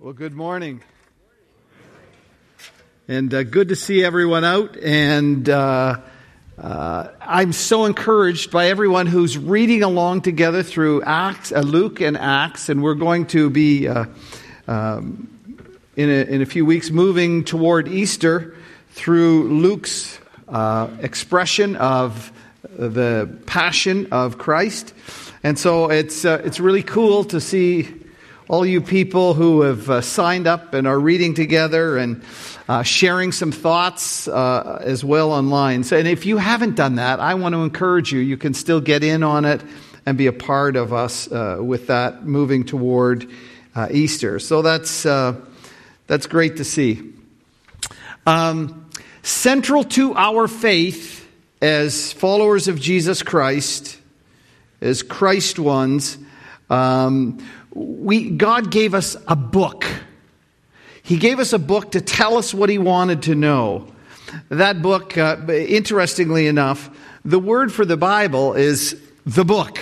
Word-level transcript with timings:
Well, 0.00 0.12
good 0.12 0.32
morning. 0.32 0.80
And 3.08 3.34
uh, 3.34 3.42
good 3.42 3.70
to 3.70 3.74
see 3.74 4.04
everyone 4.04 4.44
out. 4.44 4.76
And 4.76 5.48
uh, 5.48 5.98
uh, 6.56 7.08
I'm 7.20 7.52
so 7.52 7.84
encouraged 7.84 8.52
by 8.52 8.68
everyone 8.68 9.08
who's 9.08 9.36
reading 9.36 9.82
along 9.82 10.20
together 10.20 10.62
through 10.62 11.02
Acts, 11.02 11.50
uh, 11.50 11.62
Luke 11.62 12.00
and 12.00 12.16
Acts. 12.16 12.68
And 12.68 12.80
we're 12.80 12.94
going 12.94 13.26
to 13.28 13.50
be, 13.50 13.88
uh, 13.88 14.04
um, 14.68 15.36
in, 15.96 16.08
a, 16.08 16.32
in 16.32 16.42
a 16.42 16.46
few 16.46 16.64
weeks, 16.64 16.90
moving 16.90 17.42
toward 17.42 17.88
Easter 17.88 18.54
through 18.90 19.48
Luke's 19.48 20.20
uh, 20.46 20.90
expression 21.00 21.74
of 21.74 22.30
the 22.62 23.36
passion 23.46 24.12
of 24.12 24.38
Christ. 24.38 24.94
And 25.42 25.58
so 25.58 25.90
it's, 25.90 26.24
it's 26.24 26.60
really 26.60 26.84
cool 26.84 27.24
to 27.24 27.40
see 27.40 27.97
all 28.48 28.64
you 28.64 28.80
people 28.80 29.34
who 29.34 29.60
have 29.60 29.90
uh, 29.90 30.00
signed 30.00 30.46
up 30.46 30.72
and 30.72 30.86
are 30.86 30.98
reading 30.98 31.34
together 31.34 31.98
and 31.98 32.22
uh, 32.66 32.82
sharing 32.82 33.30
some 33.30 33.52
thoughts 33.52 34.26
uh, 34.26 34.82
as 34.82 35.04
well 35.04 35.32
online. 35.32 35.84
So, 35.84 35.98
and 35.98 36.08
if 36.08 36.24
you 36.24 36.38
haven't 36.38 36.74
done 36.74 36.94
that, 36.94 37.20
I 37.20 37.34
want 37.34 37.54
to 37.54 37.62
encourage 37.62 38.10
you. 38.10 38.20
You 38.20 38.38
can 38.38 38.54
still 38.54 38.80
get 38.80 39.04
in 39.04 39.22
on 39.22 39.44
it 39.44 39.62
and 40.06 40.16
be 40.16 40.26
a 40.26 40.32
part 40.32 40.76
of 40.76 40.94
us 40.94 41.30
uh, 41.30 41.58
with 41.60 41.88
that 41.88 42.24
moving 42.24 42.64
toward 42.64 43.30
uh, 43.74 43.88
Easter. 43.90 44.38
So 44.38 44.62
that's 44.62 45.04
uh, 45.04 45.34
that's 46.06 46.26
great 46.26 46.56
to 46.56 46.64
see. 46.64 47.12
Um, 48.26 48.88
central 49.22 49.84
to 49.84 50.14
our 50.14 50.48
faith 50.48 51.28
as 51.60 52.14
followers 52.14 52.68
of 52.68 52.80
Jesus 52.80 53.22
Christ, 53.22 53.98
as 54.80 55.02
Christ 55.02 55.58
ones. 55.58 56.16
Um, 56.70 57.38
we, 57.78 58.30
God 58.30 58.70
gave 58.70 58.94
us 58.94 59.16
a 59.26 59.36
book. 59.36 59.84
He 61.02 61.16
gave 61.16 61.38
us 61.38 61.52
a 61.52 61.58
book 61.58 61.92
to 61.92 62.00
tell 62.00 62.36
us 62.36 62.52
what 62.52 62.68
He 62.68 62.78
wanted 62.78 63.22
to 63.22 63.34
know. 63.34 63.88
That 64.50 64.82
book, 64.82 65.16
uh, 65.16 65.36
interestingly 65.48 66.46
enough, 66.46 66.90
the 67.24 67.38
word 67.38 67.72
for 67.72 67.84
the 67.84 67.96
Bible 67.96 68.54
is 68.54 69.00
the 69.24 69.44
book. 69.44 69.78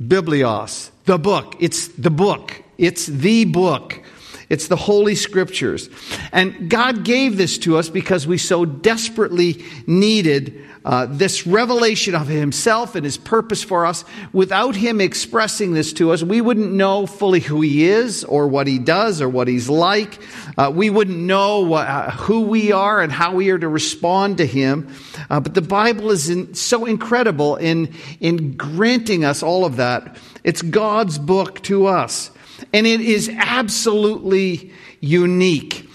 Biblios, 0.00 0.90
the 1.04 1.18
book. 1.18 1.56
It's 1.58 1.88
the 1.88 2.10
book. 2.10 2.62
It's 2.78 3.06
the 3.06 3.44
book. 3.46 4.02
It's 4.48 4.68
the 4.68 4.76
Holy 4.76 5.14
Scriptures. 5.14 5.90
And 6.32 6.70
God 6.70 7.04
gave 7.04 7.36
this 7.36 7.58
to 7.58 7.76
us 7.76 7.88
because 7.88 8.26
we 8.26 8.38
so 8.38 8.64
desperately 8.64 9.64
needed 9.86 10.66
uh, 10.86 11.04
this 11.10 11.48
revelation 11.48 12.14
of 12.14 12.28
himself 12.28 12.94
and 12.94 13.04
his 13.04 13.16
purpose 13.16 13.64
for 13.64 13.84
us, 13.84 14.04
without 14.32 14.76
him 14.76 15.00
expressing 15.00 15.74
this 15.74 15.92
to 15.92 16.12
us, 16.12 16.22
we 16.22 16.40
wouldn't 16.40 16.72
know 16.72 17.06
fully 17.06 17.40
who 17.40 17.60
he 17.60 17.86
is 17.86 18.22
or 18.22 18.46
what 18.46 18.68
he 18.68 18.78
does 18.78 19.20
or 19.20 19.28
what 19.28 19.48
he's 19.48 19.68
like. 19.68 20.20
Uh, 20.56 20.70
we 20.72 20.88
wouldn't 20.88 21.18
know 21.18 21.58
what, 21.62 21.88
uh, 21.88 22.12
who 22.12 22.42
we 22.42 22.70
are 22.70 23.00
and 23.00 23.10
how 23.10 23.34
we 23.34 23.50
are 23.50 23.58
to 23.58 23.66
respond 23.66 24.38
to 24.38 24.46
him. 24.46 24.88
Uh, 25.28 25.40
but 25.40 25.54
the 25.54 25.60
Bible 25.60 26.12
is 26.12 26.30
in, 26.30 26.54
so 26.54 26.84
incredible 26.84 27.56
in, 27.56 27.92
in 28.20 28.56
granting 28.56 29.24
us 29.24 29.42
all 29.42 29.64
of 29.64 29.76
that. 29.76 30.16
It's 30.44 30.62
God's 30.62 31.18
book 31.18 31.60
to 31.64 31.86
us. 31.86 32.30
And 32.72 32.86
it 32.86 33.00
is 33.00 33.28
absolutely 33.28 34.72
unique 35.00 35.86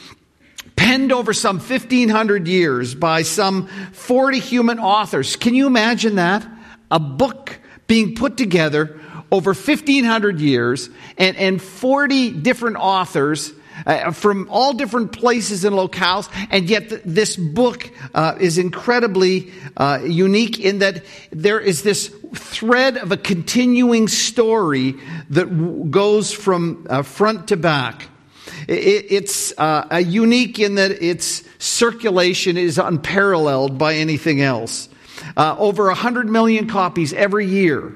penned 0.75 1.11
over 1.11 1.31
some 1.31 1.58
1500 1.59 2.47
years 2.47 2.95
by 2.95 3.22
some 3.22 3.67
40 3.94 4.39
human 4.39 4.80
authors. 4.80 5.36
Can 5.36 5.53
you 5.53 5.67
imagine 5.67 6.16
that? 6.16 6.45
A 6.89 7.00
book 7.00 7.59
being 7.86 8.16
put 8.16 8.36
together 8.36 9.00
over 9.31 9.52
1500 9.52 10.39
years 10.39 10.89
and, 11.17 11.38
and 11.38 11.61
40 11.61 12.31
different 12.31 12.78
authors 12.78 13.53
uh, 13.85 14.12
from 14.12 14.50
all 14.50 14.74
different 14.74 15.12
places 15.12 15.63
and 15.66 15.75
locales, 15.75 16.29
and 16.50 16.69
yet 16.69 16.90
th- 16.90 17.01
this 17.06 17.35
book 17.35 17.90
uh, 18.13 18.35
is 18.40 18.57
incredibly 18.57 19.51
uh, 19.78 20.00
unique 20.03 20.59
in 20.59 20.79
that 20.79 21.03
there 21.31 21.59
is 21.59 21.84
this 21.84 22.13
thread 22.34 22.97
of 22.97 23.12
a 23.12 23.18
continuing 23.18 24.08
story 24.08 24.96
that 25.30 25.50
w- 25.50 25.86
goes 25.86 26.31
from 26.31 26.88
uh, 26.90 27.02
front 27.02 27.50
to 27.50 27.58
back. 27.58 28.08
It's 28.68 29.53
uh, 29.58 30.03
unique 30.06 30.59
in 30.59 30.75
that 30.75 30.92
its 30.92 31.44
circulation 31.58 32.58
is 32.58 32.78
unparalleled 32.78 33.78
by 33.78 33.96
anything 33.96 34.42
else. 34.42 34.88
Uh, 35.36 35.56
over 35.58 35.86
100 35.88 36.30
million 36.30 36.68
copies 36.68 37.14
every 37.14 37.47
year 37.47 37.94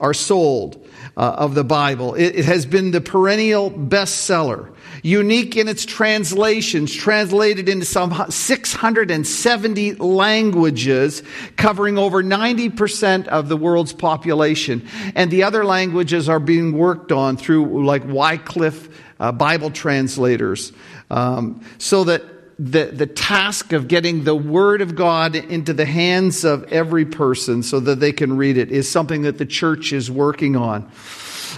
are 0.00 0.14
sold 0.14 0.83
uh, 1.16 1.34
of 1.38 1.54
the 1.54 1.64
Bible. 1.64 2.14
It, 2.14 2.36
it 2.36 2.44
has 2.44 2.66
been 2.66 2.90
the 2.90 3.00
perennial 3.00 3.70
bestseller 3.70 4.74
unique 5.04 5.56
in 5.56 5.68
its 5.68 5.84
translations, 5.84 6.92
translated 6.92 7.68
into 7.68 7.84
some 7.84 8.30
670 8.30 9.94
languages, 9.96 11.22
covering 11.56 11.98
over 11.98 12.22
90% 12.22 13.28
of 13.28 13.48
the 13.48 13.56
world's 13.56 13.92
population. 13.92 14.88
And 15.14 15.30
the 15.30 15.42
other 15.42 15.64
languages 15.64 16.28
are 16.28 16.40
being 16.40 16.72
worked 16.72 17.12
on 17.12 17.36
through 17.36 17.84
like 17.84 18.02
Wycliffe 18.06 18.88
uh, 19.20 19.30
Bible 19.30 19.70
translators, 19.70 20.72
um, 21.10 21.64
so 21.78 22.04
that 22.04 22.24
the, 22.58 22.86
the 22.86 23.06
task 23.06 23.72
of 23.72 23.88
getting 23.88 24.24
the 24.24 24.34
Word 24.34 24.80
of 24.80 24.94
God 24.94 25.34
into 25.34 25.72
the 25.72 25.84
hands 25.84 26.44
of 26.44 26.64
every 26.72 27.04
person 27.04 27.62
so 27.62 27.80
that 27.80 28.00
they 28.00 28.12
can 28.12 28.36
read 28.36 28.56
it 28.56 28.70
is 28.70 28.90
something 28.90 29.22
that 29.22 29.38
the 29.38 29.46
church 29.46 29.92
is 29.92 30.10
working 30.10 30.56
on. 30.56 30.90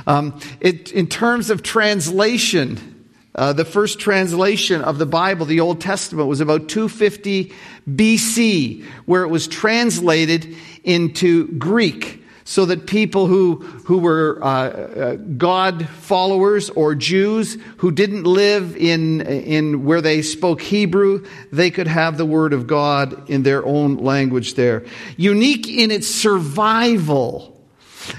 Um, 0.06 0.40
it, 0.60 0.92
in 0.92 1.06
terms 1.06 1.50
of 1.50 1.62
translation, 1.62 3.06
uh, 3.34 3.52
the 3.52 3.64
first 3.64 3.98
translation 3.98 4.80
of 4.82 4.98
the 4.98 5.06
Bible, 5.06 5.46
the 5.46 5.60
Old 5.60 5.80
Testament, 5.80 6.28
was 6.28 6.40
about 6.40 6.68
250 6.68 7.52
BC, 7.88 8.84
where 9.04 9.22
it 9.22 9.28
was 9.28 9.46
translated 9.46 10.56
into 10.84 11.48
Greek 11.58 12.22
so 12.46 12.64
that 12.64 12.86
people 12.86 13.26
who, 13.26 13.56
who 13.86 13.98
were 13.98 14.38
uh, 14.40 14.46
uh, 14.46 15.14
God 15.16 15.88
followers 15.88 16.70
or 16.70 16.94
Jews 16.94 17.58
who 17.78 17.90
didn't 17.90 18.22
live 18.22 18.76
in, 18.76 19.20
in 19.20 19.84
where 19.84 20.00
they 20.00 20.22
spoke 20.22 20.62
Hebrew, 20.62 21.26
they 21.50 21.72
could 21.72 21.88
have 21.88 22.16
the 22.16 22.24
Word 22.24 22.52
of 22.52 22.68
God 22.68 23.28
in 23.28 23.42
their 23.42 23.66
own 23.66 23.96
language 23.96 24.54
there. 24.54 24.84
Unique 25.16 25.66
in 25.66 25.90
its 25.90 26.06
survival 26.06 27.55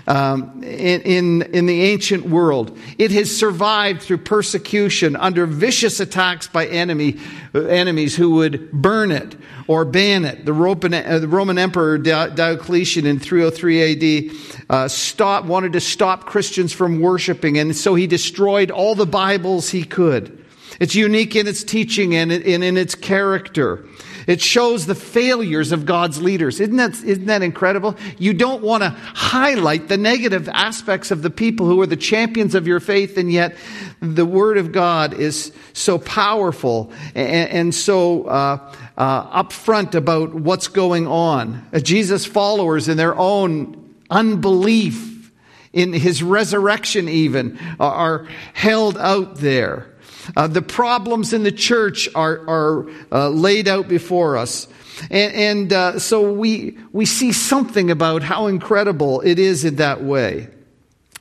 um, 0.07 0.63
in, 0.63 1.01
in, 1.01 1.41
in 1.53 1.65
the 1.65 1.83
ancient 1.83 2.25
world. 2.25 2.77
It 2.97 3.11
has 3.11 3.35
survived 3.35 4.01
through 4.01 4.19
persecution 4.19 5.15
under 5.15 5.45
vicious 5.45 5.99
attacks 5.99 6.47
by 6.47 6.67
enemy, 6.67 7.17
enemies 7.53 8.15
who 8.15 8.31
would 8.31 8.71
burn 8.71 9.11
it 9.11 9.35
or 9.67 9.85
ban 9.85 10.25
it. 10.25 10.45
The 10.45 10.53
Roman, 10.53 10.93
uh, 10.93 11.19
the 11.19 11.27
Roman 11.27 11.57
Emperor 11.57 11.97
Diocletian 11.97 13.05
in 13.05 13.19
303 13.19 14.29
AD 14.29 14.35
uh, 14.69 14.87
stop, 14.87 15.45
wanted 15.45 15.73
to 15.73 15.81
stop 15.81 16.25
Christians 16.25 16.73
from 16.73 16.99
worshiping, 17.01 17.57
and 17.57 17.75
so 17.75 17.95
he 17.95 18.07
destroyed 18.07 18.71
all 18.71 18.95
the 18.95 19.05
Bibles 19.05 19.69
he 19.69 19.83
could. 19.83 20.45
It's 20.79 20.95
unique 20.95 21.35
in 21.35 21.47
its 21.47 21.63
teaching 21.63 22.15
and 22.15 22.31
in, 22.31 22.63
in 22.63 22.77
its 22.77 22.95
character. 22.95 23.85
It 24.27 24.41
shows 24.41 24.85
the 24.85 24.93
failures 24.93 25.71
of 25.71 25.85
God's 25.85 26.21
leaders. 26.21 26.59
Isn't 26.59 26.75
that, 26.75 27.01
isn't 27.01 27.25
that 27.27 27.41
incredible? 27.41 27.95
You 28.17 28.33
don't 28.33 28.61
want 28.61 28.83
to 28.83 28.89
highlight 28.89 29.87
the 29.87 29.95
negative 29.95 30.49
aspects 30.49 31.11
of 31.11 31.21
the 31.21 31.29
people 31.29 31.65
who 31.65 31.79
are 31.81 31.87
the 31.87 31.95
champions 31.95 32.53
of 32.53 32.67
your 32.67 32.81
faith, 32.81 33.17
and 33.17 33.31
yet 33.31 33.55
the 34.01 34.25
Word 34.25 34.57
of 34.57 34.73
God 34.73 35.13
is 35.13 35.53
so 35.71 35.97
powerful 35.97 36.91
and, 37.15 37.49
and 37.49 37.75
so 37.75 38.25
uh, 38.25 38.75
uh, 38.97 39.43
upfront 39.43 39.95
about 39.95 40.35
what's 40.35 40.67
going 40.67 41.07
on. 41.07 41.65
Uh, 41.71 41.79
Jesus' 41.79 42.25
followers, 42.25 42.89
in 42.89 42.97
their 42.97 43.17
own 43.17 43.95
unbelief 44.09 45.31
in 45.71 45.93
his 45.93 46.21
resurrection, 46.21 47.07
even, 47.07 47.57
are 47.79 48.27
held 48.53 48.97
out 48.97 49.35
there. 49.35 49.93
Uh, 50.35 50.47
the 50.47 50.61
problems 50.61 51.33
in 51.33 51.43
the 51.43 51.51
church 51.51 52.09
are, 52.15 52.47
are 52.47 52.89
uh, 53.11 53.29
laid 53.29 53.67
out 53.67 53.87
before 53.87 54.37
us. 54.37 54.67
And, 55.09 55.33
and 55.33 55.73
uh, 55.73 55.99
so 55.99 56.31
we, 56.31 56.77
we 56.91 57.05
see 57.05 57.31
something 57.31 57.91
about 57.91 58.23
how 58.23 58.47
incredible 58.47 59.21
it 59.21 59.39
is 59.39 59.63
in 59.63 59.75
that 59.75 60.03
way, 60.03 60.49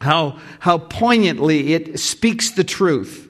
how, 0.00 0.38
how 0.58 0.78
poignantly 0.78 1.74
it 1.74 1.98
speaks 2.00 2.50
the 2.52 2.64
truth. 2.64 3.22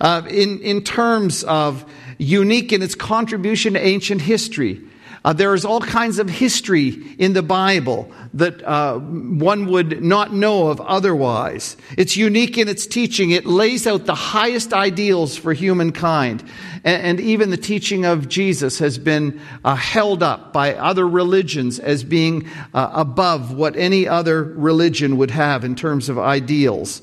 Uh, 0.00 0.22
in, 0.30 0.60
in 0.60 0.82
terms 0.82 1.42
of 1.44 1.84
unique 2.18 2.72
in 2.72 2.82
its 2.82 2.94
contribution 2.94 3.74
to 3.74 3.84
ancient 3.84 4.20
history, 4.20 4.80
uh, 5.24 5.34
there 5.34 5.54
is 5.54 5.64
all 5.64 5.80
kinds 5.80 6.18
of 6.18 6.30
history 6.30 6.88
in 7.18 7.34
the 7.34 7.42
Bible 7.42 8.10
that 8.34 8.62
uh, 8.64 8.98
one 8.98 9.66
would 9.66 10.02
not 10.02 10.32
know 10.32 10.68
of 10.68 10.80
otherwise. 10.80 11.76
It's 11.98 12.16
unique 12.16 12.56
in 12.56 12.68
its 12.68 12.86
teaching. 12.86 13.30
It 13.30 13.44
lays 13.44 13.86
out 13.86 14.06
the 14.06 14.14
highest 14.14 14.72
ideals 14.72 15.36
for 15.36 15.52
humankind. 15.52 16.42
And, 16.84 17.02
and 17.02 17.20
even 17.20 17.50
the 17.50 17.58
teaching 17.58 18.06
of 18.06 18.28
Jesus 18.28 18.78
has 18.78 18.96
been 18.96 19.40
uh, 19.62 19.74
held 19.74 20.22
up 20.22 20.54
by 20.54 20.74
other 20.74 21.06
religions 21.06 21.78
as 21.78 22.02
being 22.02 22.48
uh, 22.72 22.90
above 22.94 23.52
what 23.52 23.76
any 23.76 24.08
other 24.08 24.42
religion 24.42 25.18
would 25.18 25.30
have 25.32 25.64
in 25.64 25.74
terms 25.74 26.08
of 26.08 26.18
ideals. 26.18 27.02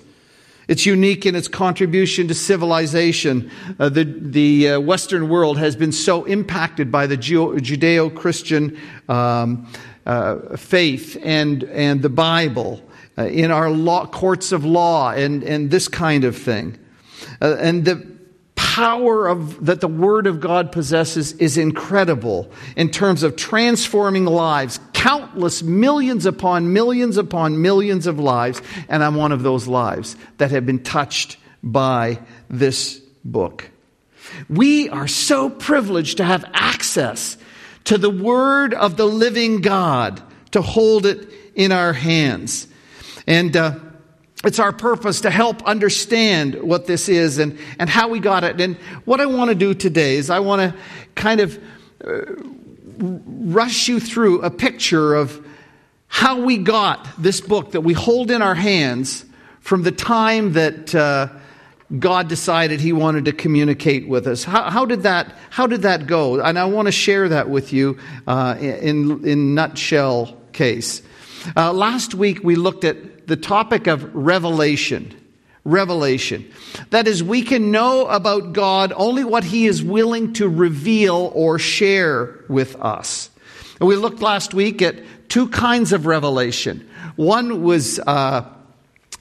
It's 0.67 0.85
unique 0.85 1.25
in 1.25 1.35
its 1.35 1.47
contribution 1.47 2.27
to 2.27 2.33
civilization. 2.33 3.49
Uh, 3.79 3.89
the 3.89 4.03
the 4.03 4.69
uh, 4.69 4.79
Western 4.79 5.29
world 5.29 5.57
has 5.57 5.75
been 5.75 5.91
so 5.91 6.25
impacted 6.25 6.91
by 6.91 7.07
the 7.07 7.17
Judeo 7.17 8.13
Christian 8.13 8.77
um, 9.07 9.67
uh, 10.07 10.55
faith 10.55 11.17
and, 11.21 11.63
and 11.65 12.01
the 12.01 12.09
Bible 12.09 12.81
uh, 13.17 13.25
in 13.25 13.51
our 13.51 13.69
law, 13.69 14.05
courts 14.05 14.51
of 14.51 14.63
law 14.63 15.11
and, 15.11 15.43
and 15.43 15.69
this 15.69 15.87
kind 15.87 16.23
of 16.23 16.37
thing. 16.37 16.79
Uh, 17.41 17.57
and 17.59 17.83
the 17.83 18.17
power 18.55 19.27
of, 19.27 19.65
that 19.65 19.81
the 19.81 19.87
Word 19.87 20.27
of 20.27 20.39
God 20.39 20.71
possesses 20.71 21.33
is 21.33 21.57
incredible 21.57 22.49
in 22.75 22.89
terms 22.89 23.23
of 23.23 23.35
transforming 23.35 24.25
lives, 24.25 24.79
countless 25.07 25.63
millions 25.63 26.25
upon 26.25 26.73
millions 26.73 27.15
upon 27.15 27.61
millions 27.61 28.07
of 28.07 28.19
lives, 28.19 28.61
and 28.89 29.01
I'm 29.01 29.15
one 29.15 29.31
of 29.31 29.41
those 29.41 29.65
lives 29.65 30.17
that 30.37 30.51
have 30.51 30.65
been 30.65 30.83
touched 30.83 31.37
by 31.63 32.19
this 32.49 32.99
book. 33.23 33.71
We 34.49 34.89
are 34.89 35.07
so 35.07 35.49
privileged 35.49 36.17
to 36.17 36.25
have 36.25 36.43
access 36.53 37.37
to 37.85 37.97
the 37.97 38.09
Word 38.09 38.73
of 38.73 38.97
the 38.97 39.05
living 39.05 39.61
God, 39.61 40.21
to 40.51 40.61
hold 40.61 41.05
it 41.05 41.29
in 41.55 41.71
our 41.71 41.93
hands. 41.93 42.67
And 43.25 43.55
uh, 43.55 43.79
it's 44.43 44.59
our 44.59 44.73
purpose 44.73 45.21
to 45.21 45.29
help 45.29 45.63
understand 45.63 46.55
what 46.55 46.85
this 46.85 47.07
is 47.07 47.37
and, 47.37 47.57
and 47.79 47.89
how 47.89 48.09
we 48.09 48.19
got 48.19 48.43
it. 48.43 48.59
And 48.59 48.75
what 49.05 49.21
I 49.21 49.25
want 49.25 49.51
to 49.51 49.55
do 49.55 49.73
today 49.73 50.17
is 50.17 50.29
I 50.29 50.41
want 50.41 50.61
to 50.73 50.77
kind 51.15 51.39
of 51.39 51.57
uh, 52.05 52.25
rush 52.97 53.87
you 53.87 53.99
through 53.99 54.41
a 54.41 54.49
picture 54.49 55.15
of 55.15 55.45
how 56.07 56.41
we 56.41 56.57
got 56.57 57.07
this 57.17 57.41
book 57.41 57.71
that 57.71 57.81
we 57.81 57.93
hold 57.93 58.31
in 58.31 58.41
our 58.41 58.55
hands 58.55 59.25
from 59.59 59.83
the 59.83 59.91
time 59.91 60.53
that 60.53 60.95
uh, 60.95 61.27
God 61.99 62.27
decided 62.27 62.79
He 62.79 62.93
wanted 62.93 63.25
to 63.25 63.33
communicate 63.33 64.07
with 64.07 64.27
us. 64.27 64.43
How, 64.43 64.69
how, 64.69 64.85
did 64.85 65.03
that 65.03 65.35
How 65.49 65.67
did 65.67 65.83
that 65.83 66.07
go? 66.07 66.39
And 66.39 66.57
I 66.57 66.65
want 66.65 66.87
to 66.87 66.91
share 66.91 67.29
that 67.29 67.49
with 67.49 67.73
you 67.73 67.97
uh, 68.25 68.55
in 68.59 69.25
in 69.27 69.55
nutshell 69.55 70.37
case. 70.53 71.01
Uh, 71.55 71.71
last 71.71 72.13
week 72.13 72.43
we 72.43 72.55
looked 72.55 72.83
at 72.83 73.27
the 73.27 73.37
topic 73.37 73.87
of 73.87 74.13
revelation. 74.15 75.13
Revelation. 75.67 76.49
That 76.91 77.07
is, 77.07 77.21
we 77.21 77.41
can 77.41 77.71
know 77.71 78.07
about 78.07 78.53
God 78.53 78.93
only 78.95 79.25
what 79.25 79.43
He 79.43 79.65
is 79.65 79.83
willing 79.83 80.31
to 80.33 80.47
reveal 80.47 81.29
or 81.35 81.59
share 81.59 82.39
with 82.47 82.77
us. 82.77 83.29
And 83.81 83.89
we 83.89 83.97
looked 83.97 84.21
last 84.21 84.53
week 84.53 84.81
at 84.81 84.95
two 85.27 85.49
kinds 85.49 85.91
of 85.91 86.05
revelation. 86.05 86.89
One 87.17 87.63
was 87.63 87.99
uh, 87.99 88.49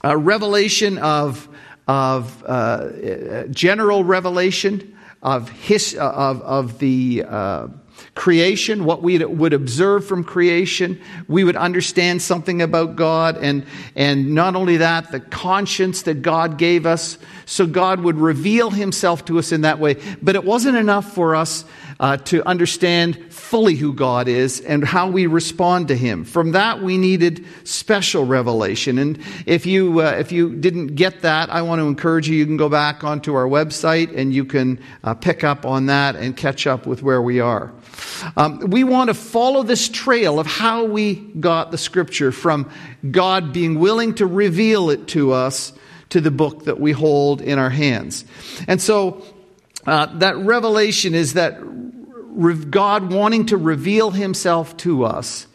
a 0.05 0.17
revelation 0.17 0.99
of, 0.99 1.49
of 1.89 2.45
uh, 2.45 3.49
general 3.49 4.05
revelation 4.05 4.97
of, 5.23 5.49
his, 5.51 5.97
of, 5.97 6.43
of 6.43 6.79
the 6.79 7.25
uh, 7.27 7.67
creation, 8.15 8.85
what 8.85 9.03
we 9.03 9.23
would 9.25 9.53
observe 9.53 10.07
from 10.07 10.25
creation. 10.25 11.01
We 11.29 11.45
would 11.45 11.57
understand 11.57 12.23
something 12.23 12.63
about 12.63 12.97
God. 12.97 13.37
And, 13.37 13.67
and 13.95 14.35
not 14.35 14.57
only 14.57 14.79
that, 14.79 15.13
the 15.13 15.21
conscience 15.21 16.03
that 16.03 16.23
God 16.23 16.59
gave 16.59 16.87
us. 16.87 17.19
So 17.45 17.67
God 17.67 18.01
would 18.01 18.17
reveal 18.17 18.71
himself 18.71 19.25
to 19.27 19.39
us 19.39 19.53
in 19.53 19.61
that 19.63 19.79
way. 19.79 19.97
But 20.23 20.35
it 20.35 20.45
wasn't 20.45 20.77
enough 20.77 21.15
for 21.15 21.37
us 21.37 21.65
uh, 21.99 22.17
to 22.19 22.47
understand 22.47 23.33
fully 23.33 23.75
who 23.75 23.93
God 23.93 24.29
is 24.29 24.61
and 24.61 24.85
how 24.85 25.09
we 25.11 25.27
respond 25.27 25.89
to 25.89 25.97
Him. 25.97 26.25
From 26.25 26.53
that, 26.53 26.83
we 26.83 26.99
needed 26.99 27.45
special 27.65 28.25
revelation. 28.25 28.99
And 28.99 29.19
if 29.47 29.67
you 29.67 30.03
uh, 30.03 30.17
if 30.19 30.33
you 30.33 30.55
didn't 30.55 30.89
get 30.89 31.23
that, 31.23 31.51
I 31.51 31.63
want 31.63 31.81
to 31.81 31.87
encourage 31.87 32.29
you. 32.29 32.37
You 32.37 32.47
can 32.47 32.57
go 32.57 32.69
back 32.69 33.05
onto 33.05 33.35
our 33.35 33.47
website 33.47 34.17
and 34.17 34.33
you 34.35 34.45
can 34.45 34.81
uh, 35.05 35.15
pick 35.15 35.45
up 35.45 35.65
on 35.65 35.87
that 35.87 36.17
and 36.17 36.37
catch 36.37 36.67
up 36.67 36.87
with 36.87 37.03
where 37.03 37.23
we 37.23 37.41
are. 37.41 37.73
Um, 38.37 38.59
we 38.71 38.85
want 38.85 39.09
to 39.09 39.15
follow 39.15 39.63
this 39.63 39.89
trail 39.89 40.39
of 40.39 40.47
how 40.47 40.85
we 40.85 41.15
got 41.15 41.71
the 41.71 41.79
Scripture 41.79 42.33
from 42.33 42.71
God 43.11 43.53
being 43.53 43.79
willing 43.79 44.15
to 44.17 44.27
reveal 44.27 44.91
it 44.91 45.09
to 45.09 45.33
us 45.33 45.73
to 46.11 46.21
the 46.21 46.31
book 46.31 46.65
that 46.65 46.79
we 46.79 46.93
hold 46.93 47.41
in 47.41 47.59
our 47.59 47.71
hands. 47.71 48.25
And 48.69 48.81
so 48.81 49.25
uh, 49.87 50.07
that 50.19 50.37
revelation 50.37 51.15
is 51.15 51.35
that 51.35 51.59
God 52.71 53.13
wanting 53.13 53.47
to 53.47 53.57
reveal 53.57 54.11
himself 54.11 54.77
to 54.79 55.05
us. 55.05 55.47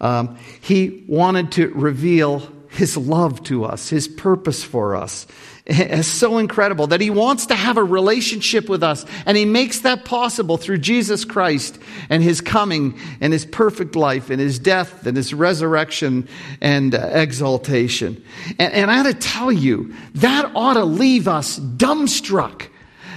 Um, 0.00 0.38
he 0.60 1.04
wanted 1.06 1.52
to 1.52 1.68
reveal 1.68 2.48
his 2.70 2.96
love 2.96 3.42
to 3.44 3.64
us, 3.64 3.88
his 3.88 4.08
purpose 4.08 4.62
for 4.64 4.96
us. 4.96 5.26
It's 5.72 6.08
so 6.08 6.38
incredible 6.38 6.88
that 6.88 7.00
he 7.00 7.10
wants 7.10 7.46
to 7.46 7.54
have 7.54 7.76
a 7.76 7.84
relationship 7.84 8.68
with 8.68 8.82
us, 8.82 9.04
and 9.24 9.36
he 9.36 9.44
makes 9.44 9.80
that 9.80 10.04
possible 10.04 10.56
through 10.56 10.78
Jesus 10.78 11.24
Christ 11.24 11.78
and 12.08 12.24
his 12.24 12.40
coming 12.40 12.98
and 13.20 13.32
his 13.32 13.44
perfect 13.44 13.94
life 13.94 14.30
and 14.30 14.40
his 14.40 14.58
death 14.58 15.06
and 15.06 15.16
his 15.16 15.32
resurrection 15.32 16.26
and 16.60 16.92
uh, 16.92 17.10
exaltation. 17.12 18.24
And, 18.58 18.72
and 18.72 18.90
I 18.90 19.04
got 19.04 19.12
to 19.12 19.14
tell 19.14 19.52
you, 19.52 19.94
that 20.16 20.50
ought 20.56 20.74
to 20.74 20.84
leave 20.84 21.28
us 21.28 21.56
dumbstruck 21.60 22.66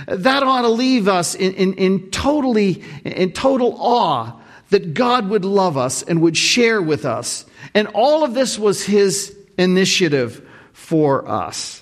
that 0.07 0.43
ought 0.43 0.61
to 0.61 0.69
leave 0.69 1.07
us 1.07 1.35
in, 1.35 1.53
in, 1.53 1.73
in, 1.73 2.11
totally, 2.11 2.83
in 3.03 3.31
total 3.31 3.75
awe 3.79 4.39
that 4.69 4.93
God 4.93 5.29
would 5.29 5.45
love 5.45 5.77
us 5.77 6.01
and 6.03 6.21
would 6.21 6.35
share 6.35 6.81
with 6.81 7.05
us. 7.05 7.45
And 7.73 7.87
all 7.93 8.23
of 8.23 8.33
this 8.33 8.57
was 8.57 8.83
His 8.83 9.35
initiative 9.57 10.47
for 10.73 11.27
us. 11.27 11.81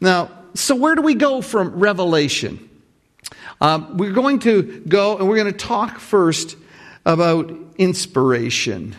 Now, 0.00 0.30
so 0.54 0.74
where 0.74 0.94
do 0.94 1.02
we 1.02 1.14
go 1.14 1.42
from 1.42 1.78
Revelation? 1.78 2.70
Um, 3.60 3.96
we're 3.96 4.12
going 4.12 4.40
to 4.40 4.82
go 4.86 5.18
and 5.18 5.28
we're 5.28 5.36
going 5.36 5.52
to 5.52 5.58
talk 5.58 5.98
first 5.98 6.56
about 7.04 7.52
inspiration. 7.76 8.94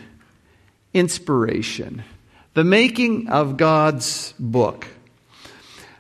Inspiration. 0.94 2.04
The 2.54 2.64
making 2.64 3.30
of 3.30 3.58
God's 3.58 4.34
book. 4.40 4.88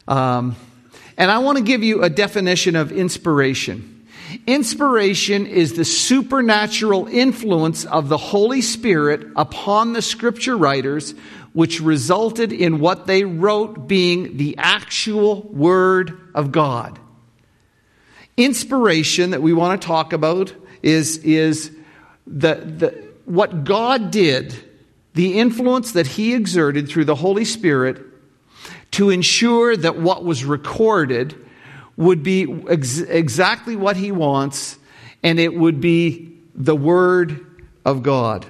Um, 0.07 0.55
and 1.17 1.31
I 1.31 1.39
want 1.39 1.57
to 1.57 1.63
give 1.63 1.83
you 1.83 2.03
a 2.03 2.09
definition 2.09 2.75
of 2.75 2.91
inspiration. 2.91 4.07
Inspiration 4.47 5.45
is 5.47 5.73
the 5.73 5.85
supernatural 5.85 7.07
influence 7.07 7.85
of 7.85 8.09
the 8.09 8.17
Holy 8.17 8.61
Spirit 8.61 9.27
upon 9.35 9.93
the 9.93 10.01
scripture 10.01 10.57
writers, 10.57 11.13
which 11.53 11.79
resulted 11.79 12.51
in 12.51 12.79
what 12.79 13.07
they 13.07 13.23
wrote 13.23 13.87
being 13.87 14.37
the 14.37 14.57
actual 14.57 15.43
Word 15.43 16.19
of 16.33 16.51
God. 16.51 16.99
Inspiration 18.35 19.29
that 19.31 19.41
we 19.41 19.53
want 19.53 19.81
to 19.81 19.87
talk 19.87 20.11
about 20.11 20.53
is, 20.83 21.17
is 21.19 21.71
the, 22.27 22.55
the, 22.55 23.05
what 23.23 23.63
God 23.63 24.11
did, 24.11 24.53
the 25.13 25.39
influence 25.39 25.93
that 25.93 26.07
He 26.07 26.33
exerted 26.33 26.89
through 26.89 27.05
the 27.05 27.15
Holy 27.15 27.45
Spirit 27.45 28.03
to 28.95 29.09
ensure 29.09 29.75
that 29.75 29.97
what 29.97 30.23
was 30.23 30.45
recorded 30.45 31.35
would 31.97 32.23
be 32.23 32.63
ex- 32.69 32.99
exactly 32.99 33.75
what 33.75 33.97
he 33.97 34.09
wants 34.09 34.77
and 35.21 35.37
it 35.37 35.53
would 35.53 35.81
be 35.81 36.33
the 36.55 36.75
Word 36.75 37.45
of 37.83 38.03
God. 38.03 38.45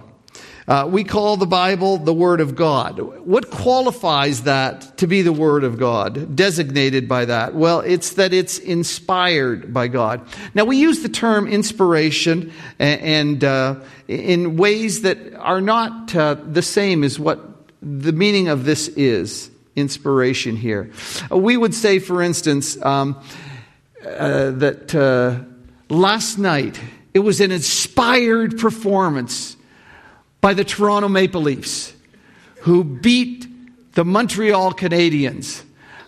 Uh, 0.67 0.87
we 0.87 1.03
call 1.03 1.37
the 1.37 1.47
Bible 1.47 1.97
the 1.97 2.13
Word 2.13 2.41
of 2.41 2.55
God. 2.55 2.99
What 2.99 3.49
qualifies 3.49 4.43
that 4.43 4.99
to 4.99 5.07
be 5.07 5.23
the 5.23 5.33
Word 5.33 5.63
of 5.63 5.79
God, 5.79 6.35
designated 6.35 7.07
by 7.07 7.25
that? 7.25 7.55
Well, 7.55 7.79
it's 7.79 8.11
that 8.13 8.31
it's 8.31 8.59
inspired 8.59 9.73
by 9.73 9.87
God. 9.87 10.27
Now, 10.53 10.65
we 10.65 10.77
use 10.77 11.01
the 11.01 11.09
term 11.09 11.47
inspiration 11.47 12.53
and, 12.77 13.01
and 13.01 13.43
uh, 13.43 13.75
in 14.07 14.57
ways 14.57 15.01
that 15.01 15.33
are 15.35 15.61
not 15.61 16.15
uh, 16.15 16.35
the 16.35 16.61
same 16.61 17.03
as 17.03 17.17
what 17.17 17.39
the 17.81 18.11
meaning 18.11 18.47
of 18.47 18.63
this 18.63 18.89
is 18.89 19.49
inspiration 19.75 20.55
here. 20.55 20.91
Uh, 21.31 21.37
we 21.37 21.57
would 21.57 21.73
say, 21.73 21.99
for 21.99 22.21
instance, 22.21 22.81
um, 22.83 23.21
uh, 24.05 24.51
that 24.51 24.93
uh, 24.95 25.43
last 25.89 26.37
night 26.37 26.79
it 27.13 27.19
was 27.19 27.41
an 27.41 27.51
inspired 27.51 28.57
performance 28.57 29.57
by 30.41 30.53
the 30.53 30.63
Toronto 30.63 31.07
Maple 31.07 31.41
Leafs, 31.41 31.93
who 32.61 32.83
beat 32.83 33.47
the 33.93 34.05
Montreal 34.05 34.73
Canadiens. 34.73 35.63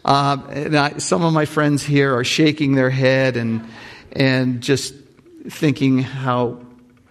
Uh, 0.05 0.37
I, 0.47 0.97
some 0.99 1.23
of 1.23 1.33
my 1.33 1.45
friends 1.45 1.83
here 1.83 2.15
are 2.15 2.23
shaking 2.23 2.75
their 2.75 2.89
head 2.89 3.35
and 3.37 3.67
and 4.11 4.61
just 4.61 4.93
thinking 5.49 5.99
how 5.99 6.59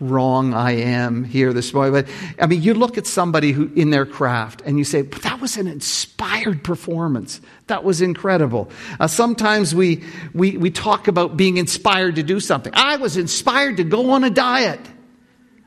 wrong 0.00 0.52
I 0.52 0.72
am 0.72 1.24
here 1.24 1.52
this 1.52 1.72
morning. 1.72 1.92
But 1.92 2.08
I 2.38 2.46
mean, 2.46 2.62
you 2.62 2.74
look 2.74 2.98
at 2.98 3.06
somebody 3.06 3.52
who 3.52 3.70
in 3.74 3.90
their 3.90 4.06
craft 4.06 4.62
and 4.64 4.78
you 4.78 4.84
say, 4.84 5.02
that 5.02 5.40
was 5.40 5.56
an 5.56 5.66
inspired 5.66 6.62
performance. 6.62 7.40
That 7.68 7.84
was 7.84 8.02
incredible. 8.02 8.70
Uh, 9.00 9.06
sometimes 9.06 9.74
we, 9.74 10.04
we, 10.34 10.56
we 10.56 10.70
talk 10.70 11.08
about 11.08 11.36
being 11.36 11.56
inspired 11.56 12.16
to 12.16 12.22
do 12.22 12.40
something. 12.40 12.72
I 12.74 12.96
was 12.96 13.16
inspired 13.16 13.78
to 13.78 13.84
go 13.84 14.10
on 14.10 14.24
a 14.24 14.30
diet 14.30 14.80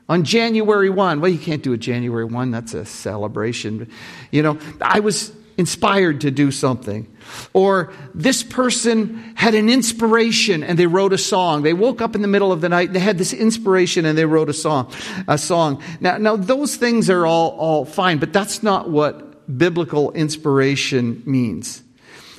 on 0.08 0.24
January 0.24 0.90
1. 0.90 1.20
Well, 1.20 1.30
you 1.30 1.38
can't 1.38 1.62
do 1.62 1.72
it 1.72 1.78
January 1.78 2.24
1. 2.24 2.50
That's 2.50 2.74
a 2.74 2.84
celebration. 2.84 3.90
You 4.30 4.42
know, 4.42 4.58
I 4.80 5.00
was 5.00 5.32
inspired 5.56 6.20
to 6.22 6.30
do 6.30 6.50
something. 6.50 7.06
Or 7.52 7.92
this 8.14 8.42
person 8.42 9.34
had 9.34 9.54
an 9.54 9.68
inspiration 9.68 10.62
and 10.62 10.78
they 10.78 10.86
wrote 10.86 11.12
a 11.12 11.18
song. 11.18 11.62
They 11.62 11.72
woke 11.72 12.00
up 12.00 12.14
in 12.14 12.22
the 12.22 12.28
middle 12.28 12.52
of 12.52 12.60
the 12.60 12.68
night 12.68 12.88
and 12.88 12.96
they 12.96 13.00
had 13.00 13.18
this 13.18 13.32
inspiration 13.32 14.04
and 14.04 14.16
they 14.16 14.24
wrote 14.24 14.48
a 14.48 14.54
song. 14.54 14.92
A 15.28 15.38
song. 15.38 15.82
Now, 16.00 16.18
now 16.18 16.36
those 16.36 16.76
things 16.76 17.10
are 17.10 17.26
all, 17.26 17.50
all 17.50 17.84
fine, 17.84 18.18
but 18.18 18.32
that's 18.32 18.62
not 18.62 18.90
what 18.90 19.30
biblical 19.58 20.12
inspiration 20.12 21.22
means. 21.26 21.82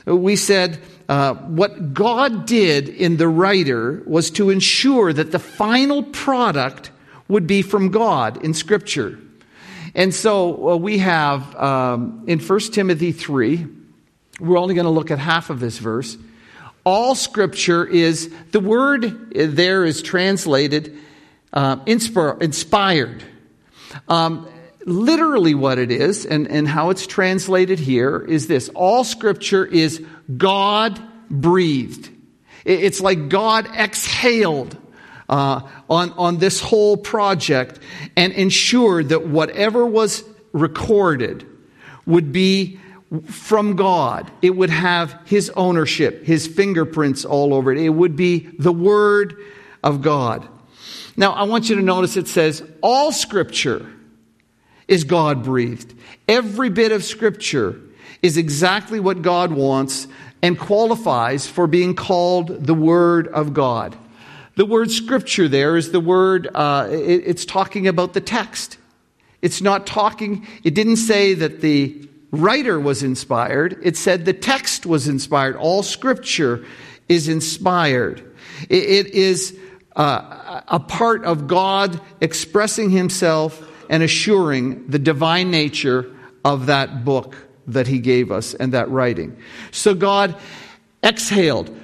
We 0.06 0.36
said 0.36 0.80
uh, 1.08 1.36
what 1.36 1.94
God 1.94 2.46
did 2.46 2.90
in 2.90 3.18
the 3.18 3.28
writer 3.28 4.02
was 4.06 4.32
to 4.32 4.50
ensure 4.50 5.14
that 5.14 5.32
the 5.32 5.40
final 5.40 6.04
product 6.04 6.92
would 7.28 7.48
be 7.48 7.62
from 7.62 7.90
God 7.90 8.44
in 8.44 8.54
Scripture. 8.54 9.20
And 9.94 10.14
so 10.14 10.70
uh, 10.72 10.76
we 10.78 11.00
have 11.00 11.56
um, 11.56 12.24
in 12.28 12.40
1 12.40 12.60
Timothy 12.72 13.12
3, 13.12 13.66
we're 14.40 14.58
only 14.58 14.74
going 14.74 14.86
to 14.86 14.92
look 14.92 15.12
at 15.12 15.20
half 15.20 15.50
of 15.50 15.60
this 15.60 15.78
verse. 15.78 16.18
All 16.84 17.14
Scripture 17.14 17.86
is, 17.86 18.34
the 18.52 18.60
word 18.60 19.32
there 19.34 19.86
is 19.86 20.02
translated 20.02 20.98
uh, 21.54 21.78
inspired. 21.86 23.24
Um, 24.08 24.48
literally, 24.86 25.54
what 25.54 25.78
it 25.78 25.92
is 25.92 26.26
and, 26.26 26.48
and 26.48 26.68
how 26.68 26.90
it's 26.90 27.06
translated 27.06 27.78
here 27.78 28.20
is 28.20 28.48
this 28.48 28.70
all 28.70 29.04
Scripture 29.04 29.66
is 29.66 30.04
God 30.38 31.00
breathed. 31.30 32.10
It's 32.64 33.02
like 33.02 33.30
God 33.30 33.68
exhaled 33.68 34.78
uh, 35.32 35.62
on, 35.90 36.12
on 36.12 36.38
this 36.38 36.60
whole 36.60 36.98
project 36.98 37.80
and 38.18 38.34
ensured 38.34 39.10
that 39.10 39.26
whatever 39.26 39.86
was 39.86 40.24
recorded 40.52 41.48
would 42.06 42.32
be 42.32 42.80
from 43.26 43.76
God. 43.76 44.30
It 44.42 44.52
would 44.52 44.70
have 44.70 45.18
His 45.26 45.50
ownership, 45.52 46.26
His 46.26 46.48
fingerprints 46.48 47.26
all 47.26 47.54
over 47.54 47.72
it. 47.72 47.78
It 47.80 47.90
would 47.90 48.16
be 48.16 48.50
the 48.60 48.74
Word 48.74 49.38
of 49.84 50.02
God. 50.02 50.48
Now, 51.18 51.32
I 51.32 51.44
want 51.44 51.70
you 51.70 51.76
to 51.76 51.82
notice 51.82 52.18
it 52.18 52.28
says, 52.28 52.64
all 52.82 53.12
Scripture 53.12 53.90
is 54.88 55.04
God 55.06 55.44
breathed. 55.44 55.94
Every 56.28 56.70
bit 56.70 56.92
of 56.92 57.04
Scripture 57.04 57.80
is 58.22 58.38
exactly 58.38 59.00
what 59.00 59.22
God 59.22 59.52
wants 59.52 60.08
and 60.42 60.58
qualifies 60.58 61.48
for 61.48 61.68
being 61.68 61.96
called 61.96 62.66
the 62.66 62.74
Word 62.74 63.28
of 63.28 63.54
God. 63.54 63.98
The 64.62 64.68
word 64.68 64.92
scripture 64.92 65.48
there 65.48 65.76
is 65.76 65.92
the 65.92 66.00
word, 66.00 66.48
uh, 66.54 66.88
it, 66.92 67.24
it's 67.26 67.46
talking 67.46 67.88
about 67.88 68.14
the 68.14 68.22
text. 68.22 68.78
It's 69.42 69.60
not 69.60 69.88
talking, 69.88 70.46
it 70.64 70.76
didn't 70.76 70.98
say 70.98 71.34
that 71.34 71.62
the 71.62 72.08
writer 72.30 72.80
was 72.80 73.02
inspired, 73.02 73.80
it 73.82 73.98
said 73.98 74.24
the 74.26 74.34
text 74.34 74.86
was 74.86 75.08
inspired. 75.08 75.56
All 75.56 75.82
scripture 75.82 76.64
is 77.10 77.28
inspired. 77.28 78.20
it, 78.70 78.84
it 78.84 79.08
is 79.16 79.58
uh, 79.96 80.62
a 80.68 80.80
part 80.80 81.26
of 81.26 81.48
God 81.48 82.00
expressing 82.22 82.92
himself 82.92 83.68
and 83.90 84.04
assuring 84.04 84.86
the 84.90 85.00
divine 85.00 85.50
nature 85.50 86.16
of 86.46 86.68
that 86.68 87.04
book 87.04 87.36
that 87.66 87.88
he 87.88 87.98
gave 87.98 88.32
us 88.32 88.54
and 88.54 88.76
that 88.76 88.92
writing. 88.92 89.36
So 89.72 89.96
God 89.96 90.36
exhaled 91.04 91.76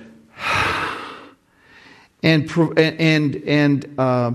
and, 2.27 2.77
and, 2.77 3.35
and, 3.47 3.95
uh, 3.97 4.31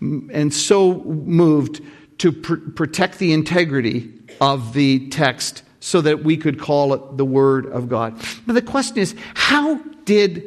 and 0.00 0.52
so 0.52 0.94
moved 1.04 1.80
to 2.18 2.32
pr- 2.32 2.56
protect 2.74 3.18
the 3.18 3.32
integrity 3.32 4.12
of 4.40 4.72
the 4.72 5.08
text 5.10 5.62
so 5.78 6.00
that 6.00 6.24
we 6.24 6.36
could 6.36 6.58
call 6.58 6.94
it 6.94 7.16
the 7.16 7.24
Word 7.24 7.66
of 7.66 7.88
God. 7.88 8.20
But 8.46 8.54
the 8.54 8.62
question 8.62 8.98
is, 8.98 9.14
how 9.34 9.76
did 10.04 10.44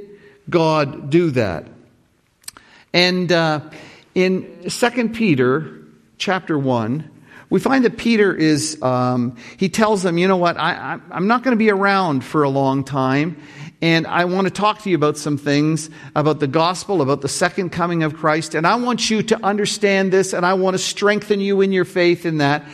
God 0.50 1.10
do 1.10 1.32
that? 1.32 1.68
And 2.94 3.32
uh, 3.32 3.62
in 4.14 4.66
2 4.68 5.10
Peter 5.10 5.82
chapter 6.18 6.60
1, 6.60 7.10
we 7.50 7.60
find 7.60 7.86
that 7.86 7.98
Peter 7.98 8.36
is, 8.36 8.82
um, 8.82 9.38
he 9.58 9.70
tells 9.70 10.04
them, 10.04 10.18
you 10.18 10.28
know 10.28 10.38
what, 10.38 10.58
I, 10.58 11.00
I'm 11.10 11.28
not 11.28 11.44
going 11.44 11.56
to 11.56 11.60
be 11.60 11.72
around 11.72 12.24
for 12.24 12.44
a 12.44 12.50
long 12.50 12.84
time. 12.84 13.38
And 13.82 14.06
I 14.08 14.26
want 14.26 14.46
to 14.46 14.52
talk 14.52 14.82
to 14.82 14.90
you 14.90 14.96
about 14.96 15.18
some 15.18 15.38
things 15.38 15.90
about 16.14 16.40
the 16.40 16.48
gospel, 16.48 17.02
about 17.02 17.22
the 17.22 17.30
second 17.30 17.70
coming 17.70 18.04
of 18.04 18.16
Christ. 18.16 18.54
And 18.54 18.68
I 18.68 18.76
want 18.76 19.10
you 19.10 19.24
to 19.24 19.46
understand 19.46 20.12
this, 20.12 20.34
and 20.34 20.46
I 20.46 20.56
want 20.56 20.74
to 20.74 20.80
strengthen 20.80 21.40
you 21.40 21.62
in 21.62 21.72
your 21.72 21.86
faith 21.86 22.26
in 22.26 22.40
that. 22.40 22.66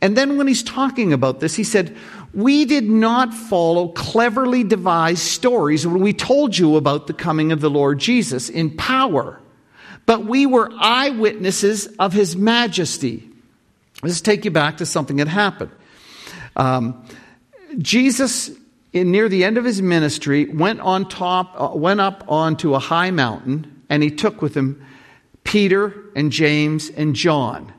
And 0.00 0.16
then 0.16 0.38
when 0.38 0.46
he's 0.46 0.62
talking 0.62 1.12
about 1.12 1.40
this, 1.40 1.54
he 1.54 1.64
said, 1.64 1.94
We 2.32 2.64
did 2.64 2.84
not 2.84 3.34
follow 3.34 3.88
cleverly 3.88 4.64
devised 4.64 5.22
stories 5.22 5.86
when 5.86 6.00
we 6.00 6.12
told 6.14 6.56
you 6.56 6.76
about 6.76 7.08
the 7.08 7.14
coming 7.14 7.52
of 7.52 7.60
the 7.60 7.70
Lord 7.70 7.98
Jesus 7.98 8.48
in 8.48 8.74
power, 8.76 9.40
but 10.06 10.24
we 10.24 10.46
were 10.46 10.72
eyewitnesses 10.78 11.88
of 11.98 12.14
his 12.14 12.36
majesty. 12.36 13.28
Let's 14.02 14.20
take 14.22 14.44
you 14.44 14.50
back 14.50 14.78
to 14.78 14.86
something 14.86 15.16
that 15.16 15.28
happened. 15.28 15.72
Um, 16.56 17.04
Jesus, 17.78 18.50
in, 18.92 19.10
near 19.10 19.28
the 19.28 19.44
end 19.44 19.58
of 19.58 19.64
his 19.64 19.82
ministry, 19.82 20.46
went 20.46 20.80
on 20.80 21.08
top, 21.08 21.54
uh, 21.58 21.76
went 21.76 22.00
up 22.00 22.24
onto 22.28 22.74
a 22.74 22.78
high 22.78 23.10
mountain, 23.10 23.82
and 23.88 24.02
he 24.02 24.10
took 24.10 24.42
with 24.42 24.56
him 24.56 24.84
Peter 25.44 25.94
and 26.14 26.32
James 26.32 26.90
and 26.90 27.14
John. 27.14 27.72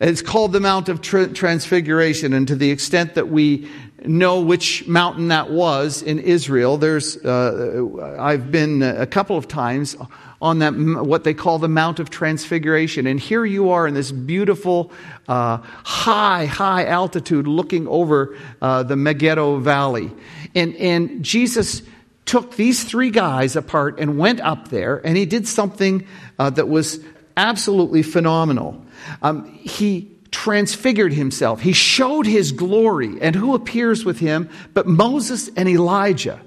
It's 0.00 0.22
called 0.22 0.52
the 0.52 0.60
Mount 0.60 0.88
of 0.88 1.00
Transfiguration, 1.00 2.32
and 2.32 2.48
to 2.48 2.56
the 2.56 2.70
extent 2.70 3.14
that 3.14 3.28
we 3.28 3.68
know 4.04 4.40
which 4.40 4.86
mountain 4.86 5.28
that 5.28 5.50
was 5.50 6.02
in 6.02 6.18
Israel, 6.18 6.76
there's 6.76 7.16
uh, 7.24 8.16
I've 8.18 8.50
been 8.50 8.82
a 8.82 9.06
couple 9.06 9.36
of 9.36 9.48
times 9.48 9.96
on 10.44 10.58
that, 10.58 10.74
what 10.74 11.24
they 11.24 11.32
call 11.32 11.58
the 11.58 11.68
Mount 11.68 11.98
of 12.00 12.10
Transfiguration. 12.10 13.06
And 13.06 13.18
here 13.18 13.46
you 13.46 13.70
are 13.70 13.88
in 13.88 13.94
this 13.94 14.12
beautiful, 14.12 14.92
uh, 15.26 15.56
high, 15.84 16.44
high 16.44 16.84
altitude 16.84 17.46
looking 17.46 17.88
over 17.88 18.36
uh, 18.60 18.82
the 18.82 18.94
Megiddo 18.94 19.60
Valley. 19.60 20.12
And, 20.54 20.76
and 20.76 21.24
Jesus 21.24 21.80
took 22.26 22.56
these 22.56 22.84
three 22.84 23.08
guys 23.08 23.56
apart 23.56 23.98
and 23.98 24.18
went 24.18 24.42
up 24.42 24.68
there, 24.68 25.00
and 25.04 25.16
he 25.16 25.24
did 25.24 25.48
something 25.48 26.06
uh, 26.38 26.50
that 26.50 26.68
was 26.68 27.00
absolutely 27.38 28.02
phenomenal. 28.02 28.84
Um, 29.22 29.50
he 29.54 30.10
transfigured 30.30 31.14
himself. 31.14 31.62
He 31.62 31.72
showed 31.72 32.26
his 32.26 32.52
glory. 32.52 33.18
And 33.22 33.34
who 33.34 33.54
appears 33.54 34.04
with 34.04 34.18
him 34.18 34.50
but 34.74 34.86
Moses 34.86 35.48
and 35.56 35.68
Elijah? 35.70 36.40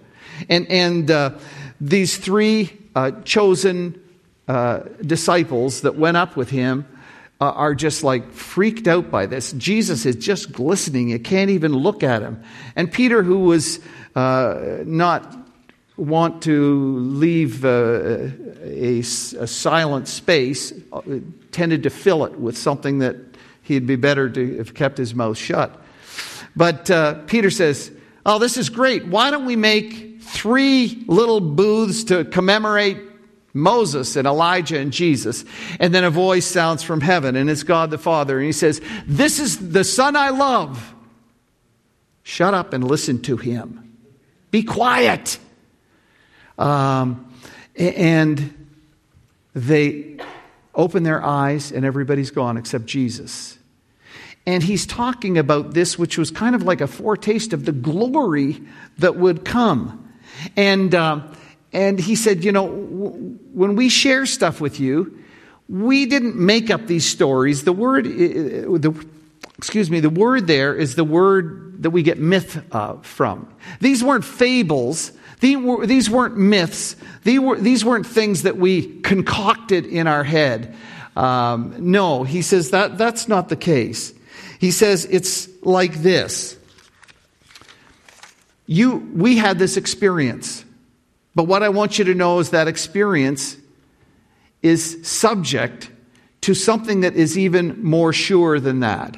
And, 0.50 0.68
and 0.68 1.10
uh, 1.10 1.40
these 1.82 2.18
three 2.18 2.78
uh, 2.98 3.12
chosen 3.24 4.02
uh, 4.48 4.80
disciples 5.06 5.82
that 5.82 5.98
went 5.98 6.18
up 6.18 6.36
with 6.36 6.50
him 6.50 6.84
uh, 7.40 7.52
are 7.52 7.76
just 7.76 8.04
like 8.04 8.32
freaked 8.32 8.88
out 8.88 9.12
by 9.12 9.28
this. 9.28 9.52
Jesus 9.52 10.08
is 10.08 10.16
just 10.16 10.52
glistening. 10.52 11.10
You 11.10 11.20
can't 11.20 11.52
even 11.52 11.74
look 11.74 12.02
at 12.02 12.24
him. 12.24 12.42
And 12.76 12.92
Peter, 12.92 13.22
who 13.22 13.42
was 13.42 13.80
uh, 14.16 14.80
not 14.84 15.38
want 15.96 16.42
to 16.44 16.98
leave 16.98 17.64
uh, 17.64 18.30
a, 18.64 19.00
a, 19.00 19.04
silent 19.04 20.08
space, 20.08 20.74
uh, 20.92 21.02
tended 21.52 21.84
to 21.84 21.92
fill 21.92 22.26
it 22.26 22.40
with 22.40 22.58
something 22.58 22.98
that 23.00 23.16
he'd 23.62 23.86
be 23.86 23.96
better 23.96 24.28
to 24.28 24.58
have 24.58 24.74
kept 24.74 24.98
his 24.98 25.14
mouth 25.14 25.38
shut. 25.38 25.80
But 26.56 27.28
Peter 27.28 27.52
says, 27.52 27.92
Oh, 28.26 28.40
this 28.40 28.58
is 28.58 28.70
great. 28.70 29.06
Why 29.06 29.30
don't 29.30 29.46
we 29.46 29.56
make 29.56 30.17
three 30.28 31.04
little 31.08 31.40
booths 31.40 32.06
to 32.06 32.26
commemorate 32.26 32.98
Moses 33.54 34.16
and 34.16 34.28
Elijah 34.28 34.78
and 34.78 34.94
Jesus. 34.94 35.44
And 35.80 35.94
then 35.94 36.04
a 36.04 36.10
voice 36.10 36.46
sounds 36.46 36.84
from 36.84 37.02
heaven, 37.02 37.36
and 37.36 37.50
it's 37.50 37.64
God 37.64 37.90
the 37.90 37.98
Father. 37.98 38.38
And 38.38 38.46
he 38.46 38.52
says, 38.52 38.82
This 39.06 39.40
is 39.40 39.72
the 39.72 39.84
Son 39.84 40.16
I 40.16 40.30
love. 40.30 40.94
Shut 42.24 42.54
up 42.54 42.74
and 42.74 42.84
listen 42.84 43.22
to 43.24 43.38
him. 43.38 43.98
Be 44.52 44.64
quiet. 44.64 45.40
Um, 46.58 47.32
and 47.76 48.68
they 49.54 50.18
open 50.76 51.04
their 51.04 51.24
eyes, 51.24 51.72
and 51.72 51.86
everybody's 51.86 52.32
gone 52.32 52.58
except 52.58 52.86
Jesus. 52.86 53.58
And 54.46 54.64
he's 54.64 54.86
talking 54.86 55.38
about 55.38 55.74
this, 55.74 56.00
which 56.00 56.18
was 56.18 56.32
kind 56.32 56.56
of 56.56 56.64
like 56.64 56.80
a 56.80 56.88
foretaste 56.88 57.54
of 57.54 57.66
the 57.66 57.72
glory 57.72 58.62
that 58.98 59.18
would 59.18 59.44
come. 59.44 60.07
And, 60.56 60.94
uh, 60.94 61.22
and 61.74 62.00
he 62.00 62.16
said, 62.16 62.44
You 62.44 62.52
know, 62.52 62.68
w- 62.68 63.40
when 63.54 63.76
we 63.76 63.90
share 63.90 64.26
stuff 64.26 64.62
with 64.62 64.80
you, 64.80 65.24
we 65.70 66.06
didn't 66.06 66.36
make 66.36 66.70
up 66.70 66.88
these 66.88 67.06
stories. 67.06 67.64
The 67.64 67.74
word, 67.74 68.06
the, 68.06 69.08
excuse 69.58 69.90
me, 69.90 70.00
the 70.00 70.10
word 70.10 70.48
there 70.48 70.76
is 70.76 70.96
the 70.96 71.04
word 71.04 71.84
that 71.84 71.90
we 71.90 72.04
get 72.04 72.18
myth 72.18 72.64
uh, 72.72 72.98
from. 72.98 73.54
These 73.80 74.04
weren't 74.04 74.26
fables. 74.26 75.12
These 75.40 76.10
weren't 76.10 76.38
myths. 76.38 76.96
These 77.24 77.86
weren't 77.86 78.08
things 78.08 78.44
that 78.44 78.58
we 78.58 79.02
concocted 79.02 79.86
in 79.86 80.08
our 80.08 80.24
head. 80.24 80.76
Um, 81.16 81.92
no, 81.92 82.24
he 82.24 82.42
says 82.42 82.72
that 82.72 82.98
that's 82.98 83.28
not 83.28 83.50
the 83.50 83.56
case. 83.56 84.14
He 84.60 84.72
says 84.72 85.06
it's 85.06 85.48
like 85.62 85.96
this. 85.96 86.58
You, 88.68 88.98
we 89.16 89.38
had 89.38 89.58
this 89.58 89.78
experience. 89.78 90.64
But 91.34 91.46
what 91.46 91.64
I 91.64 91.70
want 91.70 91.98
you 91.98 92.06
to 92.06 92.14
know 92.14 92.40
is 92.40 92.52
that 92.52 92.68
experience 92.68 93.58
is 94.62 95.08
subject 95.08 95.90
to 96.42 96.54
something 96.54 97.02
that 97.02 97.16
is 97.16 97.38
even 97.38 97.84
more 97.84 98.12
sure 98.12 98.60
than 98.60 98.82
that. 98.82 99.18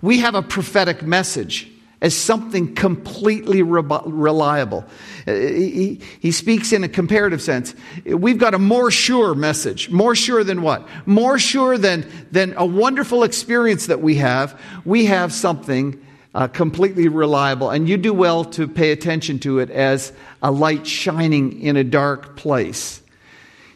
We 0.00 0.20
have 0.20 0.34
a 0.34 0.42
prophetic 0.42 1.02
message 1.02 1.70
as 2.00 2.16
something 2.16 2.74
completely 2.74 3.62
re- 3.62 3.82
reliable. 4.06 4.84
Uh, 5.26 5.32
he, 5.32 6.00
he 6.20 6.32
speaks 6.32 6.72
in 6.72 6.82
a 6.82 6.88
comparative 6.88 7.42
sense. 7.42 7.74
We've 8.06 8.38
got 8.38 8.54
a 8.54 8.58
more 8.58 8.90
sure 8.90 9.34
message. 9.34 9.90
More 9.90 10.14
sure 10.14 10.42
than 10.42 10.62
what? 10.62 10.88
More 11.04 11.38
sure 11.38 11.76
than, 11.76 12.10
than 12.30 12.54
a 12.56 12.64
wonderful 12.64 13.22
experience 13.22 13.86
that 13.86 14.00
we 14.00 14.14
have. 14.16 14.58
We 14.84 15.06
have 15.06 15.32
something 15.32 16.02
uh, 16.34 16.48
completely 16.48 17.08
reliable. 17.08 17.70
And 17.70 17.88
you 17.88 17.96
do 17.96 18.12
well 18.12 18.44
to 18.46 18.68
pay 18.68 18.92
attention 18.92 19.38
to 19.40 19.58
it 19.58 19.70
as 19.70 20.12
a 20.42 20.50
light 20.50 20.86
shining 20.86 21.60
in 21.60 21.76
a 21.76 21.84
dark 21.84 22.36
place 22.36 23.00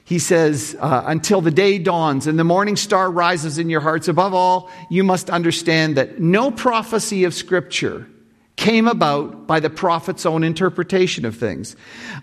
he 0.04 0.18
says, 0.18 0.76
uh, 0.80 1.04
until 1.06 1.40
the 1.40 1.50
day 1.50 1.78
dawns 1.78 2.26
and 2.26 2.38
the 2.38 2.44
morning 2.44 2.76
star 2.76 3.10
rises 3.10 3.58
in 3.58 3.70
your 3.70 3.80
hearts. 3.80 4.06
Above 4.06 4.34
all, 4.34 4.70
you 4.90 5.02
must 5.02 5.30
understand 5.30 5.96
that 5.96 6.20
no 6.20 6.50
prophecy 6.50 7.24
of 7.24 7.32
Scripture 7.32 8.06
came 8.56 8.86
about 8.86 9.46
by 9.46 9.60
the 9.60 9.70
prophet's 9.70 10.26
own 10.26 10.44
interpretation 10.44 11.24
of 11.24 11.36
things. 11.36 11.74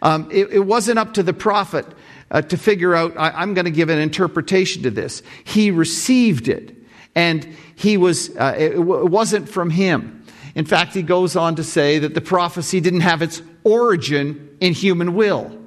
Um, 0.01 0.29
it, 0.31 0.51
it, 0.51 0.59
wasn't 0.59 0.99
up 0.99 1.15
to 1.15 1.23
the 1.23 1.33
prophet 1.33 1.85
uh, 2.29 2.43
to 2.43 2.57
figure 2.57 2.95
out, 2.95 3.17
I, 3.17 3.41
am 3.41 3.55
going 3.55 3.65
to 3.65 3.71
give 3.71 3.89
an 3.89 3.99
interpretation 3.99 4.83
to 4.83 4.91
this. 4.91 5.23
He 5.43 5.71
received 5.71 6.47
it, 6.47 6.75
and 7.15 7.43
he 7.75 7.97
was, 7.97 8.35
uh, 8.37 8.55
it, 8.57 8.73
it 8.73 8.79
wasn't 8.79 9.49
from 9.49 9.71
him. 9.71 10.20
In 10.55 10.65
fact, 10.65 10.93
he 10.93 11.01
goes 11.01 11.35
on 11.35 11.55
to 11.55 11.63
say 11.63 11.99
that 11.99 12.13
the 12.13 12.21
prophecy 12.21 12.79
didn't 12.81 13.01
have 13.01 13.21
its 13.21 13.41
origin 13.63 14.57
in 14.59 14.73
human 14.73 15.15
will. 15.15 15.57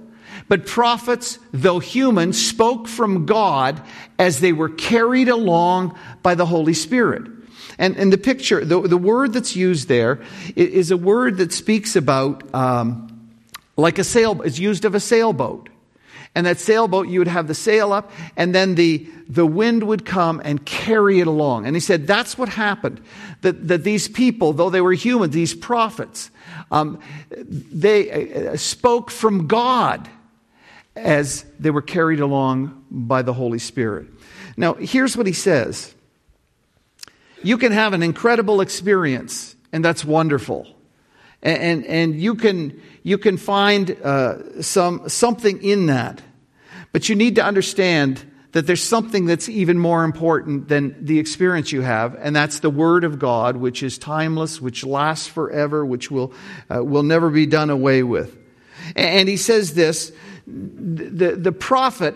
But 0.48 0.66
prophets, 0.66 1.38
though 1.52 1.78
human, 1.78 2.32
spoke 2.32 2.86
from 2.86 3.24
God 3.24 3.82
as 4.18 4.40
they 4.40 4.52
were 4.52 4.68
carried 4.68 5.28
along 5.28 5.98
by 6.22 6.34
the 6.34 6.44
Holy 6.44 6.74
Spirit. 6.74 7.22
And, 7.78 7.96
and 7.96 8.12
the 8.12 8.18
picture, 8.18 8.64
the, 8.64 8.80
the 8.82 8.98
word 8.98 9.32
that's 9.32 9.56
used 9.56 9.88
there 9.88 10.22
is 10.54 10.90
a 10.90 10.96
word 10.96 11.38
that 11.38 11.52
speaks 11.52 11.96
about 11.96 12.54
um, 12.54 13.14
like 13.76 13.98
a 13.98 14.04
sail, 14.04 14.42
is 14.42 14.60
used 14.60 14.84
of 14.84 14.94
a 14.94 15.00
sailboat. 15.00 15.68
And 16.34 16.46
that 16.46 16.58
sailboat, 16.58 17.08
you 17.08 17.20
would 17.20 17.28
have 17.28 17.46
the 17.46 17.54
sail 17.54 17.92
up, 17.92 18.10
and 18.36 18.54
then 18.54 18.74
the, 18.74 19.06
the 19.28 19.46
wind 19.46 19.84
would 19.84 20.04
come 20.04 20.42
and 20.44 20.64
carry 20.66 21.20
it 21.20 21.28
along. 21.28 21.66
And 21.66 21.76
he 21.76 21.80
said 21.80 22.06
that's 22.06 22.36
what 22.36 22.48
happened. 22.48 23.00
That, 23.42 23.68
that 23.68 23.84
these 23.84 24.08
people, 24.08 24.52
though 24.52 24.70
they 24.70 24.80
were 24.80 24.94
human, 24.94 25.30
these 25.30 25.54
prophets, 25.54 26.30
um, 26.72 26.98
they 27.38 28.48
uh, 28.48 28.56
spoke 28.56 29.10
from 29.10 29.46
God 29.46 30.08
as 30.96 31.44
they 31.58 31.70
were 31.70 31.82
carried 31.82 32.20
along 32.20 32.84
by 32.90 33.22
the 33.22 33.32
Holy 33.32 33.58
Spirit. 33.58 34.06
Now, 34.56 34.74
here's 34.74 35.16
what 35.16 35.26
he 35.26 35.32
says 35.32 35.94
You 37.42 37.58
can 37.58 37.72
have 37.72 37.92
an 37.92 38.02
incredible 38.02 38.60
experience, 38.60 39.54
and 39.72 39.84
that's 39.84 40.04
wonderful. 40.04 40.66
And, 41.44 41.62
and, 41.62 41.86
and 41.86 42.20
you, 42.20 42.34
can, 42.34 42.80
you 43.02 43.18
can 43.18 43.36
find 43.36 43.90
uh, 44.02 44.62
some, 44.62 45.08
something 45.08 45.62
in 45.62 45.86
that. 45.86 46.22
But 46.92 47.08
you 47.08 47.14
need 47.14 47.36
to 47.36 47.44
understand 47.44 48.24
that 48.52 48.66
there's 48.66 48.82
something 48.82 49.26
that's 49.26 49.48
even 49.48 49.78
more 49.78 50.04
important 50.04 50.68
than 50.68 51.04
the 51.04 51.18
experience 51.18 51.72
you 51.72 51.82
have, 51.82 52.14
and 52.14 52.34
that's 52.34 52.60
the 52.60 52.70
Word 52.70 53.02
of 53.02 53.18
God, 53.18 53.56
which 53.56 53.82
is 53.82 53.98
timeless, 53.98 54.60
which 54.60 54.84
lasts 54.84 55.26
forever, 55.26 55.84
which 55.84 56.08
will, 56.08 56.32
uh, 56.72 56.82
will 56.82 57.02
never 57.02 57.30
be 57.30 57.46
done 57.46 57.68
away 57.68 58.04
with. 58.04 58.38
And 58.94 59.28
he 59.28 59.36
says 59.36 59.74
this 59.74 60.12
the, 60.46 61.36
the 61.36 61.52
prophet 61.52 62.14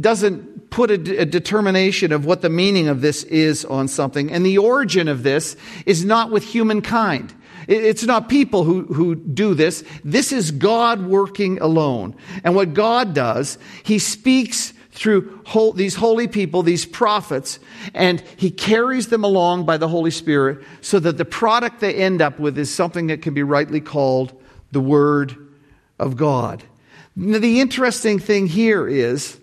doesn't 0.00 0.70
put 0.70 0.90
a, 0.90 1.20
a, 1.20 1.26
determination 1.26 2.12
of 2.12 2.24
what 2.24 2.42
the 2.42 2.48
meaning 2.48 2.88
of 2.88 3.00
this 3.00 3.24
is 3.24 3.64
on 3.64 3.88
something. 3.88 4.30
And 4.30 4.46
the 4.46 4.58
origin 4.58 5.08
of 5.08 5.22
this 5.24 5.56
is 5.84 6.04
not 6.04 6.30
with 6.30 6.44
humankind. 6.44 7.34
It's 7.68 8.04
not 8.04 8.28
people 8.28 8.64
who, 8.64 8.84
who 8.84 9.14
do 9.14 9.54
this. 9.54 9.84
This 10.04 10.32
is 10.32 10.50
God 10.50 11.06
working 11.06 11.60
alone. 11.60 12.16
And 12.44 12.54
what 12.54 12.74
God 12.74 13.14
does, 13.14 13.58
He 13.82 13.98
speaks 13.98 14.72
through 14.92 15.40
whole, 15.46 15.72
these 15.72 15.94
holy 15.94 16.28
people, 16.28 16.62
these 16.62 16.84
prophets, 16.84 17.58
and 17.94 18.20
He 18.36 18.50
carries 18.50 19.08
them 19.08 19.24
along 19.24 19.66
by 19.66 19.76
the 19.76 19.88
Holy 19.88 20.10
Spirit 20.10 20.64
so 20.80 20.98
that 20.98 21.16
the 21.16 21.24
product 21.24 21.80
they 21.80 21.94
end 21.94 22.20
up 22.20 22.38
with 22.38 22.58
is 22.58 22.72
something 22.72 23.06
that 23.08 23.22
can 23.22 23.34
be 23.34 23.42
rightly 23.42 23.80
called 23.80 24.32
the 24.72 24.80
Word 24.80 25.36
of 25.98 26.16
God. 26.16 26.62
Now, 27.16 27.38
the 27.38 27.60
interesting 27.60 28.18
thing 28.18 28.46
here 28.46 28.88
is 28.88 29.38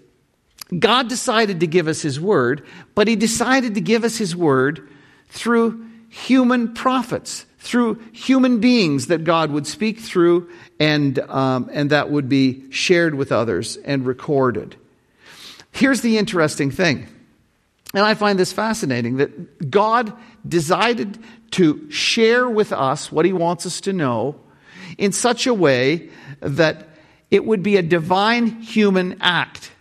God 0.77 1.07
decided 1.07 1.61
to 1.61 1.67
give 1.67 1.87
us 1.87 2.01
His 2.01 2.19
Word, 2.19 2.65
but 2.95 3.07
He 3.07 3.15
decided 3.15 3.75
to 3.75 3.81
give 3.81 4.03
us 4.03 4.17
His 4.17 4.35
Word 4.35 4.87
through 5.29 5.85
human 6.09 6.73
prophets, 6.73 7.45
through 7.67 7.95
human 8.13 8.59
beings 8.59 9.07
that 9.07 9.25
God 9.25 9.51
would 9.51 9.67
speak 9.67 9.99
through 9.99 10.49
and, 10.79 11.19
um, 11.19 11.69
and 11.73 11.89
that 11.89 12.09
would 12.09 12.29
be 12.29 12.63
shared 12.71 13.13
with 13.13 13.31
others 13.33 13.75
and 13.77 14.05
recorded. 14.05 14.77
Here's 15.71 15.99
the 15.99 16.17
interesting 16.17 16.71
thing, 16.71 17.07
and 17.93 18.05
I 18.05 18.13
find 18.13 18.39
this 18.39 18.53
fascinating 18.53 19.17
that 19.17 19.69
God 19.69 20.13
decided 20.47 21.19
to 21.51 21.91
share 21.91 22.49
with 22.49 22.71
us 22.71 23.11
what 23.11 23.25
He 23.25 23.33
wants 23.33 23.65
us 23.65 23.81
to 23.81 23.93
know 23.93 24.39
in 24.97 25.11
such 25.11 25.45
a 25.45 25.53
way 25.53 26.09
that 26.39 26.87
it 27.29 27.45
would 27.45 27.63
be 27.63 27.75
a 27.75 27.81
divine 27.81 28.47
human 28.61 29.17
act. 29.19 29.71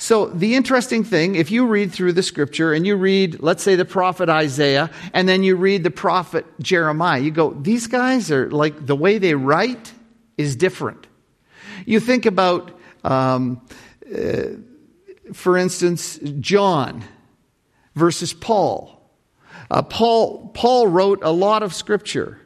So, 0.00 0.26
the 0.26 0.54
interesting 0.54 1.02
thing, 1.02 1.34
if 1.34 1.50
you 1.50 1.66
read 1.66 1.90
through 1.90 2.12
the 2.12 2.22
scripture 2.22 2.72
and 2.72 2.86
you 2.86 2.94
read, 2.94 3.40
let's 3.40 3.64
say, 3.64 3.74
the 3.74 3.84
prophet 3.84 4.28
Isaiah, 4.28 4.90
and 5.12 5.28
then 5.28 5.42
you 5.42 5.56
read 5.56 5.82
the 5.82 5.90
prophet 5.90 6.46
Jeremiah, 6.60 7.18
you 7.18 7.32
go, 7.32 7.50
these 7.50 7.88
guys 7.88 8.30
are 8.30 8.48
like 8.48 8.86
the 8.86 8.94
way 8.94 9.18
they 9.18 9.34
write 9.34 9.92
is 10.36 10.54
different. 10.54 11.08
You 11.84 11.98
think 11.98 12.26
about, 12.26 12.78
um, 13.02 13.60
uh, 14.16 14.42
for 15.32 15.56
instance, 15.56 16.20
John 16.38 17.02
versus 17.96 18.32
Paul. 18.32 19.02
Uh, 19.68 19.82
Paul. 19.82 20.52
Paul 20.54 20.86
wrote 20.86 21.24
a 21.24 21.32
lot 21.32 21.64
of 21.64 21.74
scripture. 21.74 22.40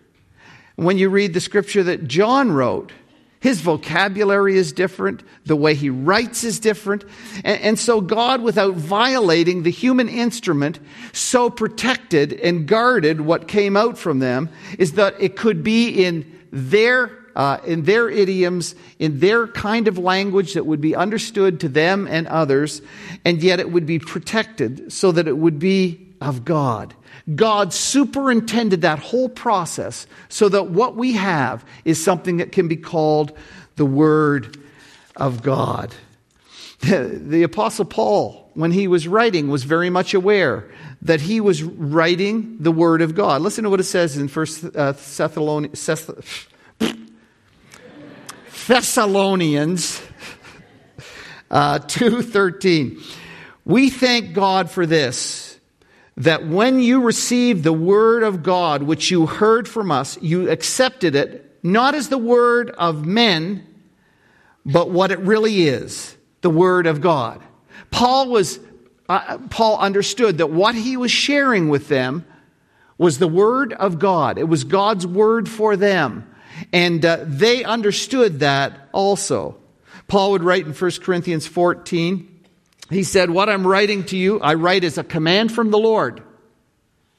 When 0.77 0.97
you 0.97 1.11
read 1.11 1.35
the 1.35 1.41
scripture 1.41 1.83
that 1.83 2.09
John 2.09 2.51
wrote, 2.51 2.93
his 3.43 3.61
vocabulary 3.61 4.57
is 4.57 4.73
different. 4.73 5.25
The 5.47 5.57
way 5.57 5.75
he 5.75 5.91
writes 5.91 6.45
is 6.45 6.61
different. 6.61 7.05
And, 7.43 7.61
and, 7.61 7.79
so 7.79 8.01
God, 8.01 8.41
without 8.41 8.77
violating 8.77 9.65
the 9.65 9.71
human 9.71 10.09
instrument, 10.09 10.79
so 11.13 11.51
protected 11.51 12.33
and 12.33 12.69
guarded 12.69 13.21
what 13.21 13.49
came 13.49 13.77
out 13.77 13.99
from 13.99 14.21
them 14.21 14.49
is 14.79 14.93
that 14.93 15.17
it 15.19 15.35
could 15.35 15.65
be 15.65 16.05
in 16.05 16.41
their, 16.53 17.11
uh, 17.35 17.59
in 17.67 17.83
their 17.83 18.09
idioms, 18.09 18.77
in 19.01 19.19
their 19.19 19.49
kind 19.49 19.89
of 19.89 19.99
language 19.99 20.55
that 20.55 20.65
would 20.65 20.81
be 20.81 20.95
understood 20.95 21.59
to 21.61 21.69
them 21.69 22.07
and 22.07 22.29
others, 22.29 22.81
and 23.25 23.43
yet 23.43 23.59
it 23.59 23.73
would 23.73 23.87
be 23.87 23.99
protected 23.99 24.93
so 24.93 25.11
that 25.11 25.27
it 25.27 25.37
would 25.37 25.59
be 25.59 26.12
of 26.23 26.45
God. 26.45 26.95
God 27.35 27.73
superintended 27.73 28.83
that 28.83 28.99
whole 28.99 29.29
process 29.29 30.07
so 30.29 30.49
that 30.49 30.69
what 30.69 30.97
we 30.97 31.13
have 31.13 31.65
is 31.85 32.03
something 32.03 32.39
that 32.39 32.53
can 32.53 32.69
be 32.69 32.77
called 32.77 33.37
the 33.77 33.87
Word 33.87 34.57
of 35.17 35.43
God. 35.43 35.95
The, 36.81 37.43
Apostle 37.45 37.85
Paul, 37.85 38.51
when 38.55 38.73
he 38.73 38.89
was 38.89 39.07
writing, 39.07 39.49
was 39.49 39.63
very 39.63 39.89
much 39.89 40.15
aware 40.15 40.69
that 41.03 41.21
he 41.21 41.41
was 41.41 41.63
writing 41.63 42.57
the 42.59 42.73
Word 42.73 43.03
of 43.03 43.15
God. 43.15 43.41
Listen 43.43 43.65
to 43.65 43.71
what 43.71 43.79
it 43.81 43.85
says 43.85 44.17
in 44.17 44.29
1 44.29 44.47
uh, 44.75 44.93
Thessalonians 48.67 50.03
uh, 51.51 51.79
2.13. 51.79 53.03
We 53.65 53.91
thank 53.91 54.33
God 54.33 54.71
for 54.71 54.87
this 54.87 55.42
that 56.17 56.47
when 56.47 56.81
you 56.81 57.03
received 57.03 57.65
the 57.65 57.73
word 57.73 58.23
of 58.23 58.43
God, 58.43 58.83
which 58.83 59.11
you 59.11 59.27
heard 59.27 59.69
from 59.69 59.91
us, 59.91 60.21
you 60.21 60.51
accepted 60.51 61.15
it 61.15 61.49
not 61.63 61.95
as 61.95 62.09
the 62.09 62.19
word 62.19 62.71
of 62.71 63.07
men, 63.07 63.67
but 64.67 64.91
what 64.91 65.11
it 65.11 65.19
really 65.21 65.67
is 65.69 66.17
the 66.41 66.51
word 66.51 66.87
of 66.87 67.01
God. 67.01 67.41
Paul 67.91 68.29
was 68.29 68.59
uh, 69.09 69.39
Paul 69.51 69.79
understood 69.79 70.39
that 70.39 70.51
what 70.51 70.75
he 70.75 70.97
was 70.97 71.11
sharing 71.11 71.69
with 71.69 71.89
them 71.89 72.25
was 72.99 73.19
the 73.19 73.29
word 73.29 73.73
of 73.75 73.99
God. 73.99 74.39
It 74.39 74.49
was 74.49 74.65
God's 74.65 75.07
word 75.07 75.49
for 75.49 75.77
them. 75.77 76.29
And 76.73 77.05
uh, 77.05 77.19
they 77.23 77.65
understood 77.65 78.41
that 78.41 78.89
also. 78.93 79.57
Paul 80.07 80.33
would 80.33 80.45
write 80.45 80.67
in 80.67 80.73
1 80.73 80.91
Corinthians 81.03 81.47
14, 81.47 82.32
he 82.95 83.03
said, 83.03 83.31
What 83.31 83.49
I'm 83.49 83.67
writing 83.67 84.05
to 84.07 84.17
you, 84.17 84.41
I 84.41 84.55
write 84.55 84.85
as 84.85 84.99
a 84.99 85.05
command 85.05 85.53
from 85.53 85.71
the 85.71 85.79
Lord. 85.79 86.23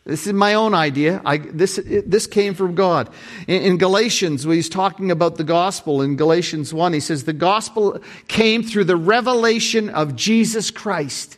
This 0.05 0.27
is 0.27 0.33
my 0.33 0.55
own 0.55 0.73
idea. 0.73 1.21
I, 1.23 1.38
this, 1.38 1.79
this 1.86 2.27
came 2.27 2.55
from 2.55 2.75
God. 2.75 3.09
In, 3.47 3.62
in 3.62 3.77
Galatians, 3.77 4.45
when 4.45 4.57
he's 4.57 4.67
talking 4.67 5.12
about 5.12 5.38
the 5.38 5.45
gospel, 5.45 6.01
in 6.01 6.17
Galatians 6.17 6.73
1, 6.73 6.91
he 6.91 6.99
says, 6.99 7.23
The 7.23 7.31
gospel 7.31 8.01
came 8.27 8.63
through 8.63 8.83
the 8.83 8.97
revelation 8.97 9.89
of 9.89 10.15
Jesus 10.15 10.71
Christ. 10.71 11.38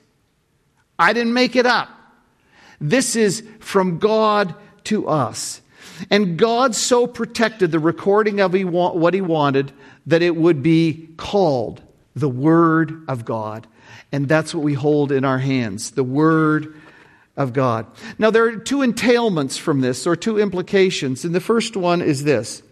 I 0.97 1.13
didn't 1.13 1.33
make 1.33 1.55
it 1.55 1.67
up. 1.67 1.89
This 2.81 3.15
is 3.15 3.43
from 3.59 3.99
God 3.99 4.55
to 4.85 5.07
us. 5.07 5.61
And 6.09 6.37
God 6.37 6.75
so 6.75 7.07
protected 7.07 7.71
the 7.71 7.79
recording 7.79 8.39
of 8.39 8.53
what 8.53 9.13
he 9.13 9.21
wanted 9.21 9.71
that 10.07 10.21
it 10.21 10.35
would 10.35 10.61
be 10.61 11.09
called 11.17 11.81
the 12.15 12.29
Word 12.29 13.05
of 13.07 13.25
God. 13.25 13.67
And 14.11 14.27
that's 14.27 14.53
what 14.53 14.63
we 14.63 14.73
hold 14.73 15.11
in 15.11 15.25
our 15.25 15.39
hands 15.39 15.91
the 15.91 16.03
Word 16.03 16.75
of 17.37 17.53
God. 17.53 17.85
Now, 18.17 18.31
there 18.31 18.45
are 18.45 18.55
two 18.55 18.77
entailments 18.77 19.57
from 19.57 19.81
this, 19.81 20.07
or 20.07 20.15
two 20.15 20.39
implications. 20.39 21.25
And 21.25 21.35
the 21.35 21.41
first 21.41 21.75
one 21.75 22.01
is 22.01 22.23
this 22.23 22.63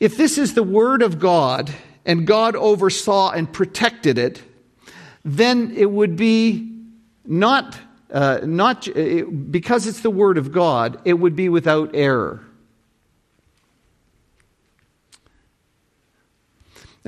If 0.00 0.16
this 0.16 0.38
is 0.38 0.54
the 0.54 0.62
Word 0.62 1.02
of 1.02 1.18
God, 1.18 1.72
and 2.08 2.26
God 2.26 2.56
oversaw 2.56 3.30
and 3.30 3.52
protected 3.52 4.16
it, 4.16 4.42
then 5.24 5.74
it 5.76 5.90
would 5.90 6.16
be 6.16 6.74
not, 7.26 7.78
uh, 8.10 8.40
not 8.44 8.88
because 9.50 9.86
it's 9.86 10.00
the 10.00 10.10
Word 10.10 10.38
of 10.38 10.50
God, 10.50 11.00
it 11.04 11.12
would 11.12 11.36
be 11.36 11.50
without 11.50 11.90
error. 11.94 12.47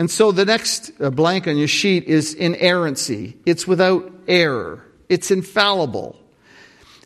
And 0.00 0.10
so 0.10 0.32
the 0.32 0.46
next 0.46 0.92
uh, 0.98 1.10
blank 1.10 1.46
on 1.46 1.58
your 1.58 1.68
sheet 1.68 2.04
is 2.04 2.32
inerrancy. 2.32 3.36
It's 3.44 3.66
without 3.66 4.10
error. 4.26 4.82
It's 5.10 5.30
infallible. 5.30 6.18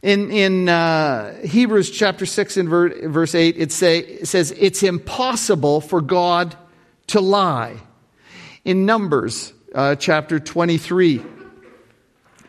In, 0.00 0.30
in 0.30 0.68
uh, 0.68 1.40
Hebrews 1.40 1.90
chapter 1.90 2.24
6 2.24 2.56
and 2.56 2.68
verse 2.68 3.34
8, 3.34 3.56
it, 3.58 3.72
say, 3.72 3.98
it 3.98 4.28
says, 4.28 4.52
It's 4.56 4.84
impossible 4.84 5.80
for 5.80 6.00
God 6.00 6.56
to 7.08 7.20
lie. 7.20 7.78
In 8.64 8.86
Numbers 8.86 9.52
uh, 9.74 9.96
chapter 9.96 10.38
23, 10.38 11.20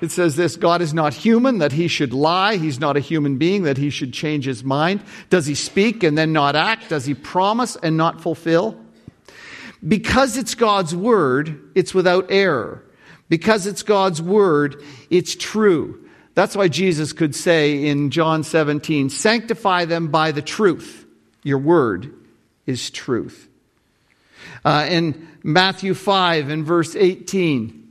it 0.02 0.12
says 0.12 0.36
this 0.36 0.58
God 0.58 0.84
is 0.84 0.94
not 0.94 1.16
human 1.16 1.58
that 1.58 1.72
he 1.72 1.88
should 1.88 2.14
lie. 2.14 2.58
He's 2.58 2.80
not 2.80 2.96
a 2.96 3.00
human 3.00 3.40
being 3.40 3.64
that 3.64 3.78
he 3.78 3.90
should 3.90 4.14
change 4.14 4.46
his 4.46 4.64
mind. 4.64 5.02
Does 5.32 5.48
he 5.48 5.56
speak 5.56 6.04
and 6.04 6.16
then 6.16 6.34
not 6.34 6.56
act? 6.56 6.90
Does 6.90 7.06
he 7.06 7.16
promise 7.16 7.76
and 7.78 7.98
not 7.98 8.22
fulfill? 8.22 8.85
Because 9.88 10.38
it's 10.38 10.56
God's 10.56 10.96
word, 10.96 11.72
it's 11.76 11.94
without 11.94 12.28
error. 12.30 12.84
Because 13.30 13.66
it's 13.66 13.84
God's 13.84 14.22
word, 14.22 14.82
it's 15.10 15.36
true. 15.36 16.08
That's 16.34 16.56
why 16.56 16.68
Jesus 16.68 17.14
could 17.14 17.36
say 17.36 17.86
in 17.86 18.12
John 18.12 18.44
17, 18.44 19.10
Sanctify 19.10 19.86
them 19.86 20.10
by 20.10 20.32
the 20.32 20.42
truth. 20.42 21.06
Your 21.44 21.60
word 21.60 22.14
is 22.66 22.90
truth. 22.90 23.48
Uh, 24.64 24.88
in 24.90 25.28
Matthew 25.44 25.94
5 25.94 26.50
and 26.50 26.66
verse 26.66 26.96
18, 26.96 27.85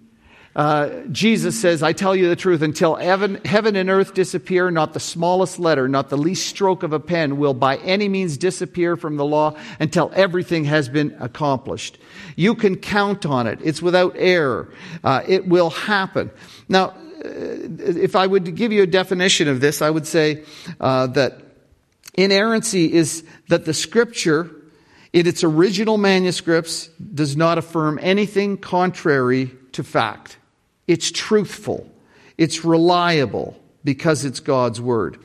uh, 0.57 1.01
Jesus 1.11 1.61
says, 1.61 1.83
I 1.83 1.93
tell 1.93 2.15
you 2.15 2.29
the 2.29 2.37
truth, 2.37 2.63
until 2.63 2.95
heaven, 2.95 3.41
heaven 3.45 3.75
and 3.75 3.91
earth 3.91 4.15
disappear, 4.15 4.71
not 4.71 4.93
the 4.93 5.01
smallest 5.01 5.59
letter, 5.59 5.89
not 5.89 6.11
the 6.11 6.17
least 6.17 6.47
stroke 6.47 6.85
of 6.85 6.93
a 6.93 7.01
pen 7.01 7.39
will 7.39 7.55
by 7.55 7.77
any 7.79 8.09
means 8.09 8.37
disappear 8.37 8.97
from 8.97 9.17
the 9.17 9.25
law 9.25 9.57
until 9.81 10.13
everything 10.15 10.65
has 10.65 10.89
been 10.89 11.17
accomplished. 11.19 11.99
You 12.37 12.55
can 12.55 12.77
count 12.77 13.27
on 13.27 13.49
it. 13.49 13.59
It's 13.65 13.83
without 13.83 14.15
error. 14.17 14.73
Uh, 15.03 15.23
it 15.27 15.49
will 15.49 15.71
happen. 15.71 16.31
Now, 16.69 16.87
uh, 16.87 16.95
if 17.25 18.15
I 18.15 18.27
would 18.27 18.55
give 18.55 18.71
you 18.71 18.85
a 18.85 18.87
definition 18.87 19.49
of 19.49 19.61
this, 19.61 19.83
I 19.83 19.91
would 19.91 20.07
say 20.07 20.45
uh, 20.79 21.09
that 21.09 21.41
inerrancy 22.15 22.93
is 22.93 23.25
that 23.49 23.65
the 23.65 23.75
scripture 23.75 24.51
in 25.13 25.27
its 25.27 25.43
original 25.43 25.99
manuscripts 25.99 26.89
does 26.99 27.37
not 27.37 27.59
affirm 27.59 27.99
anything 28.01 28.57
contrary 28.57 29.51
to 29.73 29.83
fact. 29.83 30.39
It's 30.87 31.11
truthful. 31.11 31.91
It's 32.37 32.65
reliable 32.65 33.61
because 33.85 34.25
it's 34.25 34.41
God's 34.41 34.81
word 34.81 35.19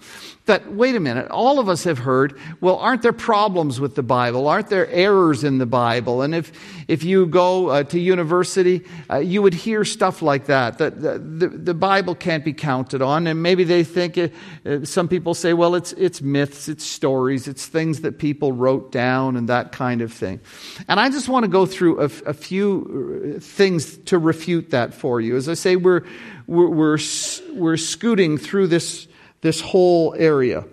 that, 0.49 0.71
wait 0.73 0.95
a 0.95 0.99
minute, 0.99 1.29
all 1.29 1.59
of 1.59 1.69
us 1.69 1.83
have 1.83 1.99
heard, 1.99 2.37
well, 2.59 2.77
aren't 2.77 3.03
there 3.03 3.13
problems 3.13 3.79
with 3.79 3.93
the 3.93 4.03
Bible? 4.03 4.47
Aren't 4.47 4.67
there 4.67 4.87
errors 4.87 5.43
in 5.43 5.59
the 5.59 5.67
Bible? 5.67 6.23
And 6.23 6.33
if, 6.33 6.51
if 6.87 7.03
you 7.03 7.27
go 7.27 7.69
uh, 7.69 7.83
to 7.83 7.99
university, 7.99 8.83
uh, 9.11 9.17
you 9.17 9.43
would 9.43 9.53
hear 9.53 9.85
stuff 9.85 10.23
like 10.23 10.47
that, 10.47 10.79
that 10.79 11.01
the, 11.01 11.19
the, 11.19 11.47
the, 11.49 11.73
Bible 11.75 12.15
can't 12.15 12.43
be 12.43 12.51
counted 12.51 13.01
on. 13.01 13.27
And 13.27 13.43
maybe 13.43 13.63
they 13.63 13.83
think, 13.83 14.17
uh, 14.17 14.29
uh, 14.65 14.83
some 14.85 15.07
people 15.07 15.35
say, 15.35 15.53
well, 15.53 15.75
it's, 15.75 15.93
it's 15.93 16.19
myths, 16.19 16.67
it's 16.67 16.83
stories, 16.83 17.47
it's 17.47 17.67
things 17.67 18.01
that 18.01 18.17
people 18.17 18.51
wrote 18.51 18.91
down 18.91 19.37
and 19.37 19.47
that 19.49 19.71
kind 19.71 20.01
of 20.01 20.11
thing. 20.11 20.39
And 20.87 20.99
I 20.99 21.09
just 21.09 21.29
want 21.29 21.43
to 21.43 21.49
go 21.49 21.67
through 21.67 22.01
a, 22.01 22.05
a 22.25 22.33
few 22.33 23.35
uh, 23.37 23.39
things 23.39 23.97
to 23.97 24.17
refute 24.17 24.71
that 24.71 24.95
for 24.95 25.21
you. 25.21 25.35
As 25.35 25.47
I 25.47 25.53
say, 25.53 25.75
we're, 25.75 26.01
we're, 26.49 26.67
we're, 26.69 26.97
we're 27.53 27.77
scooting 27.77 28.37
through 28.37 28.67
this 28.67 29.07
this 29.41 29.61
whole 29.61 30.15
area. 30.17 30.65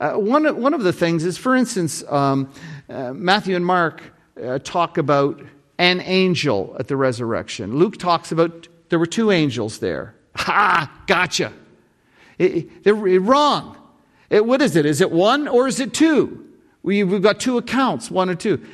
Uh, 0.00 0.12
one, 0.14 0.60
one 0.60 0.74
of 0.74 0.82
the 0.82 0.92
things 0.92 1.24
is, 1.24 1.36
for 1.36 1.54
instance, 1.54 2.02
um, 2.08 2.50
uh, 2.88 3.12
Matthew 3.12 3.54
and 3.56 3.64
Mark 3.64 4.02
uh, 4.42 4.58
talk 4.60 4.98
about 4.98 5.42
an 5.78 6.00
angel 6.00 6.76
at 6.78 6.88
the 6.88 6.96
resurrection. 6.96 7.76
Luke 7.76 7.98
talks 7.98 8.32
about 8.32 8.68
there 8.88 8.98
were 8.98 9.06
two 9.06 9.30
angels 9.30 9.78
there. 9.78 10.14
Ha! 10.36 10.90
Gotcha. 11.06 11.52
It, 12.38 12.82
they're 12.82 12.94
wrong. 12.94 13.78
It, 14.30 14.44
what 14.44 14.60
is 14.60 14.74
it? 14.74 14.84
Is 14.84 15.00
it 15.00 15.12
one 15.12 15.46
or 15.46 15.68
is 15.68 15.78
it 15.78 15.94
two? 15.94 16.44
We, 16.82 17.04
we've 17.04 17.22
got 17.22 17.38
two 17.38 17.56
accounts, 17.56 18.10
one 18.10 18.28
or 18.28 18.34
two. 18.34 18.64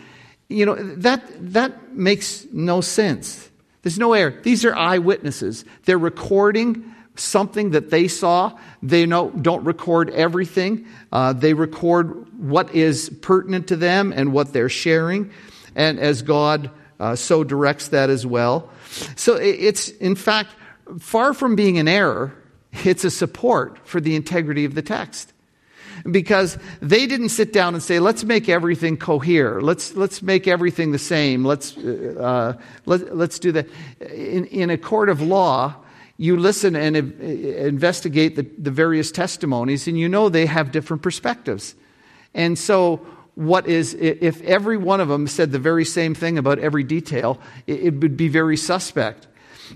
You 0.49 0.65
know, 0.65 0.75
that, 0.75 1.23
that 1.53 1.93
makes 1.93 2.47
no 2.51 2.81
sense. 2.81 3.50
There's 3.83 3.99
no 3.99 4.13
error. 4.13 4.39
These 4.43 4.65
are 4.65 4.75
eyewitnesses. 4.75 5.65
They're 5.85 5.99
recording 5.99 6.95
something 7.17 7.71
that 7.71 7.91
they 7.91 8.09
saw. 8.09 8.59
They 8.83 9.07
know, 9.07 9.31
don't 9.31 9.65
record 9.65 10.11
everything. 10.11 10.87
Uh, 11.13 11.33
they 11.33 11.55
record 11.55 12.27
what 12.39 12.75
is 12.75 13.11
pertinent 13.23 13.69
to 13.69 13.77
them 13.77 14.13
and 14.15 14.33
what 14.33 14.53
they're 14.53 14.69
sharing, 14.69 15.31
and 15.75 15.99
as 15.99 16.23
God 16.23 16.71
uh, 16.99 17.17
so 17.17 17.45
directs 17.45 17.89
that 17.89 18.11
as 18.11 18.27
well. 18.27 18.71
So 19.17 19.37
it's, 19.37 19.89
in 19.89 20.15
fact, 20.15 20.51
far 20.99 21.33
from 21.33 21.57
being 21.57 21.79
an 21.79 21.89
error, 21.89 22.35
it's 22.85 23.05
a 23.05 23.11
support 23.11 23.79
for 23.87 24.01
the 24.01 24.15
integrity 24.15 24.65
of 24.65 24.75
the 24.75 24.83
text 24.83 25.33
because 26.11 26.59
they 26.81 27.07
didn't 27.07 27.31
sit 27.31 27.53
down 27.53 27.75
and 27.75 27.83
say, 27.83 27.99
let's 27.99 28.25
make 28.25 28.49
everything 28.49 28.97
cohere. 28.97 29.61
Let's, 29.61 29.95
let's 29.95 30.23
make 30.23 30.47
everything 30.47 30.93
the 30.93 30.99
same. 30.99 31.45
Let's, 31.45 31.77
uh, 31.77 32.57
let, 32.87 33.17
let's 33.17 33.39
do 33.39 33.53
that. 33.53 33.69
In, 34.01 34.47
in 34.47 34.71
a 34.71 34.79
court 34.79 35.09
of 35.09 35.21
law, 35.21 35.77
you 36.17 36.37
listen 36.37 36.77
and 36.77 36.97
investigate 36.97 38.37
the, 38.37 38.47
the 38.59 38.71
various 38.71 39.11
testimonies, 39.11 39.89
and 39.89 39.99
you 39.99 40.09
know 40.09 40.29
they 40.29 40.45
have 40.45 40.71
different 40.71 41.03
perspectives. 41.03 41.75
And 42.35 42.59
so, 42.59 42.99
what 43.37 43.67
is, 43.67 43.95
if 43.95 44.43
every 44.43 44.77
one 44.77 45.01
of 45.01 45.09
them 45.09 45.27
said 45.27 45.51
the 45.51 45.59
very 45.59 45.87
same 45.87 46.15
thing 46.15 46.37
about 46.37 46.59
every 46.59 46.85
detail, 46.85 47.41
it 47.67 47.95
would 48.01 48.17
be 48.19 48.29
very 48.29 48.59
suspect. 48.59 49.29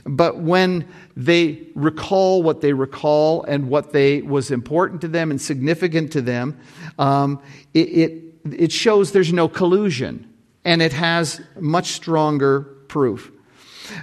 But 0.05 0.39
when 0.39 0.89
they 1.17 1.67
recall 1.75 2.43
what 2.43 2.61
they 2.61 2.73
recall 2.73 3.45
and 3.45 3.69
what 3.69 3.93
they 3.93 4.23
was 4.23 4.51
important 4.51 5.01
to 5.03 5.09
them 5.09 5.31
and 5.31 5.41
significant 5.41 6.13
to 6.13 6.23
them, 6.23 6.59
um, 6.99 7.41
it, 7.73 7.79
it, 7.79 8.23
it 8.53 8.73
shows 8.73 9.13
there's 9.13 9.33
no 9.33 9.49
collusion 9.49 10.33
and 10.65 10.83
it 10.83 10.93
has 10.93 11.41
much 11.61 11.93
stronger 11.93 12.63
proof. 12.89 13.31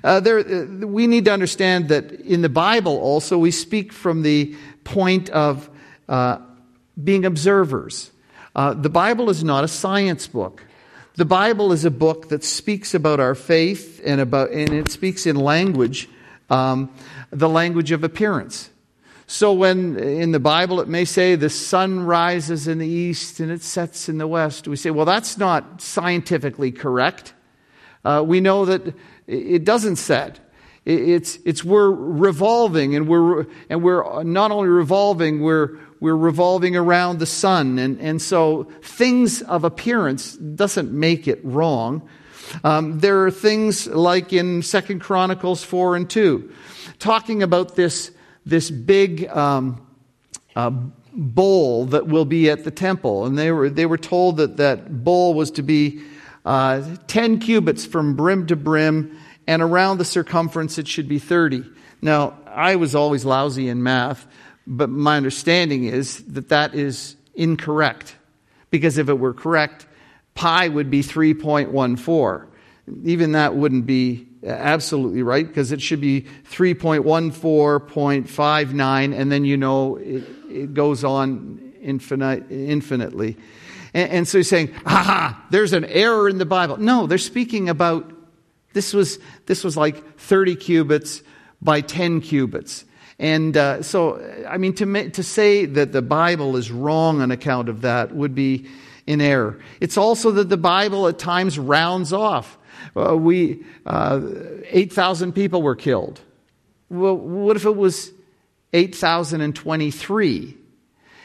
Uh, 0.04 0.19
there, 0.19 0.39
uh, 0.39 0.65
we 0.86 1.08
need 1.08 1.25
to 1.25 1.34
understand 1.34 1.89
that 1.89 2.12
in 2.12 2.41
the 2.41 2.49
Bible 2.49 2.97
also 2.99 3.38
we 3.38 3.51
speak 3.51 3.91
from 3.91 4.21
the 4.21 4.56
point 4.84 5.30
of 5.30 5.69
uh, 6.08 6.38
being 7.04 7.25
observers. 7.25 8.12
Uh, 8.56 8.73
the 8.73 8.89
Bible 8.89 9.30
is 9.30 9.43
not 9.43 9.63
a 9.63 9.67
science 9.67 10.27
book. 10.27 10.63
The 11.15 11.26
Bible 11.26 11.74
is 11.74 11.84
a 11.84 11.91
book 11.91 12.30
that 12.30 12.41
speaks 12.41 12.93
about 12.93 13.19
our 13.19 13.36
faith 13.36 14.02
and 14.06 14.21
about, 14.21 14.52
and 14.52 14.74
it 14.74 14.89
speaks 14.89 15.26
in 15.26 15.36
language, 15.36 16.08
um, 16.50 16.89
the 17.32 17.50
language 17.50 17.91
of 17.91 18.06
appearance. 18.06 18.69
So 19.28 19.52
when 19.52 19.97
in 19.97 20.32
the 20.32 20.39
Bible 20.39 20.80
it 20.80 20.88
may 20.88 21.04
say 21.04 21.36
the 21.36 21.50
sun 21.50 22.06
rises 22.06 22.67
in 22.67 22.78
the 22.78 22.88
east 22.88 23.41
and 23.41 23.52
it 23.52 23.62
sets 23.62 24.08
in 24.08 24.19
the 24.19 24.28
west, 24.28 24.69
we 24.69 24.78
say, 24.78 24.89
well, 24.89 25.06
that's 25.06 25.38
not 25.38 25.82
scientifically 25.82 26.71
correct. 26.71 27.34
Uh, 28.06 28.24
we 28.26 28.39
know 28.39 28.63
that 28.63 28.95
it 29.28 29.65
doesn't 29.65 29.97
set. 29.97 30.39
It's, 30.86 31.39
it's 31.45 31.63
we're 31.63 31.91
revolving, 31.91 32.95
and 32.95 33.08
we're, 33.08 33.45
and 33.69 33.84
we're 33.84 34.24
not 34.24 34.52
only 34.52 34.69
revolving, 34.69 35.41
we're, 35.41 35.78
we're 36.02 36.18
revolving 36.18 36.76
around 36.76 37.20
the 37.20 37.26
sun. 37.26 37.80
And, 37.80 38.02
and 38.02 38.22
so 38.22 38.64
things 38.82 39.42
of 39.44 39.64
appearance 39.64 40.34
doesn't 40.34 40.92
make 40.92 41.28
it 41.28 41.40
wrong. 41.44 42.10
Um, 42.66 43.00
there 43.00 43.26
are 43.26 43.32
things 43.32 43.88
like 43.88 44.34
in 44.34 44.64
Second 44.64 45.00
Chronicles 45.00 45.64
4 45.64 45.96
and 45.96 46.10
2, 46.10 46.52
talking 47.00 47.44
about 47.44 47.76
this, 47.76 48.12
this 48.46 48.70
big 48.70 49.30
um, 49.30 49.88
uh, 50.56 50.72
bowl 51.14 51.86
that 51.86 52.08
will 52.08 52.26
be 52.26 52.50
at 52.50 52.64
the 52.64 52.72
temple. 52.72 53.26
And 53.26 53.38
they 53.38 53.52
were, 53.52 53.70
they 53.70 53.86
were 53.86 53.98
told 53.98 54.38
that 54.38 54.58
that 54.58 55.04
bowl 55.04 55.36
was 55.36 55.52
to 55.52 55.62
be 55.62 56.02
uh, 56.44 56.84
10 57.08 57.40
cubits 57.40 57.86
from 57.86 58.16
brim 58.16 58.48
to 58.48 58.56
brim, 58.56 59.18
and 59.46 59.62
around 59.62 60.00
the 60.00 60.06
circumference 60.06 60.80
it 60.80 60.88
should 60.88 61.08
be 61.08 61.20
30. 61.20 61.64
Now, 62.02 62.40
I 62.48 62.76
was 62.78 62.96
always 62.96 63.24
lousy 63.24 63.70
in 63.70 63.84
math, 63.84 64.28
but 64.67 64.89
my 64.89 65.15
understanding 65.17 65.86
is 65.86 66.24
that 66.26 66.50
that 66.50 66.76
is 66.76 67.15
incorrect. 67.36 68.17
Because 68.69 68.97
if 68.97 69.08
it 69.10 69.19
were 69.19 69.34
correct, 69.34 69.86
pi 70.34 70.67
would 70.67 70.89
be 70.89 71.02
3.14. 71.04 72.47
Even 73.04 73.34
that 73.34 73.56
wouldn't 73.56 73.86
be 73.86 74.28
uh, 74.43 74.47
absolutely 74.50 75.21
right 75.24 75.47
because 75.47 75.71
it 75.71 75.82
should 75.82 76.02
be 76.02 76.26
3.14.59, 76.50 79.17
and 79.17 79.32
then 79.32 79.45
you 79.45 79.56
know 79.56 79.97
it, 79.97 80.24
it 80.50 80.74
goes 80.74 81.04
on 81.04 81.74
infinite, 81.82 82.50
infinitely. 82.50 83.38
And, 83.93 84.12
and 84.12 84.28
so 84.28 84.39
he's 84.39 84.50
saying, 84.50 84.74
ha, 84.86 85.45
there's 85.52 85.74
an 85.74 85.86
error 85.86 86.28
in 86.28 86.39
the 86.39 86.45
Bible. 86.45 86.78
No, 86.78 87.08
they're 87.08 87.17
speaking 87.17 87.69
about 87.69 88.12
this 88.74 88.93
was, 88.93 89.19
this 89.45 89.63
was 89.63 89.78
like 89.78 90.17
30 90.17 90.56
cubits 90.56 91.21
by 91.62 91.82
10 91.82 92.21
cubits. 92.21 92.86
And 93.21 93.55
uh, 93.55 93.84
so, 93.84 94.19
I 94.49 94.57
mean, 94.57 94.73
to, 94.73 95.10
to 95.12 95.21
say 95.21 95.67
that 95.67 95.91
the 95.91 96.01
Bible 96.01 96.57
is 96.57 96.71
wrong 96.71 97.21
on 97.21 97.29
account 97.29 97.69
of 97.69 97.81
that 97.81 98.15
would 98.15 98.34
be 98.34 98.67
in 99.05 99.21
error. 99.21 99.60
It's 99.79 99.95
also 99.95 100.31
that 100.31 100.49
the 100.49 100.57
Bible 100.57 101.07
at 101.07 101.19
times 101.19 101.60
rounds 101.60 102.13
off. 102.13 102.57
Uh, 102.95 103.15
we, 103.15 103.63
uh, 103.86 104.21
8,000 104.71 105.34
people 105.34 105.62
were 105.62 105.75
killed. 105.75 106.19
Well, 106.89 107.15
what 107.15 107.55
if 107.55 107.65
it 107.65 107.75
was 107.75 108.12
8,023? 108.73 110.57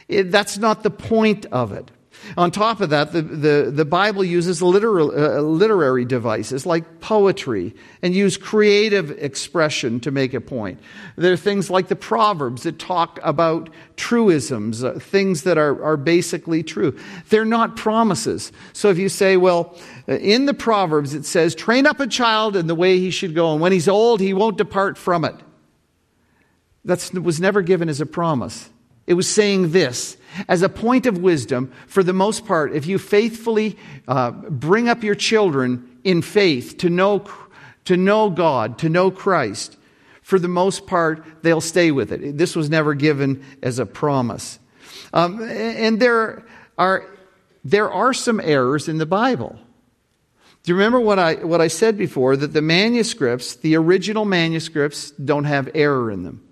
It, 0.09 0.31
that's 0.31 0.59
not 0.59 0.83
the 0.83 0.91
point 0.91 1.47
of 1.47 1.73
it. 1.73 1.91
On 2.37 2.51
top 2.51 2.81
of 2.81 2.91
that, 2.91 3.13
the, 3.13 3.23
the, 3.23 3.71
the 3.71 3.85
Bible 3.85 4.25
uses 4.25 4.61
literal, 4.61 5.11
uh, 5.11 5.41
literary 5.41 6.05
devices 6.05 6.67
like 6.67 7.01
poetry 7.01 7.75
and 8.03 8.15
use 8.15 8.37
creative 8.37 9.11
expression 9.11 10.01
to 10.01 10.11
make 10.11 10.35
a 10.35 10.41
point. 10.41 10.81
There 11.17 11.33
are 11.33 11.37
things 11.37 11.71
like 11.71 11.89
the 11.89 11.97
Proverbs 11.97 12.65
that 12.65 12.79
talk 12.79 13.21
about 13.23 13.71
truisms, 13.97 14.83
uh, 14.83 14.99
things 14.99 15.45
that 15.45 15.57
are, 15.57 15.83
are 15.85 15.97
basically 15.97 16.63
true. 16.63 16.99
They're 17.29 17.45
not 17.45 17.77
promises. 17.77 18.51
So 18.73 18.91
if 18.91 18.99
you 18.99 19.09
say, 19.09 19.37
well, 19.37 19.79
in 20.09 20.47
the 20.47 20.55
Proverbs 20.55 21.15
it 21.15 21.25
says, 21.25 21.55
train 21.55 21.87
up 21.87 22.01
a 22.01 22.07
child 22.07 22.57
in 22.57 22.67
the 22.67 22.75
way 22.75 22.99
he 22.99 23.11
should 23.11 23.35
go, 23.35 23.53
and 23.53 23.61
when 23.61 23.73
he's 23.73 23.89
old, 23.89 24.21
he 24.21 24.35
won't 24.35 24.59
depart 24.59 24.99
from 24.99 25.25
it. 25.25 25.37
That 26.85 27.13
was 27.15 27.41
never 27.41 27.63
given 27.63 27.89
as 27.89 28.01
a 28.01 28.07
promise. 28.07 28.71
It 29.07 29.15
was 29.15 29.29
saying 29.29 29.71
this 29.71 30.17
as 30.49 30.63
a 30.63 30.69
point 30.69 31.07
of 31.07 31.19
wisdom, 31.19 31.73
for 31.87 32.03
the 32.03 32.13
most 32.13 32.47
part, 32.47 32.73
if 32.73 32.87
you 32.87 32.99
faithfully 32.99 33.77
uh, 34.09 34.31
bring 34.31 34.89
up 34.89 35.03
your 35.03 35.15
children 35.15 35.99
in 36.05 36.23
faith 36.23 36.79
to 36.79 36.91
know, 36.91 37.25
to 37.85 37.97
know 37.97 38.31
God, 38.31 38.79
to 38.79 38.89
know 38.89 39.11
Christ, 39.11 39.77
for 40.23 40.39
the 40.39 40.49
most 40.49 40.87
part, 40.87 41.25
they'll 41.43 41.61
stay 41.61 41.93
with 41.93 42.11
it. 42.13 42.37
This 42.37 42.57
was 42.57 42.69
never 42.69 42.95
given 42.95 43.45
as 43.63 43.79
a 43.79 43.87
promise. 43.87 44.59
Um, 45.13 45.41
and 45.43 46.01
there 46.01 46.45
are, 46.77 47.07
there 47.65 47.91
are 47.91 48.13
some 48.13 48.41
errors 48.41 48.89
in 48.89 48.99
the 48.99 49.07
Bible. 49.07 49.59
Do 50.63 50.73
you 50.73 50.75
remember 50.75 50.99
what 50.99 51.21
I, 51.21 51.35
what 51.35 51.61
I 51.61 51.69
said 51.69 51.97
before? 51.97 52.37
That 52.37 52.53
the 52.53 52.61
manuscripts, 52.61 53.55
the 53.55 53.77
original 53.77 54.25
manuscripts, 54.25 55.13
don't 55.13 55.45
have 55.45 55.71
error 55.75 56.11
in 56.11 56.25
them. 56.25 56.43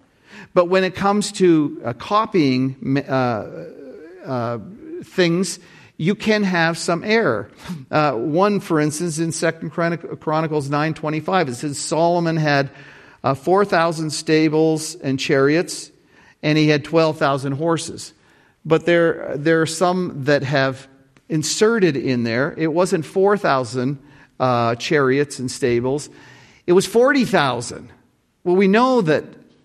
But 0.52 0.66
when 0.66 0.85
it 0.85 0.94
comes 0.94 1.33
to 1.33 1.80
uh, 1.85 1.92
copying 1.94 2.98
uh, 2.98 3.66
uh, 4.26 4.59
things, 5.02 5.59
you 5.96 6.14
can 6.14 6.42
have 6.42 6.76
some 6.76 7.04
error. 7.04 7.50
Uh, 7.90 8.12
one, 8.12 8.61
for 8.61 8.80
instance, 8.80 9.18
in 9.18 9.33
Second 9.33 9.70
Chronicles 9.70 10.68
9.25, 10.68 11.48
it 11.48 11.54
says 11.54 11.78
Solomon 11.78 12.37
had 12.37 12.70
uh, 13.22 13.35
4,000 13.35 14.11
stables 14.11 14.96
and 14.96 15.18
chariots, 15.18 15.90
and 16.42 16.59
he 16.59 16.68
had 16.68 16.85
12,000 16.85 17.52
horses. 17.52 18.12
But 18.64 18.87
there, 18.87 19.37
there 19.37 19.62
are 19.62 19.66
some 19.66 20.24
that 20.24 20.42
have 20.42 20.88
inserted 21.28 21.96
in 21.96 22.24
there, 22.24 22.54
it 22.57 22.68
wasn't 22.68 23.04
4,000 23.04 23.98
uh, 24.40 24.74
chariots 24.74 25.38
and 25.38 25.50
stables, 25.50 26.11
it 26.66 26.72
was 26.72 26.87
40,000. 26.87 27.90
Well, 28.42 28.57
we 28.57 28.68
know 28.68 29.00
that 29.00 29.24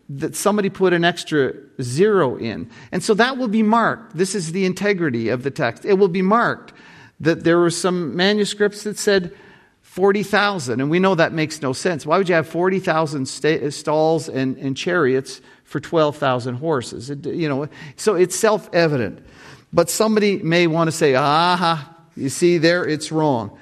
that 0.10 0.36
somebody 0.36 0.70
put 0.70 0.92
an 0.92 1.06
extra 1.06 1.54
zero 1.82 2.36
in. 2.36 2.70
And 2.92 3.04
so 3.04 3.14
that 3.14 3.38
will 3.38 3.48
be 3.48 3.62
marked. 3.62 4.18
This 4.18 4.34
is 4.34 4.52
the 4.52 4.66
integrity 4.66 5.30
of 5.30 5.44
the 5.44 5.52
text. 5.52 5.86
It 5.86 5.94
will 5.94 6.08
be 6.08 6.24
marked 6.24 6.74
that 7.20 7.44
there 7.44 7.60
were 7.60 7.70
some 7.70 8.16
manuscripts 8.16 8.84
that 8.84 8.98
said 8.98 9.36
40,000. 9.84 10.82
And 10.82 10.90
we 10.90 11.00
know 11.00 11.16
that 11.16 11.34
makes 11.34 11.62
no 11.62 11.74
sense. 11.74 12.06
Why 12.06 12.18
would 12.18 12.28
you 12.28 12.36
have 12.36 12.48
40,000 12.48 13.28
st- 13.28 13.74
stalls 13.74 14.30
and, 14.30 14.58
and, 14.58 14.76
chariots 14.76 15.42
for 15.64 15.80
12,000 15.80 16.56
horses? 16.56 17.10
It, 17.10 17.26
you 17.26 17.50
know, 17.50 17.68
so 17.96 18.16
it's 18.16 18.36
self 18.36 18.70
evident. 18.74 19.26
But 19.72 19.90
somebody 19.90 20.38
may 20.42 20.68
want 20.68 20.88
to 20.88 20.92
say, 20.92 21.16
aha, 21.16 21.96
you 22.16 22.30
see 22.30 22.58
there, 22.58 22.86
it's 22.86 23.12
wrong. 23.12 23.58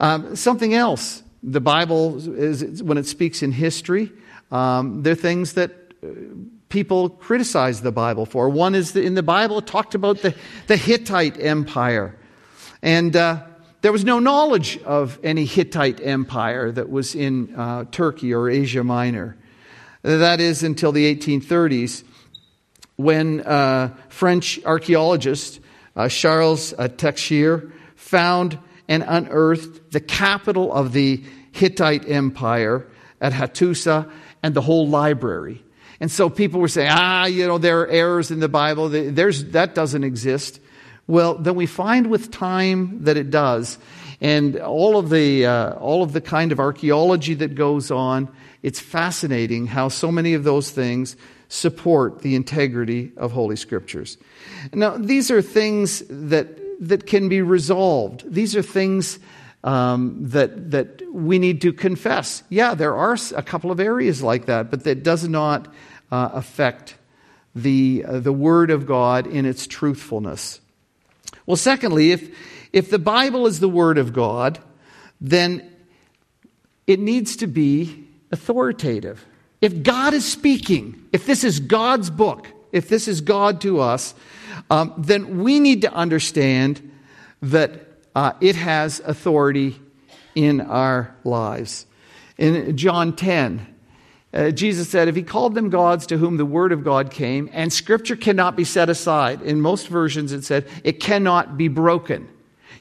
Um, 0.00 0.36
something 0.36 0.74
else. 0.74 1.22
The 1.42 1.60
Bible, 1.60 2.16
is, 2.36 2.82
when 2.82 2.98
it 2.98 3.06
speaks 3.06 3.42
in 3.42 3.52
history, 3.52 4.10
um, 4.50 5.02
they're 5.02 5.14
things 5.14 5.54
that 5.54 5.70
uh, 6.02 6.08
people 6.68 7.10
criticize 7.10 7.82
the 7.82 7.92
Bible 7.92 8.26
for. 8.26 8.48
One 8.48 8.74
is 8.74 8.92
that 8.92 9.04
in 9.04 9.14
the 9.14 9.22
Bible, 9.22 9.58
it 9.58 9.66
talked 9.66 9.94
about 9.94 10.22
the, 10.22 10.34
the 10.66 10.76
Hittite 10.76 11.40
Empire. 11.40 12.16
And 12.82 13.14
uh, 13.14 13.42
there 13.80 13.92
was 13.92 14.04
no 14.04 14.18
knowledge 14.18 14.78
of 14.82 15.18
any 15.22 15.44
Hittite 15.44 16.00
Empire 16.00 16.72
that 16.72 16.90
was 16.90 17.14
in 17.14 17.54
uh, 17.54 17.84
Turkey 17.90 18.34
or 18.34 18.48
Asia 18.48 18.84
Minor. 18.84 19.36
That 20.02 20.40
is 20.40 20.62
until 20.62 20.92
the 20.92 21.14
1830s 21.14 22.04
when 22.96 23.40
uh, 23.42 23.94
French 24.08 24.58
archaeologist 24.64 25.60
uh, 25.94 26.08
Charles 26.08 26.72
uh, 26.72 26.88
Texier 26.88 27.72
found 27.96 28.58
and 28.88 29.04
unearthed 29.06 29.92
the 29.92 30.00
capital 30.00 30.72
of 30.72 30.92
the 30.92 31.22
Hittite 31.52 32.08
Empire 32.08 32.86
at 33.20 33.32
Hattusa 33.32 34.10
and 34.42 34.54
the 34.54 34.60
whole 34.60 34.88
library. 34.88 35.62
And 36.00 36.10
so 36.10 36.30
people 36.30 36.60
were 36.60 36.68
saying, 36.68 36.90
ah, 36.92 37.26
you 37.26 37.46
know, 37.46 37.58
there 37.58 37.80
are 37.80 37.88
errors 37.88 38.30
in 38.30 38.40
the 38.40 38.48
Bible. 38.48 38.88
There's, 38.88 39.44
that 39.46 39.74
doesn't 39.74 40.04
exist. 40.04 40.60
Well, 41.06 41.34
then 41.34 41.54
we 41.54 41.66
find 41.66 42.08
with 42.08 42.30
time 42.30 43.04
that 43.04 43.16
it 43.16 43.30
does. 43.30 43.78
And 44.20 44.56
all 44.56 44.98
of 44.98 45.10
the, 45.10 45.46
uh, 45.46 45.72
all 45.74 46.02
of 46.02 46.12
the 46.12 46.20
kind 46.20 46.52
of 46.52 46.60
archaeology 46.60 47.34
that 47.34 47.54
goes 47.54 47.90
on, 47.90 48.28
it's 48.62 48.80
fascinating 48.80 49.66
how 49.66 49.88
so 49.88 50.12
many 50.12 50.34
of 50.34 50.44
those 50.44 50.70
things 50.70 51.16
support 51.48 52.20
the 52.20 52.34
integrity 52.34 53.12
of 53.16 53.32
Holy 53.32 53.56
Scriptures. 53.56 54.18
Now, 54.72 54.96
these 54.98 55.30
are 55.30 55.40
things 55.40 56.02
that, 56.08 56.58
that 56.80 57.06
can 57.06 57.28
be 57.28 57.42
resolved. 57.42 58.24
These 58.30 58.54
are 58.54 58.62
things 58.62 59.18
um, 59.64 60.16
that, 60.28 60.70
that 60.70 61.02
we 61.12 61.38
need 61.38 61.60
to 61.62 61.72
confess. 61.72 62.42
Yeah, 62.48 62.74
there 62.74 62.94
are 62.94 63.16
a 63.34 63.42
couple 63.42 63.70
of 63.70 63.80
areas 63.80 64.22
like 64.22 64.46
that, 64.46 64.70
but 64.70 64.84
that 64.84 65.02
does 65.02 65.28
not 65.28 65.72
uh, 66.10 66.30
affect 66.32 66.96
the, 67.54 68.04
uh, 68.06 68.20
the 68.20 68.32
Word 68.32 68.70
of 68.70 68.86
God 68.86 69.26
in 69.26 69.44
its 69.44 69.66
truthfulness. 69.66 70.60
Well, 71.46 71.56
secondly, 71.56 72.12
if, 72.12 72.36
if 72.72 72.90
the 72.90 72.98
Bible 72.98 73.46
is 73.46 73.60
the 73.60 73.68
Word 73.68 73.98
of 73.98 74.12
God, 74.12 74.58
then 75.20 75.68
it 76.86 77.00
needs 77.00 77.36
to 77.36 77.46
be 77.46 78.06
authoritative. 78.30 79.24
If 79.60 79.82
God 79.82 80.14
is 80.14 80.24
speaking, 80.24 81.06
if 81.12 81.26
this 81.26 81.42
is 81.42 81.58
God's 81.58 82.10
book, 82.10 82.46
if 82.70 82.88
this 82.88 83.08
is 83.08 83.20
God 83.20 83.60
to 83.62 83.80
us, 83.80 84.14
um, 84.70 84.94
then 84.98 85.42
we 85.42 85.58
need 85.58 85.82
to 85.82 85.92
understand 85.92 86.92
that 87.42 87.87
uh, 88.18 88.32
it 88.40 88.56
has 88.56 88.98
authority 88.98 89.80
in 90.34 90.60
our 90.60 91.14
lives. 91.22 91.86
In 92.36 92.76
John 92.76 93.14
10, 93.14 93.64
uh, 94.34 94.50
Jesus 94.50 94.88
said, 94.88 95.06
If 95.06 95.14
he 95.14 95.22
called 95.22 95.54
them 95.54 95.70
gods 95.70 96.04
to 96.08 96.18
whom 96.18 96.36
the 96.36 96.44
word 96.44 96.72
of 96.72 96.82
God 96.82 97.12
came, 97.12 97.48
and 97.52 97.72
scripture 97.72 98.16
cannot 98.16 98.56
be 98.56 98.64
set 98.64 98.90
aside, 98.90 99.40
in 99.42 99.60
most 99.60 99.86
versions 99.86 100.32
it 100.32 100.42
said, 100.42 100.66
it 100.82 100.98
cannot 100.98 101.56
be 101.56 101.68
broken. 101.68 102.28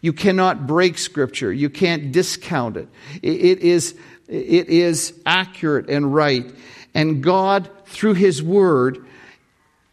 You 0.01 0.11
cannot 0.11 0.65
break 0.65 0.97
scripture. 0.97 1.53
You 1.53 1.69
can't 1.69 2.11
discount 2.11 2.75
it. 2.75 2.87
It 3.21 3.59
is, 3.59 3.93
it 4.27 4.69
is 4.69 5.13
accurate 5.23 5.87
and 5.87 6.15
right. 6.15 6.51
And 6.95 7.21
God, 7.21 7.69
through 7.85 8.15
his 8.15 8.41
word, 8.41 9.05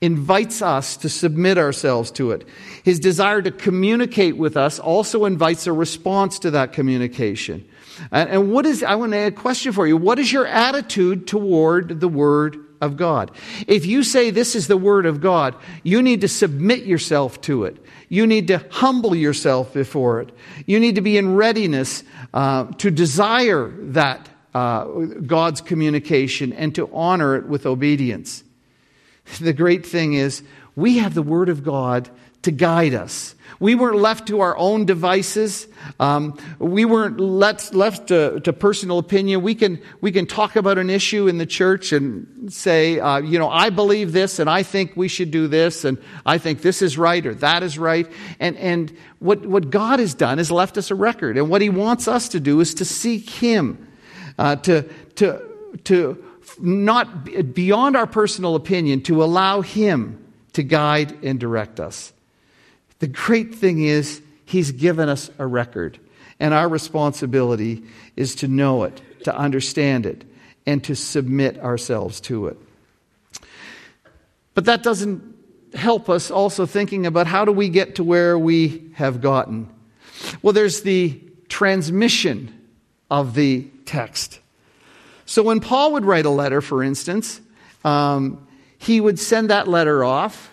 invites 0.00 0.60
us 0.60 0.96
to 0.98 1.08
submit 1.08 1.56
ourselves 1.56 2.10
to 2.12 2.32
it. 2.32 2.46
His 2.82 3.00
desire 3.00 3.40
to 3.40 3.50
communicate 3.50 4.36
with 4.36 4.56
us 4.56 4.78
also 4.78 5.24
invites 5.24 5.66
a 5.66 5.72
response 5.72 6.38
to 6.40 6.50
that 6.52 6.72
communication. 6.72 7.66
And 8.10 8.52
what 8.52 8.66
is, 8.66 8.82
I 8.82 8.96
want 8.96 9.12
to 9.12 9.18
add 9.18 9.32
a 9.32 9.36
question 9.36 9.72
for 9.72 9.86
you. 9.86 9.96
What 9.96 10.18
is 10.18 10.32
your 10.32 10.46
attitude 10.46 11.26
toward 11.26 12.00
the 12.00 12.08
Word 12.08 12.64
of 12.84 12.96
God. 12.96 13.32
If 13.66 13.86
you 13.86 14.02
say 14.02 14.30
this 14.30 14.54
is 14.54 14.68
the 14.68 14.76
Word 14.76 15.06
of 15.06 15.20
God, 15.20 15.56
you 15.82 16.02
need 16.02 16.20
to 16.20 16.28
submit 16.28 16.84
yourself 16.84 17.40
to 17.42 17.64
it. 17.64 17.84
You 18.08 18.26
need 18.26 18.48
to 18.48 18.64
humble 18.70 19.14
yourself 19.14 19.72
before 19.72 20.20
it. 20.20 20.30
You 20.66 20.78
need 20.78 20.94
to 20.96 21.00
be 21.00 21.16
in 21.16 21.34
readiness 21.34 22.04
uh, 22.32 22.66
to 22.72 22.90
desire 22.90 23.68
that 23.68 24.28
uh, 24.54 24.84
God's 24.84 25.60
communication 25.60 26.52
and 26.52 26.74
to 26.76 26.88
honor 26.92 27.36
it 27.36 27.46
with 27.46 27.66
obedience. 27.66 28.44
The 29.40 29.52
great 29.52 29.86
thing 29.86 30.14
is, 30.14 30.42
we 30.76 30.98
have 30.98 31.14
the 31.14 31.22
Word 31.22 31.48
of 31.48 31.64
God 31.64 32.10
to 32.42 32.50
guide 32.50 32.94
us. 32.94 33.34
We 33.58 33.74
weren't 33.74 33.96
left 33.96 34.28
to 34.28 34.40
our 34.40 34.56
own 34.56 34.84
devices. 34.84 35.66
Um, 35.98 36.38
we 36.58 36.84
weren't 36.84 37.18
let, 37.18 37.74
left 37.74 38.08
to, 38.08 38.40
to, 38.40 38.52
personal 38.52 38.98
opinion. 38.98 39.42
We 39.42 39.54
can, 39.54 39.80
we 40.00 40.12
can 40.12 40.26
talk 40.26 40.56
about 40.56 40.76
an 40.76 40.90
issue 40.90 41.26
in 41.28 41.38
the 41.38 41.46
church 41.46 41.92
and 41.92 42.52
say, 42.52 43.00
uh, 43.00 43.18
you 43.18 43.38
know, 43.38 43.48
I 43.48 43.70
believe 43.70 44.12
this 44.12 44.38
and 44.38 44.50
I 44.50 44.62
think 44.62 44.92
we 44.96 45.08
should 45.08 45.30
do 45.30 45.46
this 45.48 45.84
and 45.84 45.98
I 46.26 46.38
think 46.38 46.62
this 46.62 46.82
is 46.82 46.98
right 46.98 47.24
or 47.24 47.34
that 47.36 47.62
is 47.62 47.78
right. 47.78 48.10
And, 48.40 48.56
and 48.58 48.94
what, 49.20 49.46
what 49.46 49.70
God 49.70 49.98
has 50.00 50.14
done 50.14 50.38
is 50.38 50.50
left 50.50 50.76
us 50.76 50.90
a 50.90 50.94
record. 50.94 51.38
And 51.38 51.48
what 51.48 51.62
He 51.62 51.70
wants 51.70 52.08
us 52.08 52.28
to 52.30 52.40
do 52.40 52.60
is 52.60 52.74
to 52.74 52.84
seek 52.84 53.30
Him, 53.30 53.88
uh, 54.38 54.56
to, 54.56 54.82
to, 55.16 55.42
to 55.84 56.22
not 56.60 57.54
beyond 57.54 57.96
our 57.96 58.06
personal 58.06 58.54
opinion, 58.54 59.02
to 59.02 59.22
allow 59.22 59.60
Him 59.60 60.24
to 60.52 60.62
guide 60.62 61.24
and 61.24 61.38
direct 61.38 61.80
us. 61.80 62.12
The 62.98 63.08
great 63.08 63.54
thing 63.54 63.82
is, 63.82 64.22
He's 64.44 64.72
given 64.72 65.08
us 65.08 65.30
a 65.38 65.46
record, 65.46 65.98
and 66.38 66.54
our 66.54 66.68
responsibility 66.68 67.84
is 68.16 68.34
to 68.36 68.48
know 68.48 68.84
it, 68.84 69.00
to 69.24 69.36
understand 69.36 70.06
it, 70.06 70.24
and 70.66 70.82
to 70.84 70.94
submit 70.94 71.58
ourselves 71.58 72.20
to 72.22 72.48
it. 72.48 72.58
But 74.54 74.66
that 74.66 74.82
doesn't 74.82 75.34
help 75.74 76.08
us 76.08 76.30
also 76.30 76.66
thinking 76.66 77.06
about 77.06 77.26
how 77.26 77.44
do 77.44 77.52
we 77.52 77.68
get 77.68 77.96
to 77.96 78.04
where 78.04 78.38
we 78.38 78.92
have 78.94 79.20
gotten. 79.20 79.68
Well, 80.42 80.52
there's 80.52 80.82
the 80.82 81.20
transmission 81.48 82.54
of 83.10 83.34
the 83.34 83.68
text. 83.84 84.40
So 85.34 85.42
when 85.42 85.58
Paul 85.58 85.94
would 85.94 86.04
write 86.04 86.26
a 86.26 86.30
letter, 86.30 86.60
for 86.60 86.80
instance, 86.80 87.40
um, 87.84 88.46
he 88.78 89.00
would 89.00 89.18
send 89.18 89.50
that 89.50 89.66
letter 89.66 90.04
off 90.04 90.52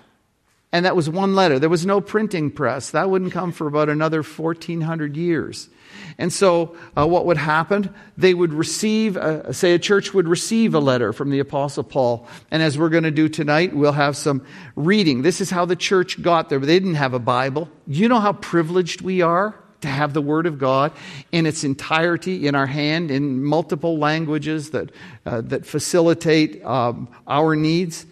and 0.72 0.86
that 0.86 0.96
was 0.96 1.08
one 1.08 1.36
letter. 1.36 1.60
There 1.60 1.70
was 1.70 1.86
no 1.86 2.02
printing 2.02 2.50
press. 2.50 2.90
That 2.90 3.08
wouldn't 3.08 3.32
come 3.32 3.52
for 3.52 3.68
about 3.68 3.90
another 3.90 4.24
1400 4.24 5.16
years. 5.16 5.70
And 6.18 6.34
so, 6.34 6.76
uh, 6.98 7.06
what 7.06 7.28
would 7.28 7.38
happen? 7.38 7.94
They 8.18 8.34
would 8.34 8.56
receive, 8.56 9.18
uh, 9.18 9.54
say, 9.54 9.76
a 9.76 9.80
church 9.80 10.16
would 10.16 10.28
receive 10.28 10.74
a 10.74 10.80
letter 10.80 11.14
from 11.14 11.30
the 11.30 11.38
Apostle 11.38 11.84
Paul. 11.84 12.28
And 12.50 12.64
as 12.64 12.76
we're 12.76 12.90
going 12.90 13.04
to 13.04 13.12
do 13.12 13.30
tonight, 13.30 13.76
we'll 13.76 13.92
have 13.92 14.18
some 14.18 14.44
reading. 14.76 15.22
This 15.22 15.42
is 15.42 15.52
how 15.52 15.66
the 15.66 15.76
church 15.76 16.24
got 16.24 16.50
there. 16.50 16.58
They 16.58 16.80
didn't 16.80 16.96
have 16.96 17.14
a 17.14 17.20
Bible. 17.20 17.70
You 17.86 18.08
know 18.08 18.20
how 18.20 18.34
privileged 18.34 19.02
we 19.02 19.22
are 19.22 19.62
to 19.82 19.88
have 19.88 20.14
the 20.14 20.22
Word 20.22 20.46
of 20.46 20.58
God 20.58 20.92
in 21.32 21.46
its 21.46 21.64
entirety 21.64 22.48
in 22.48 22.56
our 22.56 22.68
hand 22.68 23.12
in 23.12 23.44
multiple 23.44 23.98
languages 23.98 24.72
that, 24.72 24.92
uh, 25.26 25.42
that 25.42 25.66
facilitate 25.66 26.64
um, 26.64 27.08
our 27.28 27.56
needs. 27.56 28.06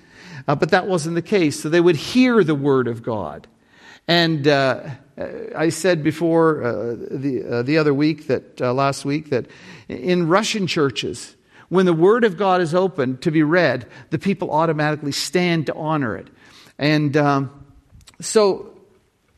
Uh, 0.47 0.55
but 0.55 0.71
that 0.71 0.87
wasn't 0.87 1.15
the 1.15 1.21
case. 1.21 1.61
So 1.61 1.69
they 1.69 1.81
would 1.81 1.95
hear 1.95 2.43
the 2.43 2.55
word 2.55 2.87
of 2.87 3.03
God. 3.03 3.47
And 4.07 4.47
uh, 4.47 4.89
I 5.55 5.69
said 5.69 6.03
before 6.03 6.63
uh, 6.63 6.95
the, 7.11 7.45
uh, 7.47 7.61
the 7.61 7.77
other 7.77 7.93
week, 7.93 8.27
that 8.27 8.59
uh, 8.59 8.73
last 8.73 9.05
week, 9.05 9.29
that 9.29 9.45
in 9.87 10.27
Russian 10.27 10.65
churches, 10.65 11.35
when 11.67 11.85
the 11.85 11.93
word 11.93 12.23
of 12.23 12.35
God 12.35 12.61
is 12.61 12.73
open 12.73 13.17
to 13.17 13.29
be 13.29 13.43
read, 13.43 13.85
the 14.09 14.17
people 14.17 14.49
automatically 14.49 15.11
stand 15.11 15.67
to 15.67 15.75
honor 15.75 16.17
it. 16.17 16.27
And 16.79 17.15
um, 17.15 17.65
so 18.19 18.73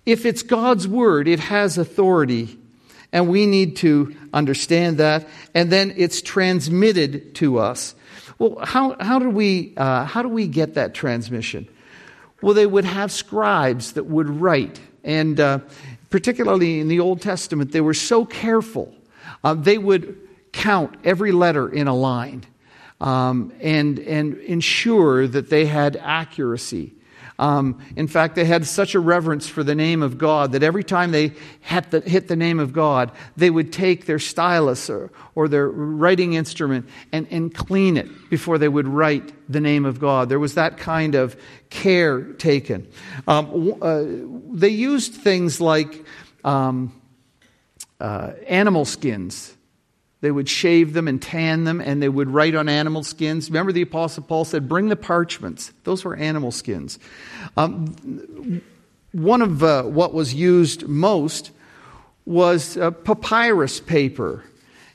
if 0.06 0.26
it's 0.26 0.44
God's 0.44 0.88
word, 0.88 1.28
it 1.28 1.40
has 1.40 1.78
authority. 1.78 2.58
And 3.12 3.28
we 3.28 3.46
need 3.46 3.78
to 3.78 4.16
understand 4.34 4.98
that. 4.98 5.28
And 5.54 5.72
then 5.72 5.94
it's 5.98 6.22
transmitted 6.22 7.36
to 7.36 7.60
us. 7.60 7.94
Well, 8.40 8.58
how, 8.64 8.96
how, 9.00 9.20
do 9.20 9.30
we, 9.30 9.74
uh, 9.78 10.06
how 10.06 10.22
do 10.22 10.30
we 10.30 10.48
get 10.48 10.76
that 10.76 10.94
transmission? 10.94 11.68
Well, 12.42 12.54
they 12.54 12.66
would 12.66 12.86
have 12.86 13.12
scribes 13.12 13.94
that 13.94 14.06
would 14.06 14.30
write. 14.30 14.80
And 15.04 15.40
uh, 15.40 15.60
particularly 16.10 16.80
in 16.80 16.88
the 16.88 17.00
Old 17.00 17.22
Testament, 17.22 17.72
they 17.72 17.82
were 17.82 17.94
so 17.94 18.26
careful. 18.26 18.94
Uh, 19.44 19.54
they 19.54 19.78
would 19.78 20.18
count 20.52 20.96
every 21.04 21.32
letter 21.32 21.70
in 21.70 21.88
a 21.88 21.96
line 21.96 22.46
um, 23.00 23.52
and, 23.62 24.00
and 24.00 24.38
ensure 24.38 25.28
that 25.28 25.50
they 25.50 25.66
had 25.66 25.98
accuracy. 25.98 26.94
Um, 27.42 27.84
in 27.96 28.08
fact, 28.08 28.36
they 28.36 28.46
had 28.46 28.68
such 28.68 28.94
a 28.94 29.00
reverence 29.00 29.48
for 29.48 29.64
the 29.64 29.74
name 29.74 30.04
of 30.04 30.20
God 30.20 30.52
that 30.52 30.62
every 30.62 30.84
time 30.84 31.10
they 31.12 31.34
hit 31.62 31.90
the, 31.90 32.02
hit 32.02 32.28
the 32.28 32.36
name 32.36 32.60
of 32.60 32.72
God, 32.72 33.12
they 33.36 33.50
would 33.50 33.74
take 33.74 34.06
their 34.06 34.20
stylus 34.20 34.92
or, 34.92 35.12
or 35.34 35.48
their 35.48 35.68
writing 35.68 36.34
instrument 36.34 36.88
and, 37.12 37.28
and 37.32 37.52
clean 37.52 37.98
it 37.98 38.30
before 38.30 38.60
they 38.60 38.68
would 38.68 38.88
write 38.88 39.34
the 39.52 39.60
name 39.60 39.86
of 39.86 40.00
God. 40.00 40.30
There 40.30 40.40
was 40.40 40.54
that 40.54 40.78
kind 40.78 41.16
of 41.16 41.36
care 41.72 42.22
taken. 42.22 42.88
Um, 43.28 43.76
uh, 43.82 44.04
they 44.52 44.70
used 44.70 45.16
things 45.16 45.60
like 45.60 46.06
um, 46.44 46.94
uh, 48.00 48.34
animal 48.48 48.86
skins 48.86 49.58
they 50.22 50.30
would 50.30 50.48
shave 50.48 50.94
them 50.94 51.08
and 51.08 51.20
tan 51.20 51.64
them, 51.64 51.82
and 51.82 52.02
they 52.02 52.10
would 52.10 52.30
write 52.30 52.54
on 52.54 52.70
animal 52.70 53.04
skins. 53.04 53.50
Remember, 53.50 53.72
the 53.72 53.82
Apostle 53.82 54.24
Paul 54.24 54.46
said, 54.46 54.70
Bring 54.70 54.90
the 54.90 54.96
parchments. 54.96 55.74
Those 55.84 56.06
were 56.06 56.16
animal 56.16 56.52
skins. 56.52 57.00
Um, 57.58 58.62
one 59.12 59.42
of 59.42 59.64
uh, 59.64 59.84
what 59.84 60.14
was 60.14 60.34
used 60.34 60.88
most 60.88 61.52
was 62.26 62.78
uh, 62.78 62.92
papyrus 62.92 63.80
paper. 63.80 64.44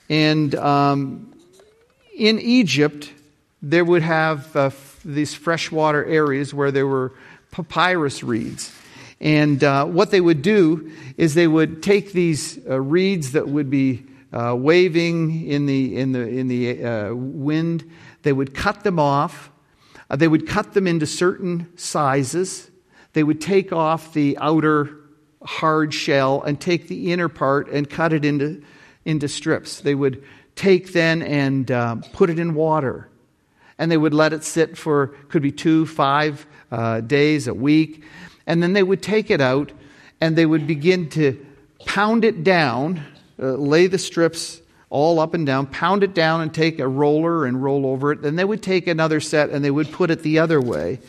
And 0.08 0.54
um, 0.54 1.34
in 2.16 2.38
Egypt, 2.38 3.12
there 3.60 3.84
would 3.84 4.02
have 4.02 4.54
uh, 4.54 4.66
f- 4.66 5.00
these 5.04 5.34
freshwater 5.34 6.04
areas 6.04 6.54
where 6.54 6.70
there 6.70 6.86
were 6.86 7.12
papyrus 7.50 8.22
reeds. 8.22 8.72
And 9.20 9.64
uh, 9.64 9.86
what 9.86 10.12
they 10.12 10.20
would 10.20 10.42
do 10.42 10.92
is 11.16 11.34
they 11.34 11.48
would 11.48 11.82
take 11.82 12.12
these 12.12 12.58
uh, 12.68 12.80
reeds 12.80 13.32
that 13.32 13.48
would 13.48 13.70
be 13.70 14.04
uh, 14.36 14.54
waving 14.54 15.46
in 15.46 15.64
the, 15.64 15.96
in 15.96 16.12
the, 16.12 16.28
in 16.28 16.48
the 16.48 16.84
uh, 16.84 17.14
wind. 17.14 17.90
They 18.22 18.34
would 18.34 18.54
cut 18.54 18.84
them 18.84 18.98
off. 18.98 19.50
Uh, 20.10 20.16
they 20.16 20.28
would 20.28 20.46
cut 20.46 20.74
them 20.74 20.86
into 20.86 21.06
certain 21.06 21.72
sizes. 21.76 22.70
They 23.14 23.22
would 23.22 23.40
take 23.40 23.72
off 23.72 24.12
the 24.12 24.36
outer 24.38 24.90
hard 25.42 25.94
shell 25.94 26.42
and 26.42 26.60
take 26.60 26.88
the 26.88 27.12
inner 27.12 27.30
part 27.30 27.68
and 27.68 27.88
cut 27.88 28.12
it 28.12 28.26
into, 28.26 28.62
into 29.06 29.26
strips. 29.26 29.80
They 29.80 29.94
would 29.94 30.22
take 30.54 30.92
then 30.92 31.22
and 31.22 31.70
uh, 31.70 31.96
put 32.12 32.28
it 32.28 32.38
in 32.38 32.54
water. 32.54 33.08
And 33.78 33.90
they 33.90 33.96
would 33.96 34.14
let 34.14 34.34
it 34.34 34.44
sit 34.44 34.76
for, 34.76 35.08
could 35.28 35.42
be 35.42 35.52
two, 35.52 35.86
five 35.86 36.46
uh, 36.70 37.00
days, 37.00 37.48
a 37.48 37.54
week. 37.54 38.04
And 38.46 38.62
then 38.62 38.74
they 38.74 38.82
would 38.82 39.02
take 39.02 39.30
it 39.30 39.40
out 39.40 39.72
and 40.20 40.36
they 40.36 40.46
would 40.46 40.66
begin 40.66 41.08
to 41.10 41.44
pound 41.86 42.24
it 42.24 42.44
down 42.44 43.02
uh, 43.38 43.52
lay 43.52 43.86
the 43.86 43.98
strips 43.98 44.60
all 44.88 45.18
up 45.18 45.34
and 45.34 45.46
down, 45.46 45.66
pound 45.66 46.02
it 46.02 46.14
down, 46.14 46.40
and 46.40 46.54
take 46.54 46.78
a 46.78 46.88
roller 46.88 47.44
and 47.44 47.62
roll 47.62 47.86
over 47.86 48.12
it. 48.12 48.22
Then 48.22 48.36
they 48.36 48.44
would 48.44 48.62
take 48.62 48.86
another 48.86 49.20
set 49.20 49.50
and 49.50 49.64
they 49.64 49.70
would 49.70 49.90
put 49.90 50.10
it 50.10 50.22
the 50.22 50.38
other 50.38 50.60
way. 50.60 51.00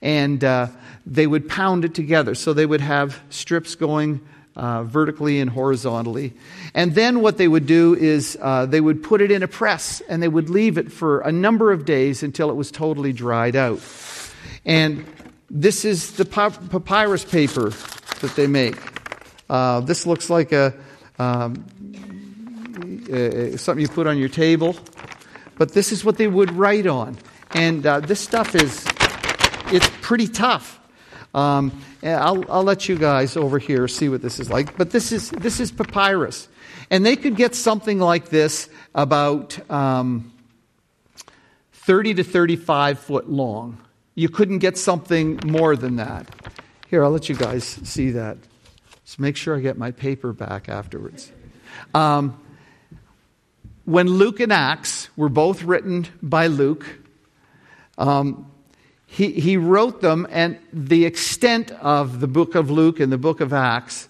And 0.00 0.42
uh, 0.44 0.68
they 1.06 1.26
would 1.26 1.48
pound 1.48 1.84
it 1.84 1.94
together. 1.94 2.34
So 2.34 2.52
they 2.52 2.66
would 2.66 2.80
have 2.80 3.20
strips 3.30 3.74
going 3.74 4.20
uh, 4.54 4.84
vertically 4.84 5.40
and 5.40 5.50
horizontally. 5.50 6.34
And 6.74 6.94
then 6.94 7.20
what 7.20 7.38
they 7.38 7.48
would 7.48 7.66
do 7.66 7.94
is 7.94 8.36
uh, 8.40 8.66
they 8.66 8.80
would 8.80 9.02
put 9.02 9.20
it 9.20 9.30
in 9.30 9.42
a 9.42 9.48
press 9.48 10.02
and 10.08 10.22
they 10.22 10.28
would 10.28 10.50
leave 10.50 10.78
it 10.78 10.92
for 10.92 11.20
a 11.20 11.32
number 11.32 11.72
of 11.72 11.84
days 11.84 12.22
until 12.22 12.50
it 12.50 12.54
was 12.54 12.70
totally 12.70 13.12
dried 13.12 13.56
out. 13.56 13.80
And 14.64 15.06
this 15.50 15.84
is 15.84 16.12
the 16.12 16.24
papyrus 16.24 17.24
paper 17.24 17.70
that 18.20 18.34
they 18.36 18.46
make. 18.46 18.76
Uh, 19.48 19.80
this 19.80 20.06
looks 20.06 20.30
like 20.30 20.52
a, 20.52 20.74
um, 21.22 21.64
uh, 23.12 23.56
something 23.56 23.82
you 23.82 23.88
put 23.88 24.06
on 24.06 24.18
your 24.18 24.28
table. 24.28 24.76
But 25.56 25.72
this 25.72 25.92
is 25.92 26.04
what 26.04 26.16
they 26.16 26.26
would 26.26 26.52
write 26.52 26.86
on. 26.86 27.18
And 27.54 27.86
uh, 27.86 28.00
this 28.00 28.20
stuff 28.20 28.54
is, 28.54 28.84
it's 29.66 29.90
pretty 30.00 30.26
tough. 30.26 30.80
Um, 31.34 31.82
I'll, 32.02 32.50
I'll 32.50 32.64
let 32.64 32.88
you 32.88 32.98
guys 32.98 33.36
over 33.36 33.58
here 33.58 33.86
see 33.88 34.08
what 34.08 34.22
this 34.22 34.40
is 34.40 34.50
like. 34.50 34.76
But 34.76 34.90
this 34.90 35.12
is, 35.12 35.30
this 35.30 35.60
is 35.60 35.70
papyrus. 35.70 36.48
And 36.90 37.06
they 37.06 37.16
could 37.16 37.36
get 37.36 37.54
something 37.54 37.98
like 37.98 38.28
this 38.28 38.68
about 38.94 39.58
um, 39.70 40.32
30 41.72 42.14
to 42.14 42.24
35 42.24 42.98
foot 42.98 43.30
long. 43.30 43.78
You 44.14 44.28
couldn't 44.28 44.58
get 44.58 44.76
something 44.76 45.40
more 45.44 45.74
than 45.76 45.96
that. 45.96 46.28
Here, 46.88 47.02
I'll 47.02 47.10
let 47.10 47.28
you 47.28 47.34
guys 47.34 47.64
see 47.64 48.10
that. 48.10 48.36
Just 49.04 49.18
make 49.18 49.36
sure 49.36 49.56
I 49.56 49.60
get 49.60 49.76
my 49.76 49.90
paper 49.90 50.32
back 50.32 50.68
afterwards. 50.68 51.32
Um, 51.94 52.38
when 53.84 54.06
Luke 54.06 54.40
and 54.40 54.52
Acts 54.52 55.08
were 55.16 55.28
both 55.28 55.62
written 55.62 56.06
by 56.22 56.46
Luke, 56.46 56.86
Um, 57.98 58.46
he, 59.06 59.32
he 59.32 59.58
wrote 59.58 60.00
them, 60.00 60.26
and 60.30 60.58
the 60.72 61.04
extent 61.04 61.70
of 61.70 62.20
the 62.20 62.26
book 62.26 62.54
of 62.54 62.70
Luke 62.70 62.98
and 62.98 63.12
the 63.12 63.18
book 63.18 63.42
of 63.42 63.52
Acts 63.52 64.08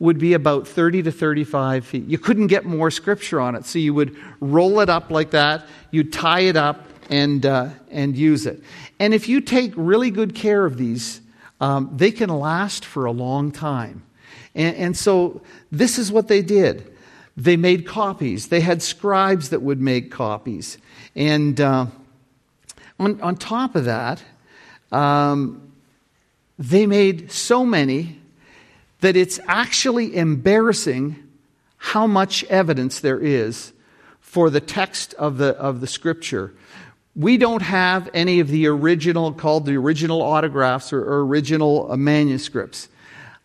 would 0.00 0.18
be 0.18 0.34
about 0.34 0.66
30 0.66 1.04
to 1.04 1.12
35 1.12 1.86
feet. 1.86 2.06
You 2.06 2.18
couldn't 2.18 2.48
get 2.48 2.64
more 2.64 2.90
scripture 2.90 3.40
on 3.40 3.54
it, 3.54 3.64
so 3.64 3.78
you 3.78 3.94
would 3.94 4.16
roll 4.40 4.80
it 4.80 4.88
up 4.88 5.08
like 5.10 5.30
that, 5.30 5.68
you'd 5.92 6.12
tie 6.12 6.40
it 6.40 6.56
up, 6.56 6.84
and, 7.08 7.46
uh, 7.46 7.68
and 7.92 8.16
use 8.16 8.44
it. 8.44 8.60
And 8.98 9.14
if 9.14 9.28
you 9.28 9.40
take 9.40 9.72
really 9.76 10.10
good 10.10 10.34
care 10.34 10.64
of 10.64 10.76
these, 10.76 11.20
um, 11.60 11.90
they 11.94 12.10
can 12.10 12.28
last 12.28 12.84
for 12.84 13.04
a 13.04 13.12
long 13.12 13.52
time. 13.52 14.02
And, 14.54 14.76
and 14.76 14.96
so 14.96 15.42
this 15.70 15.98
is 15.98 16.10
what 16.10 16.28
they 16.28 16.42
did. 16.42 16.92
They 17.36 17.56
made 17.56 17.86
copies. 17.86 18.48
They 18.48 18.60
had 18.60 18.82
scribes 18.82 19.50
that 19.50 19.62
would 19.62 19.80
make 19.80 20.10
copies. 20.10 20.78
And 21.14 21.60
uh, 21.60 21.86
on, 22.98 23.20
on 23.20 23.36
top 23.36 23.76
of 23.76 23.86
that, 23.86 24.22
um, 24.92 25.72
they 26.58 26.86
made 26.86 27.32
so 27.32 27.64
many 27.64 28.18
that 29.00 29.16
it's 29.16 29.40
actually 29.46 30.14
embarrassing 30.14 31.16
how 31.78 32.06
much 32.06 32.44
evidence 32.44 33.00
there 33.00 33.18
is 33.18 33.72
for 34.20 34.50
the 34.50 34.60
text 34.60 35.14
of 35.14 35.38
the, 35.38 35.56
of 35.56 35.80
the 35.80 35.86
scripture. 35.86 36.52
We 37.16 37.38
don't 37.38 37.62
have 37.62 38.10
any 38.12 38.40
of 38.40 38.48
the 38.48 38.66
original, 38.66 39.32
called 39.32 39.64
the 39.64 39.76
original 39.76 40.20
autographs 40.20 40.92
or, 40.92 41.00
or 41.00 41.24
original 41.24 41.90
uh, 41.90 41.96
manuscripts. 41.96 42.88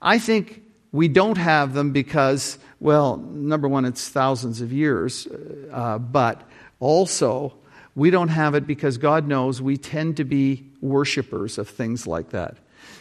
I 0.02 0.20
think 0.20 0.62
we 0.96 1.10
don't 1.10 1.38
have 1.38 1.74
them 1.74 1.92
because, 1.92 2.58
well, 2.80 3.18
number 3.18 3.68
one, 3.68 3.84
it's 3.84 4.08
thousands 4.08 4.62
of 4.62 4.72
years, 4.72 5.28
uh, 5.74 5.98
but 5.98 6.42
also 6.80 7.54
we 7.96 8.10
don't 8.10 8.30
have 8.30 8.56
it 8.56 8.66
because 8.66 8.98
God 8.98 9.28
knows 9.28 9.62
we 9.62 9.76
tend 9.76 10.16
to 10.18 10.24
be 10.24 10.66
worshipers 10.80 11.58
of 11.58 11.68
things 11.68 12.08
like 12.08 12.30
that. 12.30 12.56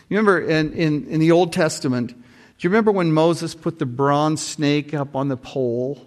You 0.08 0.16
remember 0.16 0.40
in, 0.40 0.72
in, 0.72 1.06
in 1.06 1.20
the 1.20 1.30
Old 1.30 1.52
Testament, 1.52 2.08
do 2.08 2.14
you 2.58 2.68
remember 2.68 2.90
when 2.90 3.12
Moses 3.12 3.54
put 3.54 3.78
the 3.78 3.86
bronze 3.86 4.44
snake 4.44 4.92
up 4.92 5.14
on 5.14 5.28
the 5.28 5.36
pole? 5.36 6.04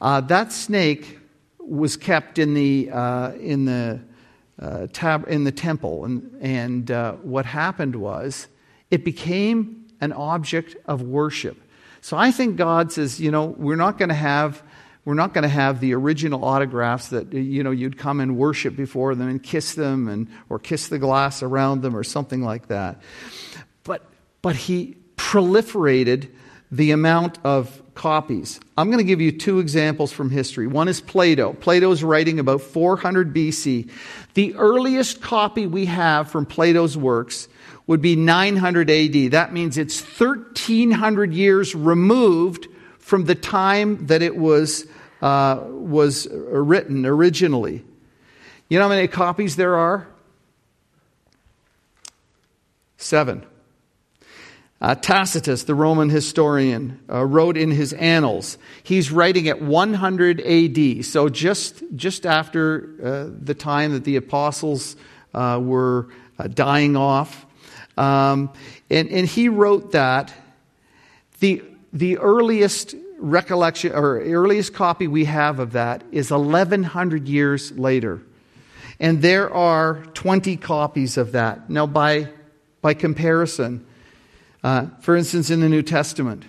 Uh, 0.00 0.20
that 0.20 0.52
snake 0.52 1.18
was 1.58 1.96
kept 1.96 2.38
in 2.38 2.54
the, 2.54 2.90
uh, 2.92 3.32
in 3.32 3.64
the, 3.64 4.00
uh, 4.60 4.86
tab- 4.92 5.26
in 5.26 5.42
the 5.42 5.52
temple. 5.52 6.04
And, 6.04 6.38
and 6.40 6.90
uh, 6.92 7.14
what 7.14 7.44
happened 7.44 7.96
was 7.96 8.46
it 8.88 9.04
became 9.04 9.85
an 10.00 10.12
object 10.12 10.76
of 10.86 11.02
worship. 11.02 11.60
So 12.00 12.16
I 12.16 12.30
think 12.30 12.56
God 12.56 12.92
says, 12.92 13.20
you 13.20 13.30
know, 13.30 13.46
we're 13.46 13.76
not 13.76 13.98
going 13.98 14.10
to 14.10 14.14
have 14.14 14.62
we're 15.04 15.14
not 15.14 15.32
going 15.32 15.42
to 15.42 15.48
have 15.48 15.78
the 15.80 15.94
original 15.94 16.44
autographs 16.44 17.08
that 17.08 17.32
you 17.32 17.62
know 17.62 17.70
you'd 17.70 17.96
come 17.96 18.20
and 18.20 18.36
worship 18.36 18.76
before 18.76 19.14
them 19.14 19.28
and 19.28 19.42
kiss 19.42 19.74
them 19.74 20.08
and 20.08 20.28
or 20.50 20.58
kiss 20.58 20.88
the 20.88 20.98
glass 20.98 21.42
around 21.44 21.82
them 21.82 21.96
or 21.96 22.02
something 22.02 22.42
like 22.42 22.66
that. 22.68 23.00
But 23.84 24.04
but 24.42 24.56
he 24.56 24.96
proliferated 25.16 26.28
the 26.72 26.90
amount 26.90 27.38
of 27.44 27.82
copies. 27.94 28.58
I'm 28.76 28.88
going 28.88 28.98
to 28.98 29.04
give 29.04 29.20
you 29.20 29.30
two 29.30 29.60
examples 29.60 30.12
from 30.12 30.28
history. 30.28 30.66
One 30.66 30.88
is 30.88 31.00
Plato. 31.00 31.52
Plato 31.52 31.90
is 31.92 32.02
writing 32.02 32.40
about 32.40 32.60
400 32.60 33.32
BC. 33.32 33.88
The 34.34 34.54
earliest 34.56 35.22
copy 35.22 35.66
we 35.66 35.86
have 35.86 36.30
from 36.30 36.46
Plato's 36.46 36.96
works 36.96 37.48
would 37.86 38.00
be 38.00 38.16
900 38.16 38.90
AD. 38.90 39.30
That 39.32 39.52
means 39.52 39.78
it's 39.78 40.00
1300 40.00 41.32
years 41.32 41.74
removed 41.74 42.66
from 42.98 43.24
the 43.24 43.34
time 43.34 44.06
that 44.06 44.22
it 44.22 44.36
was 44.36 44.86
uh, 45.22 45.60
was 45.66 46.28
written 46.30 47.06
originally. 47.06 47.84
You 48.68 48.78
know 48.78 48.84
how 48.84 48.88
many 48.88 49.08
copies 49.08 49.56
there 49.56 49.76
are? 49.76 50.08
Seven. 52.96 53.46
Uh, 54.78 54.94
Tacitus, 54.94 55.64
the 55.64 55.74
Roman 55.74 56.10
historian, 56.10 57.00
uh, 57.10 57.24
wrote 57.24 57.56
in 57.56 57.70
his 57.70 57.94
Annals. 57.94 58.58
He's 58.82 59.10
writing 59.10 59.48
at 59.48 59.62
100 59.62 60.40
AD, 60.42 61.04
so 61.04 61.30
just, 61.30 61.82
just 61.94 62.26
after 62.26 62.90
uh, 63.02 63.34
the 63.40 63.54
time 63.54 63.92
that 63.92 64.04
the 64.04 64.16
apostles 64.16 64.96
uh, 65.32 65.58
were 65.62 66.08
uh, 66.38 66.48
dying 66.48 66.94
off. 66.94 67.45
Um, 67.96 68.52
and, 68.90 69.08
and 69.08 69.26
he 69.26 69.48
wrote 69.48 69.92
that 69.92 70.32
the, 71.40 71.62
the 71.92 72.18
earliest 72.18 72.94
recollection 73.18 73.92
or 73.92 74.20
earliest 74.20 74.74
copy 74.74 75.06
we 75.06 75.24
have 75.24 75.58
of 75.58 75.72
that 75.72 76.04
is 76.12 76.30
1100 76.30 77.28
years 77.28 77.72
later. 77.72 78.20
And 79.00 79.20
there 79.20 79.52
are 79.52 80.04
20 80.14 80.56
copies 80.56 81.16
of 81.16 81.32
that. 81.32 81.68
Now, 81.68 81.86
by, 81.86 82.28
by 82.80 82.94
comparison, 82.94 83.86
uh, 84.62 84.86
for 85.00 85.16
instance, 85.16 85.50
in 85.50 85.60
the 85.60 85.68
New 85.68 85.82
Testament, 85.82 86.44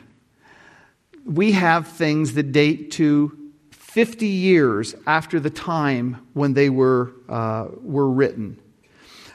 we 1.25 1.53
have 1.53 1.87
things 1.87 2.33
that 2.33 2.51
date 2.51 2.91
to 2.91 3.37
50 3.71 4.27
years 4.27 4.95
after 5.05 5.39
the 5.39 5.49
time 5.49 6.25
when 6.33 6.53
they 6.53 6.69
were, 6.69 7.13
uh, 7.27 7.67
were 7.81 8.09
written 8.09 8.59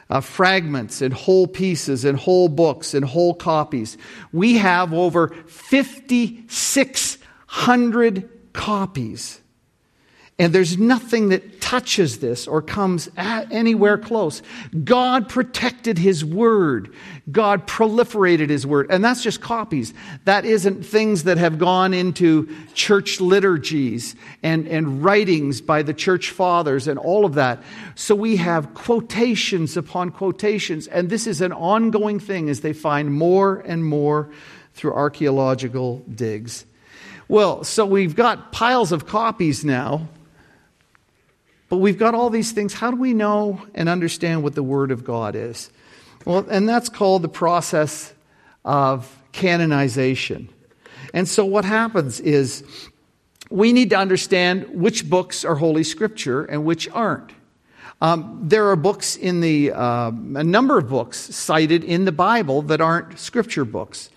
uh, 0.09 0.21
fragments 0.21 1.01
and 1.01 1.13
whole 1.13 1.47
pieces 1.47 2.05
and 2.05 2.17
whole 2.17 2.47
books 2.49 2.93
and 2.93 3.05
whole 3.05 3.33
copies. 3.33 3.97
We 4.31 4.57
have 4.57 4.93
over 4.93 5.29
5,600 5.47 8.29
copies. 8.53 9.41
And 10.39 10.51
there's 10.51 10.79
nothing 10.79 11.29
that 11.29 11.61
touches 11.61 12.17
this 12.17 12.47
or 12.47 12.63
comes 12.63 13.07
anywhere 13.17 13.99
close. 13.99 14.41
God 14.83 15.29
protected 15.29 15.99
His 15.99 16.25
Word. 16.25 16.91
God 17.31 17.67
proliferated 17.67 18.49
His 18.49 18.65
Word. 18.65 18.87
And 18.89 19.03
that's 19.03 19.21
just 19.21 19.41
copies. 19.41 19.93
That 20.25 20.43
isn't 20.43 20.83
things 20.83 21.25
that 21.25 21.37
have 21.37 21.59
gone 21.59 21.93
into 21.93 22.49
church 22.73 23.21
liturgies 23.21 24.15
and, 24.41 24.67
and 24.67 25.03
writings 25.03 25.61
by 25.61 25.83
the 25.83 25.93
church 25.93 26.31
fathers 26.31 26.87
and 26.87 26.97
all 26.97 27.25
of 27.25 27.35
that. 27.35 27.61
So 27.93 28.15
we 28.15 28.37
have 28.37 28.73
quotations 28.73 29.77
upon 29.77 30.09
quotations. 30.09 30.87
And 30.87 31.11
this 31.11 31.27
is 31.27 31.41
an 31.41 31.53
ongoing 31.53 32.19
thing 32.19 32.49
as 32.49 32.61
they 32.61 32.73
find 32.73 33.13
more 33.13 33.59
and 33.67 33.85
more 33.85 34.31
through 34.73 34.93
archaeological 34.93 35.99
digs. 36.13 36.65
Well, 37.27 37.63
so 37.63 37.85
we've 37.85 38.15
got 38.15 38.51
piles 38.51 38.91
of 38.91 39.05
copies 39.05 39.63
now 39.63 40.07
but 41.73 41.79
we've 41.79 41.97
got 41.97 42.13
all 42.13 42.29
these 42.29 42.51
things. 42.51 42.71
How 42.71 42.91
do 42.91 42.97
we 42.97 43.15
know 43.15 43.59
and 43.73 43.89
understand 43.89 44.43
what 44.43 44.53
the 44.53 44.61
Word 44.61 44.91
of 44.91 45.03
God 45.03 45.35
is? 45.35 45.71
Well, 46.23 46.45
and 46.47 46.69
that's 46.69 46.87
called 46.87 47.23
the 47.23 47.29
process 47.29 48.13
of 48.63 49.11
canonization. 49.31 50.49
And 51.15 51.27
so 51.27 51.43
what 51.45 51.65
happens 51.65 52.19
is 52.19 52.63
we 53.49 53.73
need 53.73 53.89
to 53.89 53.97
understand 53.97 54.67
which 54.69 55.09
books 55.09 55.43
are 55.43 55.55
Holy 55.55 55.83
Scripture 55.83 56.45
and 56.45 56.63
which 56.63 56.87
aren't. 56.89 57.31
Um, 58.01 58.41
there 58.43 58.69
are 58.69 58.75
books 58.75 59.15
in 59.15 59.41
the, 59.41 59.71
uh, 59.71 60.09
a 60.09 60.43
number 60.43 60.77
of 60.77 60.89
books 60.89 61.17
cited 61.17 61.83
in 61.83 62.05
the 62.05 62.11
Bible 62.11 62.61
that 62.61 62.81
aren't 62.81 63.17
Scripture 63.17 63.65
books. 63.65 64.11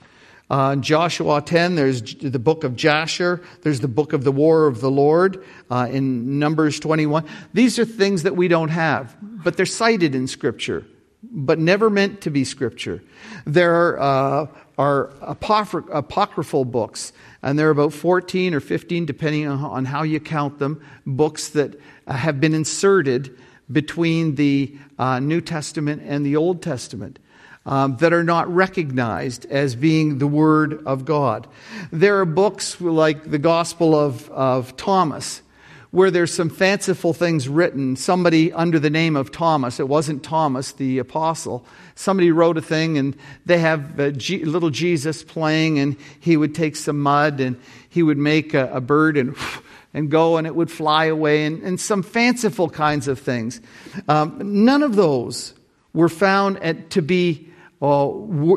Uh, 0.48 0.70
in 0.74 0.82
Joshua 0.82 1.42
10, 1.42 1.74
there's 1.74 2.14
the 2.14 2.38
book 2.38 2.62
of 2.62 2.76
Jasher. 2.76 3.42
There's 3.62 3.80
the 3.80 3.88
book 3.88 4.12
of 4.12 4.22
the 4.22 4.30
War 4.30 4.66
of 4.66 4.80
the 4.80 4.90
Lord 4.90 5.44
uh, 5.70 5.88
in 5.90 6.38
Numbers 6.38 6.78
21. 6.78 7.24
These 7.52 7.80
are 7.80 7.84
things 7.84 8.22
that 8.22 8.36
we 8.36 8.46
don't 8.46 8.68
have, 8.68 9.16
but 9.20 9.56
they're 9.56 9.66
cited 9.66 10.14
in 10.14 10.28
Scripture, 10.28 10.86
but 11.24 11.58
never 11.58 11.90
meant 11.90 12.20
to 12.22 12.30
be 12.30 12.44
Scripture. 12.44 13.02
There 13.44 13.74
are, 13.74 13.98
uh, 13.98 14.46
are 14.78 15.10
apocry- 15.20 15.90
apocryphal 15.92 16.64
books, 16.64 17.12
and 17.42 17.58
there 17.58 17.66
are 17.66 17.72
about 17.72 17.92
14 17.92 18.54
or 18.54 18.60
15, 18.60 19.04
depending 19.04 19.48
on 19.48 19.84
how 19.84 20.04
you 20.04 20.20
count 20.20 20.60
them, 20.60 20.80
books 21.04 21.48
that 21.50 21.74
have 22.06 22.40
been 22.40 22.54
inserted 22.54 23.36
between 23.72 24.36
the 24.36 24.78
uh, 24.96 25.18
New 25.18 25.40
Testament 25.40 26.02
and 26.06 26.24
the 26.24 26.36
Old 26.36 26.62
Testament 26.62 27.18
um, 27.66 27.96
that 27.96 28.12
are 28.12 28.24
not 28.24 28.52
recognized 28.52 29.44
as 29.46 29.74
being 29.74 30.18
the 30.18 30.26
Word 30.26 30.82
of 30.86 31.04
God. 31.04 31.46
There 31.90 32.20
are 32.20 32.24
books 32.24 32.80
like 32.80 33.28
the 33.30 33.38
Gospel 33.38 33.94
of, 33.94 34.30
of 34.30 34.76
Thomas, 34.76 35.42
where 35.90 36.10
there's 36.10 36.32
some 36.32 36.48
fanciful 36.48 37.12
things 37.12 37.48
written. 37.48 37.96
Somebody 37.96 38.52
under 38.52 38.78
the 38.78 38.90
name 38.90 39.16
of 39.16 39.32
Thomas, 39.32 39.80
it 39.80 39.88
wasn't 39.88 40.22
Thomas 40.22 40.72
the 40.72 40.98
apostle, 40.98 41.66
somebody 41.96 42.30
wrote 42.30 42.56
a 42.56 42.62
thing 42.62 42.98
and 42.98 43.16
they 43.44 43.58
have 43.58 44.16
G- 44.16 44.44
little 44.44 44.70
Jesus 44.70 45.24
playing 45.24 45.78
and 45.78 45.96
he 46.20 46.36
would 46.36 46.54
take 46.54 46.76
some 46.76 47.00
mud 47.00 47.40
and 47.40 47.58
he 47.88 48.02
would 48.02 48.18
make 48.18 48.54
a, 48.54 48.70
a 48.72 48.80
bird 48.80 49.16
and 49.16 49.36
and 49.94 50.10
go 50.10 50.36
and 50.36 50.46
it 50.46 50.54
would 50.54 50.70
fly 50.70 51.06
away 51.06 51.46
and, 51.46 51.62
and 51.62 51.80
some 51.80 52.02
fanciful 52.02 52.68
kinds 52.68 53.08
of 53.08 53.18
things. 53.18 53.62
Um, 54.08 54.64
none 54.66 54.82
of 54.82 54.94
those 54.94 55.54
were 55.94 56.10
found 56.10 56.62
at, 56.62 56.90
to 56.90 57.00
be 57.00 57.48
uh, 57.82 58.06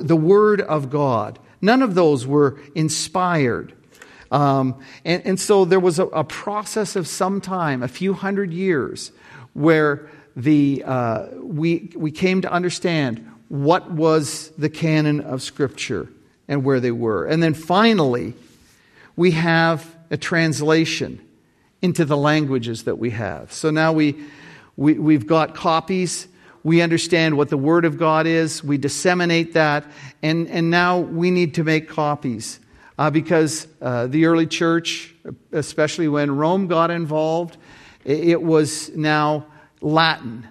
the 0.02 0.16
Word 0.18 0.62
of 0.62 0.90
God. 0.90 1.40
None 1.62 1.82
of 1.82 1.96
those 1.96 2.26
were 2.26 2.60
inspired. 2.76 3.74
Um, 4.32 4.80
and, 5.04 5.26
and, 5.26 5.40
so 5.40 5.66
there 5.66 5.80
was 5.80 5.98
a, 5.98 6.06
a, 6.06 6.24
process 6.24 6.96
of 6.96 7.08
some 7.08 7.42
time, 7.42 7.82
a 7.82 7.88
few 7.88 8.14
hundred 8.14 8.54
years, 8.54 9.12
where 9.54 10.08
the, 10.36 10.84
uh, 10.86 11.28
we, 11.42 11.92
we 11.96 12.12
came 12.12 12.42
to 12.42 12.52
understand 12.52 13.28
what 13.50 13.92
was 13.92 14.50
the 14.50 14.70
canon 14.70 15.22
of 15.22 15.42
Scripture 15.42 16.08
and 16.48 16.64
where 16.64 16.80
they 16.80 16.92
were. 16.92 17.26
And 17.26 17.42
then 17.42 17.56
finally, 17.56 18.36
we 19.16 19.32
have 19.32 19.96
a 20.12 20.18
translation 20.18 21.20
into 21.82 22.06
the 22.06 22.18
languages 22.18 22.84
that 22.84 22.98
we 22.98 23.10
have. 23.12 23.52
So 23.52 23.72
now 23.72 23.94
we, 23.94 24.16
we, 24.78 24.94
we've 24.94 25.28
got 25.28 25.56
copies. 25.56 26.28
We 26.70 26.84
understand 26.84 27.36
what 27.36 27.50
the 27.50 27.58
Word 27.58 27.84
of 27.84 27.98
God 27.98 28.28
is. 28.28 28.64
We 28.64 28.78
disseminate 28.78 29.54
that. 29.54 29.86
And, 30.22 30.48
and 30.50 30.70
now 30.70 31.00
we 31.00 31.32
need 31.32 31.56
to 31.56 31.64
make 31.64 31.90
copies. 31.90 32.60
Uh, 32.96 33.10
because 33.10 33.68
uh, 33.82 34.06
the 34.06 34.26
early 34.26 34.46
church, 34.46 35.16
especially 35.52 36.08
when 36.08 36.30
Rome 36.30 36.68
got 36.68 36.92
involved, 36.92 37.58
it, 38.06 38.40
was 38.40 38.96
now 38.96 39.48
Latin. 39.82 40.48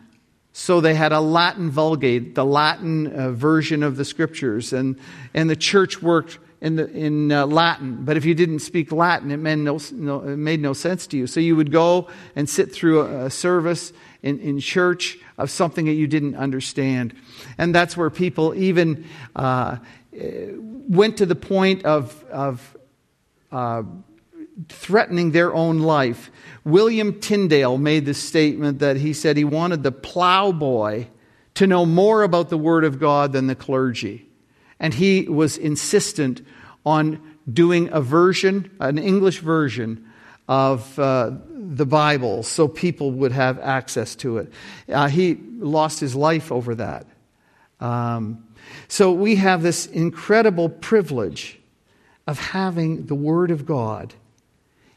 So 0.53 0.81
they 0.81 0.95
had 0.95 1.13
a 1.13 1.21
Latin 1.21 1.71
Vulgate, 1.71 2.35
the 2.35 2.45
Latin 2.45 3.07
uh, 3.07 3.31
version 3.31 3.85
of 3.85 3.97
the 3.97 4.05
scriptures, 4.05 4.73
and, 4.73 4.99
and 5.35 5.49
the 5.49 5.55
church 5.55 6.03
worked 6.03 6.41
in, 6.61 6.75
the, 6.75 6.91
in 6.91 7.31
uh, 7.31 7.47
Latin. 7.47 8.05
But 8.05 8.17
if 8.17 8.25
you 8.25 8.35
didn't 8.35 8.59
speak 8.59 8.91
Latin, 8.91 9.31
it 9.31 9.37
made 9.37 9.59
no, 9.59 9.79
no, 9.93 10.23
it 10.23 10.37
made 10.37 10.59
no 10.59 10.73
sense 10.73 11.07
to 11.07 11.17
you. 11.17 11.29
So 11.29 11.39
you 11.39 11.55
would 11.55 11.71
go 11.71 12.09
and 12.35 12.51
sit 12.51 12.73
through 12.73 13.03
a, 13.03 13.27
a 13.27 13.31
service 13.31 13.93
in, 14.25 14.41
in 14.41 14.59
church 14.59 15.19
of 15.39 15.51
something 15.51 15.87
that 15.87 15.93
you 15.93 16.07
didn't 16.07 16.35
understand. 16.35 17.15
And 17.57 17.75
that's 17.75 17.97
where 17.97 18.11
people 18.11 18.55
even 18.55 19.07
uh, 19.37 19.77
went 20.13 21.19
to 21.19 21.27
the 21.27 21.37
point 21.37 21.85
of, 21.85 22.25
of 22.25 22.77
uh, 23.53 23.85
threatening 24.69 25.31
their 25.31 25.55
own 25.55 25.79
life. 25.79 26.31
William 26.65 27.21
Tyndale 27.21 27.79
made 27.79 28.05
the 28.05 28.15
statement 28.15 28.81
that 28.81 28.97
he 28.97 29.13
said 29.13 29.37
he 29.37 29.45
wanted 29.45 29.83
the 29.83 29.93
plowboy 29.93 31.07
to 31.55 31.67
know 31.67 31.87
more 31.87 32.23
about 32.23 32.49
the 32.51 32.59
Word 32.59 32.85
of 32.85 32.99
God 32.99 33.33
than 33.33 33.47
the 33.47 33.55
clergy. 33.55 34.29
And 34.81 34.95
he 34.95 35.29
was 35.29 35.57
insistent 35.57 36.43
on 36.85 37.37
doing 37.51 37.89
a 37.93 38.01
version, 38.01 38.71
an 38.81 38.99
English 38.99 39.39
version 39.39 40.08
of 40.49 40.99
uh, 40.99 41.31
the 41.51 41.85
Bible 41.85 42.43
so 42.43 42.67
people 42.67 43.11
would 43.13 43.33
have 43.33 43.59
access 43.61 44.15
to 44.17 44.39
it. 44.39 44.53
Uh, 44.89 45.09
he 45.09 45.39
lost 45.59 46.01
his 46.01 46.17
life 46.17 46.51
over 46.51 46.75
that. 46.75 47.07
Um, 47.81 48.45
so 48.89 49.13
we 49.13 49.37
have 49.37 49.63
this 49.63 49.87
incredible 49.87 50.69
privilege 50.69 51.59
of 52.27 52.39
having 52.39 53.07
the 53.07 53.15
Word 53.15 53.51
of 53.51 53.67
God 53.67 54.15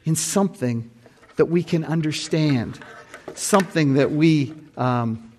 in 0.04 0.16
something 0.16 0.90
that 1.36 1.46
we 1.46 1.62
can 1.62 1.84
understand, 1.84 2.78
something 3.34 3.94
that 3.94 4.10
we, 4.10 4.54
um, 4.76 5.32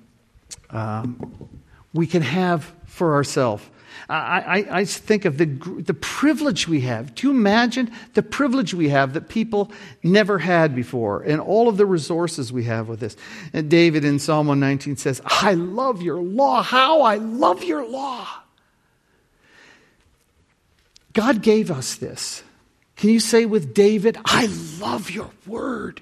um, 0.69 1.49
we 1.93 2.07
can 2.07 2.21
have 2.21 2.71
for 2.85 3.13
ourselves. 3.15 3.63
I, 4.09 4.15
I, 4.15 4.79
I, 4.79 4.85
think 4.85 5.25
of 5.25 5.37
the, 5.37 5.45
the 5.45 5.93
privilege 5.93 6.67
we 6.67 6.81
have. 6.81 7.15
Do 7.15 7.27
you 7.27 7.33
imagine 7.33 7.91
the 8.13 8.23
privilege 8.23 8.73
we 8.73 8.89
have 8.89 9.13
that 9.13 9.29
people 9.29 9.71
never 10.03 10.39
had 10.39 10.75
before 10.75 11.21
and 11.23 11.39
all 11.39 11.69
of 11.69 11.77
the 11.77 11.85
resources 11.85 12.51
we 12.51 12.65
have 12.65 12.87
with 12.87 12.99
this? 12.99 13.15
And 13.53 13.69
David 13.69 14.03
in 14.05 14.19
Psalm 14.19 14.47
119 14.47 14.97
says, 14.97 15.21
I 15.25 15.53
love 15.53 16.01
your 16.01 16.21
law. 16.21 16.61
How 16.61 17.01
I 17.01 17.15
love 17.15 17.63
your 17.63 17.87
law. 17.87 18.27
God 21.13 21.41
gave 21.41 21.69
us 21.71 21.95
this. 21.95 22.43
Can 22.95 23.09
you 23.09 23.19
say 23.19 23.45
with 23.45 23.73
David, 23.73 24.17
I 24.25 24.47
love 24.79 25.09
your 25.09 25.29
word? 25.45 26.01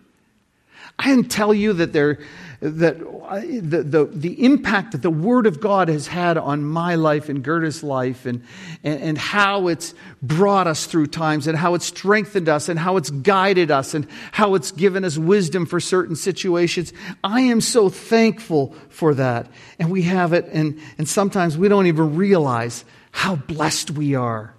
I 0.98 1.04
can 1.04 1.24
tell 1.26 1.54
you 1.54 1.74
that, 1.74 1.94
there, 1.94 2.20
that 2.62 3.01
uh, 3.01 3.39
the, 3.39 3.84
the, 3.84 4.05
the 4.05 4.45
impact 4.45 4.91
that 4.91 5.01
the 5.01 5.09
Word 5.09 5.47
of 5.47 5.59
God 5.59 5.89
has 5.89 6.05
had 6.05 6.38
on 6.38 6.64
my 6.64 6.93
life 6.93 7.28
and 7.28 7.43
Gerda's 7.43 7.82
life, 7.82 8.28
and, 8.28 8.43
and, 8.84 9.01
and 9.01 9.18
how 9.18 9.68
it's 9.68 9.95
brought 10.22 10.68
us 10.68 10.86
through 10.86 11.07
times, 11.07 11.47
and 11.47 11.57
how 11.57 11.74
it's 11.74 11.88
strengthened 11.88 12.47
us, 12.47 12.70
and 12.70 12.78
how 12.78 12.97
it's 12.97 13.09
guided 13.09 13.72
us, 13.72 13.95
and 13.95 14.07
how 14.32 14.53
it's 14.53 14.72
given 14.72 15.03
us 15.03 15.18
wisdom 15.18 15.66
for 15.66 15.80
certain 15.80 16.16
situations. 16.16 16.93
I 17.24 17.41
am 17.41 17.62
so 17.62 17.89
thankful 17.89 18.76
for 18.89 19.16
that. 19.16 19.47
And 19.80 19.89
we 19.89 20.03
have 20.03 20.34
it, 20.34 20.45
and, 20.53 20.80
and 20.99 21.09
sometimes 21.09 21.57
we 21.57 21.68
don't 21.68 21.88
even 21.88 22.16
realize 22.16 22.86
how 23.12 23.38
blessed 23.38 23.91
we 23.91 24.14
are. 24.14 24.53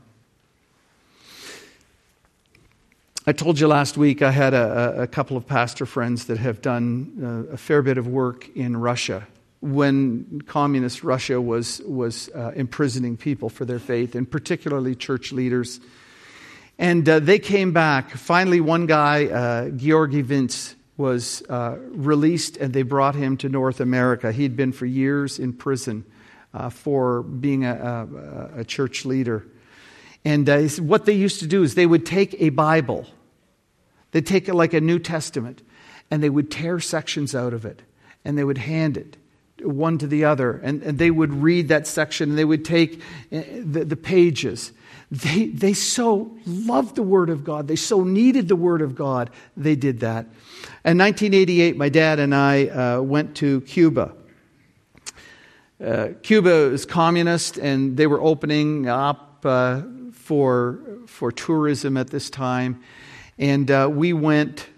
I 3.24 3.30
told 3.30 3.60
you 3.60 3.68
last 3.68 3.96
week 3.96 4.20
I 4.20 4.32
had 4.32 4.52
a, 4.52 5.02
a 5.02 5.06
couple 5.06 5.36
of 5.36 5.46
pastor 5.46 5.86
friends 5.86 6.24
that 6.24 6.38
have 6.38 6.60
done 6.60 7.46
uh, 7.48 7.52
a 7.52 7.56
fair 7.56 7.80
bit 7.80 7.96
of 7.96 8.08
work 8.08 8.48
in 8.56 8.76
Russia 8.76 9.28
when 9.60 10.42
communist 10.46 11.04
Russia 11.04 11.40
was, 11.40 11.80
was 11.86 12.30
uh, 12.30 12.50
imprisoning 12.56 13.16
people 13.16 13.48
for 13.48 13.64
their 13.64 13.78
faith, 13.78 14.16
and 14.16 14.28
particularly 14.28 14.96
church 14.96 15.30
leaders. 15.30 15.78
And 16.80 17.08
uh, 17.08 17.20
they 17.20 17.38
came 17.38 17.72
back. 17.72 18.10
Finally, 18.10 18.60
one 18.60 18.86
guy, 18.86 19.26
uh, 19.26 19.68
Georgy 19.68 20.22
Vins, 20.22 20.74
was 20.96 21.44
uh, 21.48 21.76
released, 21.90 22.56
and 22.56 22.72
they 22.72 22.82
brought 22.82 23.14
him 23.14 23.36
to 23.36 23.48
North 23.48 23.78
America. 23.78 24.32
He'd 24.32 24.56
been 24.56 24.72
for 24.72 24.86
years 24.86 25.38
in 25.38 25.52
prison 25.52 26.04
uh, 26.52 26.70
for 26.70 27.22
being 27.22 27.64
a, 27.64 28.08
a, 28.56 28.60
a 28.62 28.64
church 28.64 29.04
leader. 29.04 29.46
And 30.24 30.48
uh, 30.48 30.62
what 30.80 31.04
they 31.04 31.14
used 31.14 31.40
to 31.40 31.46
do 31.46 31.62
is 31.62 31.74
they 31.74 31.86
would 31.86 32.06
take 32.06 32.34
a 32.40 32.50
Bible, 32.50 33.06
they'd 34.12 34.26
take 34.26 34.48
it 34.48 34.54
like 34.54 34.72
a 34.72 34.80
New 34.80 34.98
Testament, 34.98 35.62
and 36.10 36.22
they 36.22 36.30
would 36.30 36.50
tear 36.50 36.78
sections 36.80 37.34
out 37.34 37.52
of 37.52 37.64
it, 37.64 37.82
and 38.24 38.36
they 38.38 38.44
would 38.44 38.58
hand 38.58 38.96
it 38.96 39.16
one 39.64 39.98
to 39.98 40.06
the 40.06 40.24
other, 40.24 40.58
and, 40.62 40.82
and 40.82 40.98
they 40.98 41.10
would 41.10 41.32
read 41.32 41.68
that 41.68 41.86
section, 41.86 42.30
and 42.30 42.38
they 42.38 42.44
would 42.44 42.64
take 42.64 43.00
uh, 43.32 43.42
the, 43.64 43.84
the 43.84 43.96
pages. 43.96 44.72
They, 45.10 45.46
they 45.46 45.74
so 45.74 46.36
loved 46.46 46.96
the 46.96 47.02
Word 47.02 47.30
of 47.30 47.44
God. 47.44 47.68
They 47.68 47.76
so 47.76 48.02
needed 48.02 48.48
the 48.48 48.56
Word 48.56 48.82
of 48.82 48.94
God. 48.94 49.30
They 49.56 49.76
did 49.76 50.00
that. 50.00 50.24
In 50.84 50.98
1988, 50.98 51.76
my 51.76 51.88
dad 51.88 52.18
and 52.18 52.34
I 52.34 52.66
uh, 52.66 53.00
went 53.02 53.36
to 53.36 53.60
Cuba. 53.62 54.14
Uh, 55.84 56.08
Cuba 56.22 56.72
is 56.72 56.86
communist, 56.86 57.58
and 57.58 57.96
they 57.96 58.06
were 58.06 58.20
opening 58.20 58.88
up 58.88 59.44
uh, 59.44 59.82
for, 60.22 60.78
for 61.06 61.32
tourism 61.32 61.96
at 61.96 62.10
this 62.10 62.30
time. 62.30 62.80
And 63.38 63.70
uh, 63.70 63.88
we 63.90 64.12
went 64.12 64.68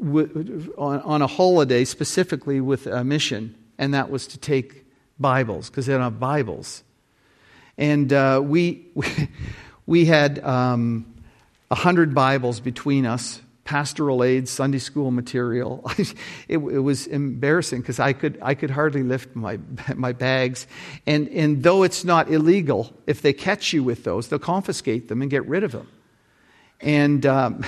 w- 0.00 0.72
on, 0.76 1.00
on, 1.00 1.22
a 1.22 1.28
holiday 1.28 1.84
specifically 1.84 2.60
with 2.60 2.86
a 2.86 3.04
mission, 3.04 3.54
and 3.78 3.94
that 3.94 4.10
was 4.10 4.26
to 4.28 4.38
take 4.38 4.84
Bibles, 5.18 5.70
because 5.70 5.86
they 5.86 5.92
don't 5.92 6.02
have 6.02 6.18
Bibles. 6.18 6.82
And 7.78 8.12
uh, 8.12 8.40
we, 8.42 8.86
we 9.86 10.06
had 10.06 10.40
um, 10.40 11.06
100 11.68 12.12
Bibles 12.12 12.58
between 12.58 13.06
us 13.06 13.40
pastoral 13.70 14.24
aid, 14.24 14.48
Sunday 14.48 14.80
school 14.80 15.12
material. 15.12 15.88
it, 15.98 16.16
it, 16.48 16.56
was 16.58 17.06
embarrassing 17.06 17.80
because 17.80 18.00
I 18.00 18.12
could, 18.12 18.36
I 18.42 18.56
could 18.56 18.68
hardly 18.68 19.04
lift 19.04 19.36
my, 19.36 19.60
my 19.94 20.10
bags. 20.10 20.66
And, 21.06 21.28
and 21.28 21.62
though 21.62 21.84
it's 21.84 22.04
not 22.04 22.28
illegal, 22.28 22.92
if 23.06 23.22
they 23.22 23.32
catch 23.32 23.72
you 23.72 23.84
with 23.84 24.02
those, 24.02 24.26
they'll 24.26 24.40
confiscate 24.40 25.06
them 25.06 25.22
and 25.22 25.30
get 25.30 25.46
rid 25.46 25.62
of 25.62 25.70
them. 25.70 25.86
And 26.80 27.24
um, 27.26 27.64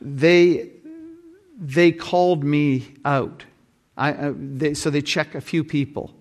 they, 0.00 0.70
they 1.56 1.92
called 1.92 2.42
me 2.42 2.94
out. 3.04 3.44
I, 3.96 4.12
uh, 4.12 4.32
they, 4.36 4.74
so 4.74 4.90
they 4.90 5.00
check 5.00 5.36
a 5.36 5.40
few 5.40 5.62
people. 5.62 6.12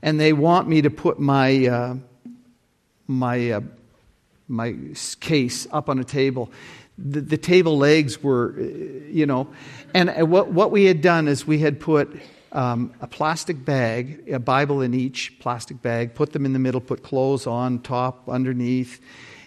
And 0.00 0.20
they 0.20 0.32
want 0.32 0.68
me 0.68 0.80
to 0.82 0.90
put 0.90 1.18
my, 1.18 1.66
uh, 1.66 1.96
my, 3.08 3.50
uh, 3.50 3.60
my 4.46 4.76
case 5.18 5.66
up 5.72 5.88
on 5.88 5.98
a 5.98 6.04
table 6.04 6.52
the, 6.98 7.20
the 7.20 7.38
table 7.38 7.78
legs 7.78 8.22
were, 8.22 8.60
you 8.60 9.24
know. 9.24 9.48
And 9.94 10.30
what, 10.30 10.50
what 10.52 10.70
we 10.70 10.84
had 10.84 11.00
done 11.00 11.28
is 11.28 11.46
we 11.46 11.60
had 11.60 11.80
put 11.80 12.20
um, 12.52 12.92
a 13.00 13.06
plastic 13.06 13.64
bag, 13.64 14.28
a 14.28 14.38
Bible 14.38 14.80
in 14.80 14.94
each 14.94 15.38
plastic 15.38 15.80
bag, 15.80 16.14
put 16.14 16.32
them 16.32 16.44
in 16.44 16.52
the 16.52 16.58
middle, 16.58 16.80
put 16.80 17.02
clothes 17.02 17.46
on 17.46 17.80
top, 17.80 18.28
underneath, 18.28 19.00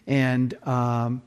and 0.07 0.53
um, 0.67 1.21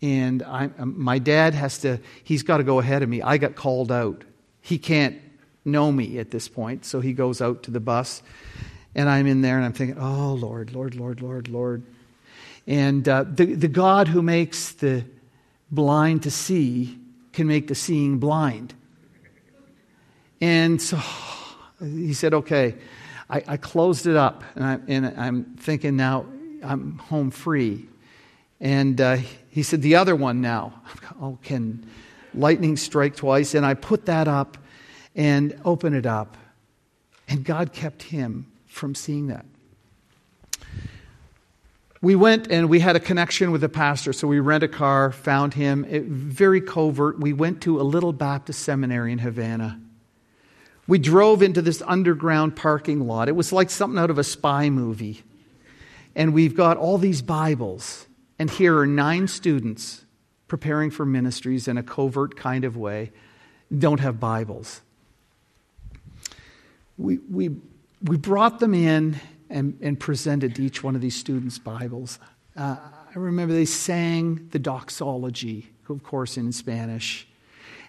and 0.00 0.42
I, 0.42 0.70
um, 0.78 1.00
my 1.00 1.18
dad 1.18 1.54
has 1.54 1.78
to. 1.78 2.00
He's 2.24 2.42
got 2.42 2.56
to 2.56 2.64
go 2.64 2.80
ahead 2.80 3.02
of 3.02 3.08
me. 3.08 3.22
I 3.22 3.38
got 3.38 3.54
called 3.54 3.92
out. 3.92 4.24
He 4.60 4.78
can't 4.78 5.20
know 5.64 5.92
me 5.92 6.18
at 6.18 6.30
this 6.30 6.48
point, 6.48 6.84
so 6.84 7.00
he 7.00 7.12
goes 7.12 7.40
out 7.40 7.62
to 7.64 7.70
the 7.70 7.80
bus, 7.80 8.22
and 8.94 9.08
I'm 9.08 9.26
in 9.26 9.42
there, 9.42 9.56
and 9.56 9.64
I'm 9.64 9.72
thinking, 9.72 9.98
"Oh 9.98 10.34
Lord, 10.34 10.74
Lord, 10.74 10.96
Lord, 10.96 11.20
Lord, 11.20 11.48
Lord." 11.48 11.84
And 12.66 13.08
uh, 13.08 13.24
the, 13.24 13.54
the 13.54 13.68
God 13.68 14.08
who 14.08 14.22
makes 14.22 14.72
the 14.72 15.04
blind 15.70 16.22
to 16.24 16.30
see 16.30 16.98
can 17.32 17.46
make 17.46 17.68
the 17.68 17.74
seeing 17.74 18.18
blind. 18.18 18.74
And 20.40 20.80
so 20.80 20.98
he 21.80 22.14
said, 22.14 22.34
okay. 22.34 22.76
I, 23.30 23.42
I 23.48 23.56
closed 23.56 24.06
it 24.06 24.14
up, 24.14 24.44
and, 24.54 24.64
I, 24.64 24.78
and 24.88 25.06
I'm 25.18 25.44
thinking 25.56 25.96
now 25.96 26.26
I'm 26.62 26.98
home 26.98 27.30
free. 27.30 27.88
And 28.60 29.00
uh, 29.00 29.18
he 29.48 29.62
said, 29.62 29.80
the 29.80 29.96
other 29.96 30.14
one 30.14 30.40
now. 30.40 30.74
Oh, 31.20 31.38
can 31.40 31.86
lightning 32.34 32.76
strike 32.76 33.14
twice? 33.14 33.54
And 33.54 33.64
I 33.64 33.74
put 33.74 34.06
that 34.06 34.26
up 34.26 34.58
and 35.14 35.56
open 35.64 35.94
it 35.94 36.04
up. 36.04 36.36
And 37.28 37.44
God 37.44 37.72
kept 37.72 38.02
him 38.02 38.50
from 38.66 38.96
seeing 38.96 39.28
that. 39.28 39.46
We 42.02 42.16
went 42.16 42.50
and 42.50 42.68
we 42.68 42.80
had 42.80 42.96
a 42.96 43.00
connection 43.00 43.52
with 43.52 43.62
a 43.62 43.68
pastor, 43.68 44.12
so 44.12 44.26
we 44.26 44.40
rent 44.40 44.64
a 44.64 44.68
car, 44.68 45.12
found 45.12 45.54
him, 45.54 45.86
it, 45.88 46.02
very 46.02 46.60
covert. 46.60 47.20
We 47.20 47.32
went 47.32 47.62
to 47.62 47.80
a 47.80 47.84
little 47.84 48.12
Baptist 48.12 48.60
seminary 48.60 49.12
in 49.12 49.18
Havana. 49.18 49.80
We 50.88 50.98
drove 50.98 51.42
into 51.42 51.62
this 51.62 51.80
underground 51.86 52.56
parking 52.56 53.06
lot. 53.06 53.28
It 53.28 53.36
was 53.36 53.52
like 53.52 53.70
something 53.70 54.00
out 54.00 54.10
of 54.10 54.18
a 54.18 54.24
spy 54.24 54.68
movie. 54.68 55.22
And 56.16 56.34
we've 56.34 56.56
got 56.56 56.76
all 56.76 56.98
these 56.98 57.22
Bibles. 57.22 58.06
And 58.36 58.50
here 58.50 58.76
are 58.78 58.86
nine 58.86 59.28
students 59.28 60.04
preparing 60.48 60.90
for 60.90 61.06
ministries 61.06 61.68
in 61.68 61.78
a 61.78 61.82
covert 61.82 62.36
kind 62.36 62.64
of 62.64 62.76
way, 62.76 63.10
don't 63.78 64.00
have 64.00 64.20
Bibles. 64.20 64.82
We, 66.98 67.18
we, 67.30 67.50
we 68.02 68.16
brought 68.18 68.60
them 68.60 68.74
in 68.74 69.18
and, 69.52 69.78
and 69.82 70.00
presented 70.00 70.58
each 70.58 70.82
one 70.82 70.96
of 70.96 71.02
these 71.02 71.14
students 71.14 71.58
Bibles. 71.58 72.18
Uh, 72.56 72.76
I 73.14 73.18
remember 73.18 73.54
they 73.54 73.66
sang 73.66 74.48
the 74.50 74.58
doxology, 74.58 75.68
of 75.88 76.02
course, 76.02 76.36
in 76.36 76.50
Spanish. 76.52 77.28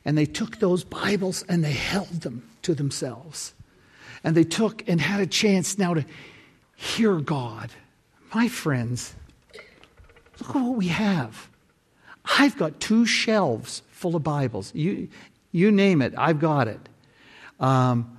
And 0.05 0.18
they 0.18 0.26
took 0.26 0.57
those 0.57 0.84
Bibles 0.84 1.43
and 1.47 1.64
they 1.64 1.72
held 1.72 2.22
them 2.22 2.47
to 2.64 2.76
themselves. 2.76 3.53
And 4.24 4.36
they 4.36 4.43
took 4.43 4.88
and 4.88 4.99
had 4.99 5.22
a 5.22 5.26
chance 5.26 5.78
now 5.78 5.93
to 5.93 6.05
hear 6.76 7.20
God. 7.20 7.72
My 8.34 8.49
friends, 8.49 9.14
look 10.39 10.55
at 10.55 10.61
what 10.61 10.76
we 10.76 10.89
have. 10.89 11.49
I've 12.38 12.57
got 12.57 12.80
two 12.82 13.05
shelves 13.05 13.82
full 13.89 14.16
of 14.16 14.24
Bibles. 14.24 14.74
You, 14.76 15.07
you 15.53 15.72
name 15.72 16.01
it, 16.01 16.14
I've 16.18 16.39
got 16.39 16.68
it. 16.68 16.89
Um, 17.59 18.18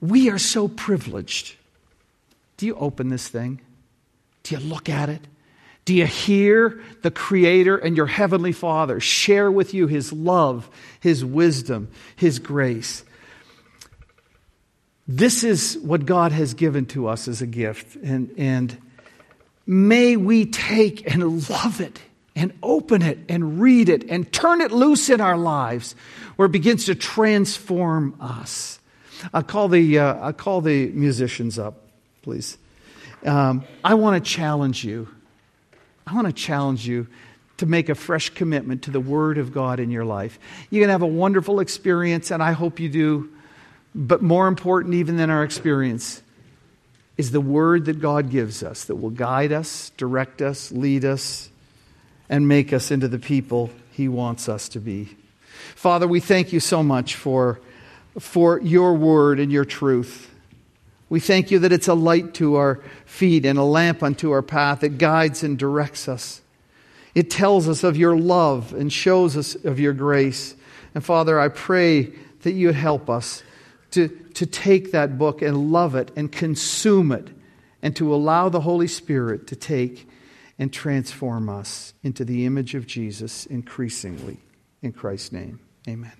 we 0.00 0.30
are 0.30 0.38
so 0.38 0.68
privileged 0.68 1.56
do 2.56 2.66
you 2.66 2.74
open 2.76 3.08
this 3.08 3.28
thing? 3.28 3.60
Do 4.42 4.54
you 4.54 4.60
look 4.60 4.88
at 4.88 5.08
it? 5.08 5.26
Do 5.84 5.94
you 5.94 6.06
hear 6.06 6.82
the 7.02 7.10
Creator 7.10 7.76
and 7.76 7.96
your 7.96 8.06
Heavenly 8.06 8.52
Father 8.52 8.98
share 8.98 9.50
with 9.50 9.72
you 9.72 9.86
His 9.86 10.12
love, 10.12 10.68
His 11.00 11.24
wisdom, 11.24 11.88
His 12.16 12.38
grace? 12.38 13.04
This 15.06 15.44
is 15.44 15.78
what 15.78 16.04
God 16.04 16.32
has 16.32 16.54
given 16.54 16.86
to 16.86 17.06
us 17.06 17.28
as 17.28 17.40
a 17.40 17.46
gift. 17.46 17.96
And, 17.96 18.34
and 18.36 18.76
may 19.64 20.16
we 20.16 20.46
take 20.46 21.12
and 21.12 21.48
love 21.48 21.80
it 21.80 22.00
and 22.34 22.52
open 22.62 23.02
it 23.02 23.18
and 23.28 23.60
read 23.60 23.88
it 23.88 24.04
and 24.10 24.30
turn 24.32 24.60
it 24.60 24.72
loose 24.72 25.08
in 25.08 25.20
our 25.20 25.38
lives 25.38 25.94
where 26.34 26.46
it 26.46 26.52
begins 26.52 26.86
to 26.86 26.94
transform 26.94 28.16
us. 28.20 28.78
i 29.32 29.40
call 29.40 29.68
the, 29.68 29.98
uh, 29.98 30.26
i 30.28 30.32
call 30.32 30.60
the 30.60 30.88
musicians 30.88 31.58
up 31.58 31.85
please. 32.26 32.58
Um, 33.24 33.62
I 33.84 33.94
want 33.94 34.22
to 34.22 34.30
challenge 34.30 34.82
you. 34.82 35.06
I 36.04 36.12
want 36.12 36.26
to 36.26 36.32
challenge 36.32 36.84
you 36.84 37.06
to 37.58 37.66
make 37.66 37.88
a 37.88 37.94
fresh 37.94 38.30
commitment 38.30 38.82
to 38.82 38.90
the 38.90 38.98
Word 38.98 39.38
of 39.38 39.54
God 39.54 39.78
in 39.78 39.92
your 39.92 40.04
life. 40.04 40.40
You're 40.68 40.80
going 40.80 40.88
to 40.88 40.94
have 40.94 41.02
a 41.02 41.06
wonderful 41.06 41.60
experience, 41.60 42.32
and 42.32 42.42
I 42.42 42.50
hope 42.50 42.80
you 42.80 42.88
do. 42.88 43.30
But 43.94 44.22
more 44.22 44.48
important, 44.48 44.94
even 44.94 45.16
than 45.16 45.30
our 45.30 45.44
experience, 45.44 46.20
is 47.16 47.30
the 47.30 47.40
Word 47.40 47.84
that 47.84 48.00
God 48.00 48.28
gives 48.28 48.64
us 48.64 48.86
that 48.86 48.96
will 48.96 49.10
guide 49.10 49.52
us, 49.52 49.92
direct 49.96 50.42
us, 50.42 50.72
lead 50.72 51.04
us, 51.04 51.48
and 52.28 52.48
make 52.48 52.72
us 52.72 52.90
into 52.90 53.06
the 53.06 53.20
people 53.20 53.70
He 53.92 54.08
wants 54.08 54.48
us 54.48 54.68
to 54.70 54.80
be. 54.80 55.16
Father, 55.76 56.08
we 56.08 56.18
thank 56.18 56.52
you 56.52 56.58
so 56.58 56.82
much 56.82 57.14
for, 57.14 57.60
for 58.18 58.60
your 58.62 58.94
Word 58.94 59.38
and 59.38 59.52
your 59.52 59.64
truth. 59.64 60.32
We 61.08 61.20
thank 61.20 61.50
you 61.50 61.60
that 61.60 61.72
it's 61.72 61.88
a 61.88 61.94
light 61.94 62.34
to 62.34 62.56
our 62.56 62.80
feet 63.04 63.44
and 63.44 63.58
a 63.58 63.64
lamp 63.64 64.02
unto 64.02 64.32
our 64.32 64.42
path. 64.42 64.82
It 64.82 64.98
guides 64.98 65.42
and 65.42 65.58
directs 65.58 66.08
us. 66.08 66.42
It 67.14 67.30
tells 67.30 67.68
us 67.68 67.84
of 67.84 67.96
your 67.96 68.16
love 68.16 68.74
and 68.74 68.92
shows 68.92 69.36
us 69.36 69.54
of 69.54 69.78
your 69.78 69.92
grace. 69.92 70.54
And 70.94 71.04
Father, 71.04 71.38
I 71.38 71.48
pray 71.48 72.12
that 72.42 72.52
you 72.52 72.66
would 72.66 72.76
help 72.76 73.08
us 73.08 73.42
to, 73.92 74.08
to 74.34 74.46
take 74.46 74.92
that 74.92 75.16
book 75.16 75.42
and 75.42 75.72
love 75.72 75.94
it 75.94 76.10
and 76.16 76.30
consume 76.30 77.12
it 77.12 77.28
and 77.82 77.94
to 77.96 78.14
allow 78.14 78.48
the 78.48 78.60
Holy 78.60 78.88
Spirit 78.88 79.46
to 79.46 79.56
take 79.56 80.08
and 80.58 80.72
transform 80.72 81.48
us 81.48 81.94
into 82.02 82.24
the 82.24 82.44
image 82.44 82.74
of 82.74 82.86
Jesus 82.86 83.46
increasingly. 83.46 84.38
In 84.82 84.92
Christ's 84.92 85.32
name, 85.32 85.60
amen. 85.88 86.12